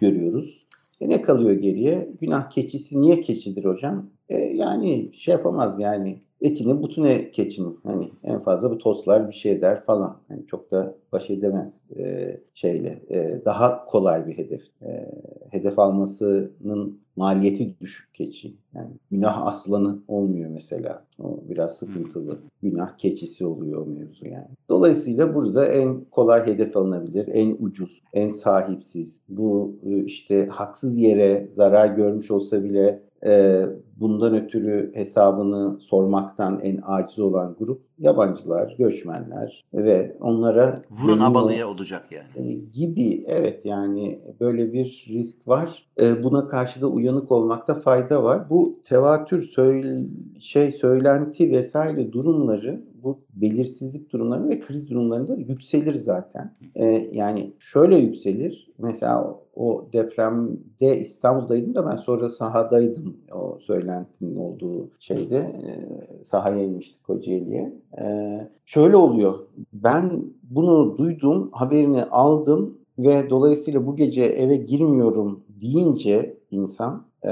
görüyoruz. 0.00 0.69
E 1.00 1.08
ne 1.08 1.22
kalıyor 1.22 1.52
geriye? 1.52 2.08
Günah 2.20 2.50
keçisi 2.50 3.00
niye 3.00 3.20
keçidir 3.20 3.64
hocam? 3.64 4.10
E 4.28 4.36
yani 4.38 5.10
şey 5.14 5.32
yapamaz 5.32 5.78
yani 5.80 6.22
etini 6.40 6.82
butune 6.82 7.30
keçinin 7.30 7.78
hani 7.82 8.10
en 8.24 8.42
fazla 8.42 8.70
bu 8.70 8.78
toslar 8.78 9.28
bir 9.28 9.34
şey 9.34 9.62
der 9.62 9.84
falan. 9.84 10.16
Yani 10.30 10.46
çok 10.46 10.70
da 10.70 10.94
baş 11.12 11.30
edemez 11.30 11.82
e, 11.96 12.36
şeyle. 12.54 13.02
E, 13.10 13.42
daha 13.44 13.84
kolay 13.84 14.26
bir 14.26 14.38
hedef. 14.38 14.62
E, 14.82 15.10
hedef 15.50 15.78
almasının 15.78 17.00
maliyeti 17.16 17.80
düşük 17.80 18.14
keçi. 18.14 18.56
Yani 18.74 18.90
günah 19.10 19.46
aslanı 19.46 19.98
olmuyor 20.08 20.50
mesela. 20.50 21.04
O 21.18 21.40
biraz 21.48 21.76
sıkıntılı. 21.76 22.38
Günah 22.62 22.96
keçisi 22.98 23.46
oluyor 23.46 23.86
mevzu 23.86 24.26
yani. 24.26 24.48
Dolayısıyla 24.68 25.34
burada 25.34 25.66
en 25.66 26.04
kolay 26.10 26.46
hedef 26.46 26.76
alınabilir, 26.76 27.28
en 27.32 27.56
ucuz, 27.60 28.02
en 28.12 28.32
sahipsiz. 28.32 29.22
Bu 29.28 29.76
e, 29.86 30.04
işte 30.04 30.46
haksız 30.46 30.98
yere 30.98 31.48
zarar 31.50 31.86
görmüş 31.86 32.30
olsa 32.30 32.64
bile 32.64 33.02
e, 33.26 33.62
bundan 34.00 34.34
ötürü 34.34 34.90
hesabını 34.94 35.80
sormaktan 35.80 36.60
en 36.62 36.80
aciz 36.82 37.18
olan 37.18 37.56
grup 37.58 37.82
yabancılar, 37.98 38.74
göçmenler 38.78 39.64
ve 39.74 40.16
onlara 40.20 40.74
vurun 40.90 41.18
abalıya 41.18 41.68
olacak 41.68 42.08
yani. 42.12 42.48
E, 42.48 42.52
gibi 42.52 43.24
evet 43.26 43.64
yani 43.64 44.20
böyle 44.40 44.72
bir 44.72 45.06
risk 45.08 45.48
var. 45.48 45.86
E, 46.00 46.22
buna 46.22 46.48
karşı 46.48 46.80
da 46.80 46.86
uyanık 46.86 47.32
olmakta 47.32 47.74
fayda 47.74 48.24
var. 48.24 48.50
Bu 48.50 48.80
tevatür 48.84 49.42
söyle, 49.42 50.06
şey 50.40 50.72
söylenti 50.72 51.50
vesaire 51.50 52.12
durumları 52.12 52.84
bu 53.02 53.20
belirsizlik 53.34 54.12
durumlarında 54.12 54.48
ve 54.48 54.60
kriz 54.60 54.90
durumlarında 54.90 55.34
yükselir 55.34 55.94
zaten. 55.94 56.56
E, 56.74 56.84
yani 57.12 57.52
şöyle 57.58 57.96
yükselir. 57.96 58.70
Mesela 58.78 59.40
o 59.60 59.88
depremde 59.92 61.00
İstanbul'daydım 61.00 61.74
da 61.74 61.86
ben 61.86 61.96
sonra 61.96 62.30
sahadaydım 62.30 63.16
o 63.32 63.58
söylentinin 63.60 64.36
olduğu 64.36 64.90
şeyde. 64.98 65.36
E, 65.36 66.24
sahaya 66.24 66.64
inmiştik 66.64 67.04
Kocaeli'ye. 67.04 67.72
E, 67.98 68.48
şöyle 68.66 68.96
oluyor. 68.96 69.38
Ben 69.72 70.24
bunu 70.42 70.98
duydum, 70.98 71.48
haberini 71.52 72.04
aldım 72.04 72.78
ve 72.98 73.30
dolayısıyla 73.30 73.86
bu 73.86 73.96
gece 73.96 74.24
eve 74.24 74.56
girmiyorum 74.56 75.40
deyince 75.60 76.36
insan 76.50 77.06
e, 77.24 77.30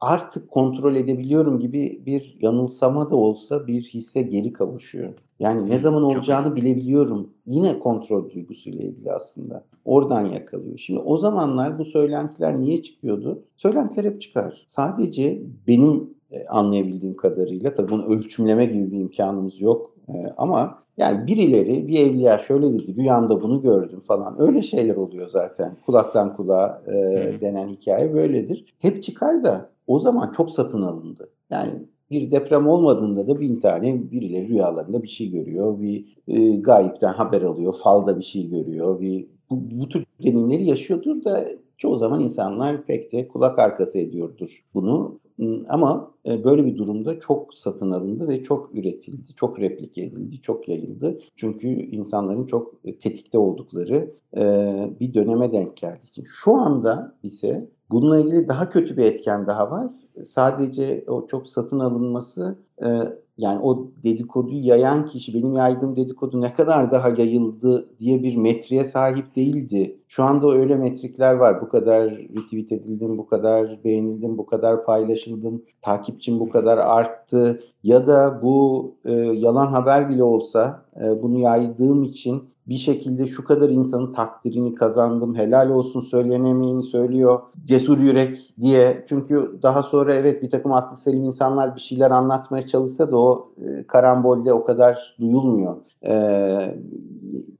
artık 0.00 0.50
kontrol 0.50 0.94
edebiliyorum 0.94 1.60
gibi 1.60 2.02
bir 2.06 2.36
yanılsama 2.40 3.10
da 3.10 3.16
olsa 3.16 3.66
bir 3.66 3.82
hisse 3.82 4.22
geri 4.22 4.52
kavuşuyor. 4.52 5.12
Yani 5.40 5.70
ne 5.70 5.78
zaman 5.78 6.02
olacağını 6.02 6.56
bilebiliyorum. 6.56 7.30
Yine 7.46 7.78
kontrol 7.78 8.30
duygusuyla 8.30 8.84
ilgili 8.84 9.12
aslında. 9.12 9.64
Oradan 9.84 10.26
yakalıyor. 10.26 10.78
Şimdi 10.78 11.00
o 11.00 11.18
zamanlar 11.18 11.78
bu 11.78 11.84
söylentiler 11.84 12.60
niye 12.60 12.82
çıkıyordu? 12.82 13.42
Söylentiler 13.56 14.04
hep 14.04 14.22
çıkar. 14.22 14.64
Sadece 14.66 15.42
benim 15.66 16.10
e, 16.30 16.46
anlayabildiğim 16.46 17.16
kadarıyla 17.16 17.74
tabii 17.74 17.90
bunu 17.90 18.06
ölçümleme 18.06 18.66
gibi 18.66 18.90
bir 18.90 19.00
imkanımız 19.00 19.60
yok. 19.60 19.94
E, 20.08 20.12
ama 20.36 20.78
yani 20.96 21.26
birileri 21.26 21.88
bir 21.88 22.00
evliya 22.00 22.38
şöyle 22.38 22.72
dedi 22.74 22.96
rüyamda 22.96 23.42
bunu 23.42 23.62
gördüm 23.62 24.00
falan 24.00 24.40
öyle 24.40 24.62
şeyler 24.62 24.96
oluyor 24.96 25.28
zaten. 25.28 25.76
Kulaktan 25.86 26.36
kulağa 26.36 26.82
e, 26.86 26.92
denen 27.40 27.68
hikaye 27.68 28.14
böyledir. 28.14 28.74
Hep 28.78 29.02
çıkar 29.02 29.44
da 29.44 29.70
o 29.88 29.98
zaman 29.98 30.32
çok 30.32 30.50
satın 30.50 30.82
alındı. 30.82 31.30
Yani 31.50 31.72
bir 32.10 32.30
deprem 32.30 32.66
olmadığında 32.66 33.28
da 33.28 33.40
bin 33.40 33.60
tane 33.60 34.10
birileri 34.10 34.48
rüyalarında 34.48 35.02
bir 35.02 35.08
şey 35.08 35.30
görüyor. 35.30 35.80
Bir 35.80 36.16
e, 36.28 36.56
gayipten 36.56 37.12
haber 37.12 37.42
alıyor. 37.42 37.76
Falda 37.82 38.18
bir 38.18 38.24
şey 38.24 38.48
görüyor. 38.48 39.00
Bir 39.00 39.26
bu, 39.50 39.60
bu 39.70 39.88
tür 39.88 40.04
deneyimleri 40.22 40.64
yaşıyordur 40.64 41.24
da 41.24 41.48
çoğu 41.78 41.96
zaman 41.98 42.20
insanlar 42.20 42.86
pek 42.86 43.12
de 43.12 43.28
kulak 43.28 43.58
arkası 43.58 43.98
ediyordur 43.98 44.64
bunu. 44.74 45.20
Ama 45.68 46.14
e, 46.26 46.44
böyle 46.44 46.66
bir 46.66 46.76
durumda 46.76 47.20
çok 47.20 47.54
satın 47.54 47.90
alındı 47.90 48.28
ve 48.28 48.42
çok 48.42 48.74
üretildi, 48.74 49.34
çok 49.34 49.60
replike 49.60 50.02
edildi, 50.02 50.40
çok 50.42 50.68
yayıldı. 50.68 51.18
Çünkü 51.36 51.68
insanların 51.68 52.46
çok 52.46 52.82
tetikte 52.82 53.38
oldukları 53.38 54.10
e, 54.36 54.42
bir 55.00 55.14
döneme 55.14 55.52
denk 55.52 55.76
geldi. 55.76 56.24
Şu 56.24 56.54
anda 56.54 57.16
ise 57.22 57.68
bununla 57.90 58.18
ilgili 58.18 58.48
daha 58.48 58.68
kötü 58.68 58.96
bir 58.96 59.04
etken 59.04 59.46
daha 59.46 59.70
var. 59.70 59.86
Sadece 60.24 61.04
o 61.08 61.26
çok 61.26 61.48
satın 61.48 61.78
alınması 61.78 62.58
yani 63.38 63.60
o 63.62 63.90
dedikoduyu 64.04 64.66
yayan 64.66 65.06
kişi 65.06 65.34
benim 65.34 65.54
yaydığım 65.54 65.96
dedikodu 65.96 66.40
ne 66.40 66.54
kadar 66.54 66.90
daha 66.90 67.08
yayıldı 67.08 67.88
diye 67.98 68.22
bir 68.22 68.36
metriğe 68.36 68.84
sahip 68.84 69.36
değildi. 69.36 69.98
Şu 70.08 70.24
anda 70.24 70.52
öyle 70.52 70.76
metrikler 70.76 71.34
var. 71.34 71.60
Bu 71.60 71.68
kadar 71.68 72.10
retweet 72.10 72.72
edildim, 72.72 73.18
bu 73.18 73.26
kadar 73.26 73.84
beğenildim, 73.84 74.38
bu 74.38 74.46
kadar 74.46 74.84
paylaşıldım, 74.84 75.62
takipçim 75.82 76.40
bu 76.40 76.48
kadar 76.48 76.78
arttı 76.78 77.60
ya 77.82 78.06
da 78.06 78.42
bu 78.42 78.94
e, 79.04 79.12
yalan 79.12 79.66
haber 79.66 80.08
bile 80.08 80.22
olsa 80.22 80.84
e, 81.00 81.22
bunu 81.22 81.38
yaydığım 81.38 82.04
için 82.04 82.42
bir 82.68 82.76
şekilde 82.78 83.26
şu 83.26 83.44
kadar 83.44 83.68
insanın 83.68 84.12
takdirini 84.12 84.74
kazandım, 84.74 85.34
helal 85.34 85.70
olsun 85.70 86.00
söylenemeyeni 86.00 86.82
söylüyor, 86.82 87.40
cesur 87.64 87.98
yürek 87.98 88.54
diye. 88.60 89.04
Çünkü 89.08 89.58
daha 89.62 89.82
sonra 89.82 90.14
evet 90.14 90.42
bir 90.42 90.50
takım 90.50 90.72
aklı 90.72 90.96
selim 90.96 91.24
insanlar 91.24 91.74
bir 91.74 91.80
şeyler 91.80 92.10
anlatmaya 92.10 92.66
çalışsa 92.66 93.10
da 93.12 93.16
o 93.16 93.52
e, 93.56 93.86
karambolde 93.86 94.52
o 94.52 94.64
kadar 94.64 95.16
duyulmuyor. 95.20 95.76
E, 96.02 96.14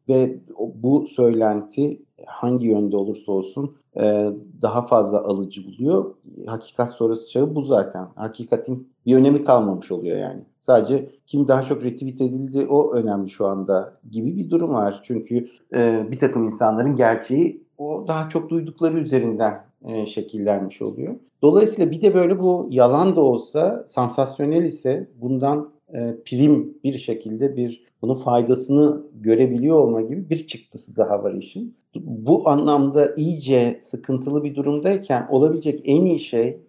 ve 0.08 0.38
bu 0.74 1.06
söylenti 1.06 2.02
hangi 2.26 2.66
yönde 2.66 2.96
olursa 2.96 3.32
olsun 3.32 3.76
e, 3.98 4.28
daha 4.62 4.86
fazla 4.86 5.24
alıcı 5.24 5.66
buluyor. 5.66 6.14
Hakikat 6.46 6.92
sonrası 6.92 7.28
çağı 7.28 7.54
bu 7.54 7.62
zaten. 7.62 8.08
Hakikatin 8.14 8.88
bir 9.06 9.16
önemi 9.16 9.44
kalmamış 9.44 9.92
oluyor 9.92 10.18
yani. 10.18 10.44
Sadece 10.60 11.10
kim 11.26 11.48
daha 11.48 11.62
çok 11.62 11.82
retweet 11.84 12.20
edildi 12.20 12.66
o 12.66 12.92
önemli 12.92 13.30
şu 13.30 13.46
anda 13.46 13.94
gibi 14.10 14.36
bir 14.36 14.50
durum 14.50 14.74
var. 14.74 15.00
Çünkü 15.04 15.48
e, 15.74 16.06
bir 16.10 16.18
takım 16.18 16.44
insanların 16.44 16.96
gerçeği 16.96 17.62
o 17.78 18.04
daha 18.08 18.28
çok 18.28 18.50
duydukları 18.50 18.98
üzerinden 18.98 19.64
e, 19.82 20.06
şekillenmiş 20.06 20.82
oluyor. 20.82 21.14
Dolayısıyla 21.42 21.90
bir 21.90 22.02
de 22.02 22.14
böyle 22.14 22.38
bu 22.38 22.66
yalan 22.70 23.16
da 23.16 23.20
olsa 23.20 23.84
sansasyonel 23.88 24.64
ise 24.64 25.10
bundan 25.20 25.70
e, 25.94 26.16
prim 26.24 26.78
bir 26.84 26.98
şekilde 26.98 27.56
bir 27.56 27.84
bunun 28.02 28.14
faydasını 28.14 29.02
görebiliyor 29.14 29.78
olma 29.78 30.00
gibi 30.00 30.30
bir 30.30 30.46
çıktısı 30.46 30.96
daha 30.96 31.22
var 31.22 31.34
işin. 31.34 31.76
Bu 31.94 32.48
anlamda 32.48 33.14
iyice 33.16 33.78
sıkıntılı 33.82 34.44
bir 34.44 34.54
durumdayken 34.54 35.26
olabilecek 35.30 35.80
en 35.84 36.04
iyi 36.04 36.18
şey 36.18 36.60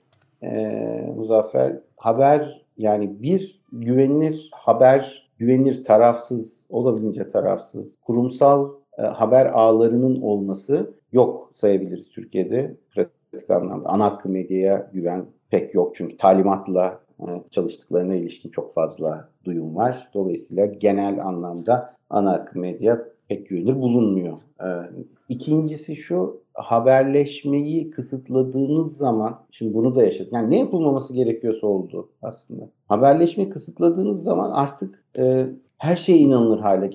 e, 0.44 0.50
Muzaffer 1.16 1.80
haber 1.98 2.66
yani 2.78 3.22
bir 3.22 3.62
güvenilir 3.72 4.50
haber, 4.54 5.30
güvenilir 5.38 5.84
tarafsız, 5.84 6.66
olabildiğince 6.70 7.30
tarafsız, 7.30 7.98
kurumsal 7.98 8.70
e, 8.98 9.02
haber 9.02 9.46
ağlarının 9.46 10.22
olması 10.22 10.94
yok 11.12 11.52
sayabiliriz 11.54 12.10
Türkiye'de 12.10 12.78
pratik 12.92 13.50
anlamda. 13.50 13.90
Ana 13.90 14.06
hakkı 14.06 14.30
medyaya 14.30 14.90
güven 14.94 15.26
pek 15.50 15.74
yok 15.74 15.96
çünkü 15.96 16.18
talimatla 16.18 17.00
çalıştıklarına 17.50 18.16
ilişkin 18.16 18.50
çok 18.50 18.74
fazla 18.74 19.30
duyum 19.46 19.76
var. 19.76 20.10
Dolayısıyla 20.14 20.66
genel 20.66 21.26
anlamda 21.26 21.96
ana 22.10 22.34
akım 22.34 22.62
medya 22.62 23.06
pek 23.28 23.50
güvenilir 23.50 23.76
bulunmuyor. 23.76 24.38
Ee, 24.62 24.66
ikincisi 25.30 25.96
şu 25.96 26.42
haberleşmeyi 26.54 27.90
kısıtladığınız 27.90 28.98
zaman 28.98 29.40
şimdi 29.52 29.74
bunu 29.74 29.96
da 29.96 30.04
yaşadık. 30.04 30.34
Yani 30.34 30.50
ne 30.50 30.60
yapılmaması 30.60 31.14
gerekiyorsa 31.14 31.68
oldu 31.68 32.10
aslında. 32.22 32.70
Haberleşmeyi 32.88 33.50
kısıtladığınız 33.50 34.24
zaman 34.24 34.52
artık 34.52 35.04
e, 35.18 35.46
her 35.78 35.96
şey 35.96 36.24
inanılır 36.24 36.60
hale 36.60 36.88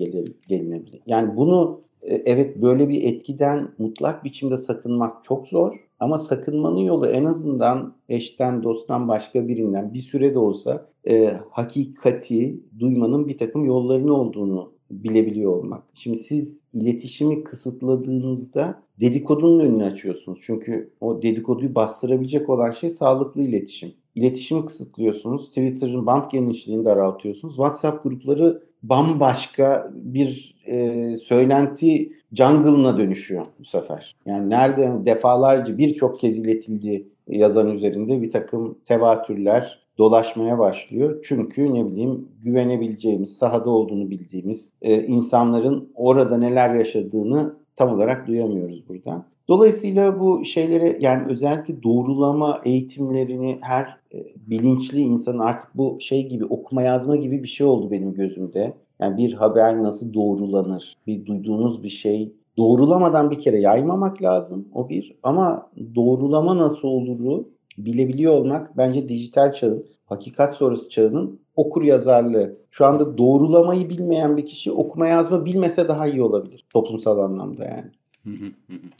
gelinebilir. 0.48 1.00
Yani 1.06 1.36
bunu 1.36 1.80
e, 2.02 2.14
evet 2.14 2.62
böyle 2.62 2.88
bir 2.88 3.02
etkiden 3.02 3.68
mutlak 3.78 4.24
biçimde 4.24 4.56
sakınmak 4.56 5.24
çok 5.24 5.48
zor. 5.48 5.83
Ama 6.00 6.18
sakınmanın 6.18 6.80
yolu 6.80 7.06
en 7.06 7.24
azından 7.24 7.96
eşten, 8.08 8.62
dosttan, 8.62 9.08
başka 9.08 9.48
birinden 9.48 9.94
bir 9.94 10.00
süre 10.00 10.34
de 10.34 10.38
olsa 10.38 10.88
e, 11.08 11.40
hakikati 11.50 12.60
duymanın 12.78 13.28
bir 13.28 13.38
takım 13.38 13.64
yollarını 13.64 14.14
olduğunu 14.14 14.72
bilebiliyor 14.90 15.52
olmak. 15.52 15.82
Şimdi 15.94 16.18
siz 16.18 16.60
iletişimi 16.72 17.44
kısıtladığınızda 17.44 18.82
dedikodunun 19.00 19.60
önünü 19.60 19.84
açıyorsunuz. 19.84 20.40
Çünkü 20.42 20.90
o 21.00 21.22
dedikoduyu 21.22 21.74
bastırabilecek 21.74 22.50
olan 22.50 22.72
şey 22.72 22.90
sağlıklı 22.90 23.42
iletişim. 23.42 23.92
İletişimi 24.14 24.66
kısıtlıyorsunuz. 24.66 25.48
Twitter'ın 25.48 26.06
band 26.06 26.24
genişliğini 26.30 26.84
daraltıyorsunuz. 26.84 27.54
WhatsApp 27.54 28.04
grupları 28.04 28.62
bambaşka 28.82 29.90
bir 29.94 30.56
e, 30.66 31.16
söylenti 31.16 32.12
jungle'ına 32.34 32.98
dönüşüyor 32.98 33.46
bu 33.58 33.64
sefer. 33.64 34.16
Yani 34.26 34.50
nerede 34.50 34.92
defalarca 35.06 35.78
birçok 35.78 36.20
kez 36.20 36.38
iletildiği 36.38 37.08
yazan 37.28 37.70
üzerinde 37.70 38.22
bir 38.22 38.30
takım 38.30 38.78
tevatürler 38.84 39.84
dolaşmaya 39.98 40.58
başlıyor. 40.58 41.20
Çünkü 41.24 41.74
ne 41.74 41.86
bileyim 41.86 42.28
güvenebileceğimiz, 42.42 43.36
sahada 43.36 43.70
olduğunu 43.70 44.10
bildiğimiz 44.10 44.72
e, 44.82 45.02
insanların 45.02 45.92
orada 45.94 46.38
neler 46.38 46.74
yaşadığını 46.74 47.56
tam 47.76 47.94
olarak 47.94 48.26
duyamıyoruz 48.26 48.88
buradan. 48.88 49.24
Dolayısıyla 49.48 50.20
bu 50.20 50.44
şeylere 50.44 50.96
yani 51.00 51.26
özellikle 51.28 51.82
doğrulama 51.82 52.60
eğitimlerini 52.64 53.58
her 53.60 53.84
e, 54.14 54.26
bilinçli 54.36 55.00
insanın 55.00 55.38
artık 55.38 55.70
bu 55.74 55.98
şey 56.00 56.28
gibi 56.28 56.44
okuma 56.44 56.82
yazma 56.82 57.16
gibi 57.16 57.42
bir 57.42 57.48
şey 57.48 57.66
oldu 57.66 57.90
benim 57.90 58.14
gözümde. 58.14 58.74
Yani 59.00 59.16
bir 59.16 59.32
haber 59.32 59.82
nasıl 59.82 60.14
doğrulanır? 60.14 60.96
Bir 61.06 61.26
duyduğunuz 61.26 61.82
bir 61.82 61.88
şey 61.88 62.32
doğrulamadan 62.56 63.30
bir 63.30 63.38
kere 63.38 63.60
yaymamak 63.60 64.22
lazım 64.22 64.68
o 64.74 64.88
bir. 64.88 65.16
Ama 65.22 65.70
doğrulama 65.94 66.58
nasıl 66.58 66.88
oluru 66.88 67.48
bilebiliyor 67.78 68.32
olmak 68.32 68.76
bence 68.76 69.08
dijital 69.08 69.52
çağın, 69.52 69.86
hakikat 70.06 70.54
sonrası 70.54 70.88
çağının 70.88 71.40
okur 71.56 71.82
yazarlığı. 71.82 72.56
Şu 72.70 72.86
anda 72.86 73.18
doğrulamayı 73.18 73.90
bilmeyen 73.90 74.36
bir 74.36 74.46
kişi 74.46 74.72
okuma 74.72 75.06
yazma 75.06 75.44
bilmese 75.44 75.88
daha 75.88 76.06
iyi 76.06 76.22
olabilir 76.22 76.64
toplumsal 76.72 77.18
anlamda 77.18 77.64
yani. 77.64 77.90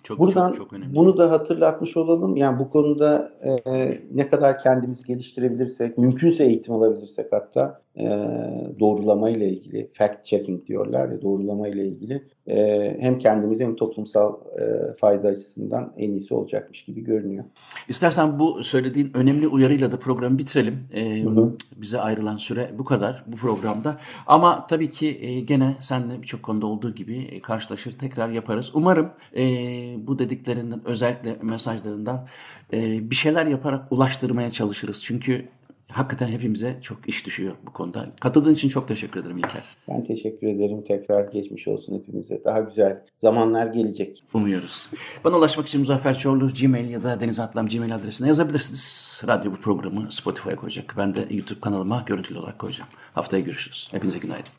Çok, 0.02 0.18
Buradan 0.18 0.48
çok, 0.48 0.56
çok 0.56 0.72
önemli. 0.72 0.94
bunu 0.96 1.16
da 1.16 1.30
hatırlatmış 1.30 1.96
olalım. 1.96 2.36
Yani 2.36 2.58
bu 2.58 2.70
konuda 2.70 3.32
e, 3.66 4.00
ne 4.14 4.28
kadar 4.28 4.58
kendimizi 4.58 5.04
geliştirebilirsek, 5.04 5.98
mümkünse 5.98 6.44
eğitim 6.44 6.74
alabilirsek 6.74 7.32
hatta 7.32 7.80
e, 7.98 8.06
doğrulama 8.80 9.30
ile 9.30 9.48
ilgili, 9.48 9.90
fact 9.94 10.24
checking 10.24 10.66
diyorlar 10.66 11.08
ya 11.08 11.22
doğrulama 11.22 11.68
ile 11.68 11.86
ilgili 11.86 12.22
e, 12.46 12.96
hem 13.00 13.18
kendimize 13.18 13.64
hem 13.64 13.76
toplumsal 13.76 14.34
e, 14.34 14.96
fayda 15.00 15.28
açısından 15.28 15.92
en 15.96 16.10
iyisi 16.10 16.34
olacakmış 16.34 16.84
gibi 16.84 17.04
görünüyor. 17.04 17.44
İstersen 17.88 18.38
bu 18.38 18.64
söylediğin 18.64 19.10
önemli 19.14 19.48
uyarıyla 19.48 19.92
da 19.92 19.98
programı 19.98 20.38
bitirelim. 20.38 20.78
E, 20.92 21.22
hı 21.22 21.28
hı. 21.28 21.52
Bize 21.76 22.00
ayrılan 22.00 22.36
süre 22.36 22.70
bu 22.78 22.84
kadar 22.84 23.24
bu 23.26 23.36
programda. 23.36 23.98
Ama 24.26 24.66
tabii 24.66 24.90
ki 24.90 25.18
e, 25.20 25.40
gene 25.40 25.74
seninle 25.80 26.22
birçok 26.22 26.42
konuda 26.42 26.66
olduğu 26.66 26.94
gibi 26.94 27.18
e, 27.18 27.40
karşılaşır 27.40 27.98
tekrar 27.98 28.28
yaparız. 28.28 28.70
Umarım 28.74 29.10
e, 29.36 29.44
bu 30.06 30.18
dediklerinden 30.18 30.80
özellikle 30.84 31.36
mesajlarından 31.42 32.26
e, 32.72 33.10
bir 33.10 33.14
şeyler 33.14 33.46
yaparak 33.46 33.92
ulaştırmaya 33.92 34.50
çalışırız. 34.50 35.04
Çünkü 35.04 35.48
hakikaten 35.94 36.28
hepimize 36.28 36.78
çok 36.82 37.08
iş 37.08 37.26
düşüyor 37.26 37.54
bu 37.66 37.72
konuda. 37.72 38.06
Katıldığın 38.20 38.54
için 38.54 38.68
çok 38.68 38.88
teşekkür 38.88 39.20
ederim 39.20 39.38
İlker. 39.38 39.62
Ben 39.88 40.04
teşekkür 40.04 40.46
ederim. 40.46 40.84
Tekrar 40.84 41.32
geçmiş 41.32 41.68
olsun 41.68 41.98
hepimize. 41.98 42.44
Daha 42.44 42.60
güzel 42.60 43.02
zamanlar 43.18 43.66
gelecek. 43.66 44.22
Umuyoruz. 44.34 44.90
Bana 45.24 45.36
ulaşmak 45.36 45.66
için 45.66 45.80
Muzaffer 45.80 46.18
Çorlu 46.18 46.50
Gmail 46.60 46.90
ya 46.90 47.02
da 47.02 47.20
Deniz 47.20 47.40
Atlam 47.40 47.68
Gmail 47.68 47.94
adresine 47.94 48.28
yazabilirsiniz. 48.28 49.22
Radyo 49.26 49.52
bu 49.52 49.56
programı 49.56 50.12
Spotify'a 50.12 50.56
koyacak. 50.56 50.94
Ben 50.98 51.14
de 51.14 51.26
YouTube 51.30 51.60
kanalıma 51.60 52.04
görüntülü 52.06 52.38
olarak 52.38 52.58
koyacağım. 52.58 52.88
Haftaya 53.14 53.42
görüşürüz. 53.42 53.88
Hepinize 53.90 54.18
günaydın. 54.18 54.52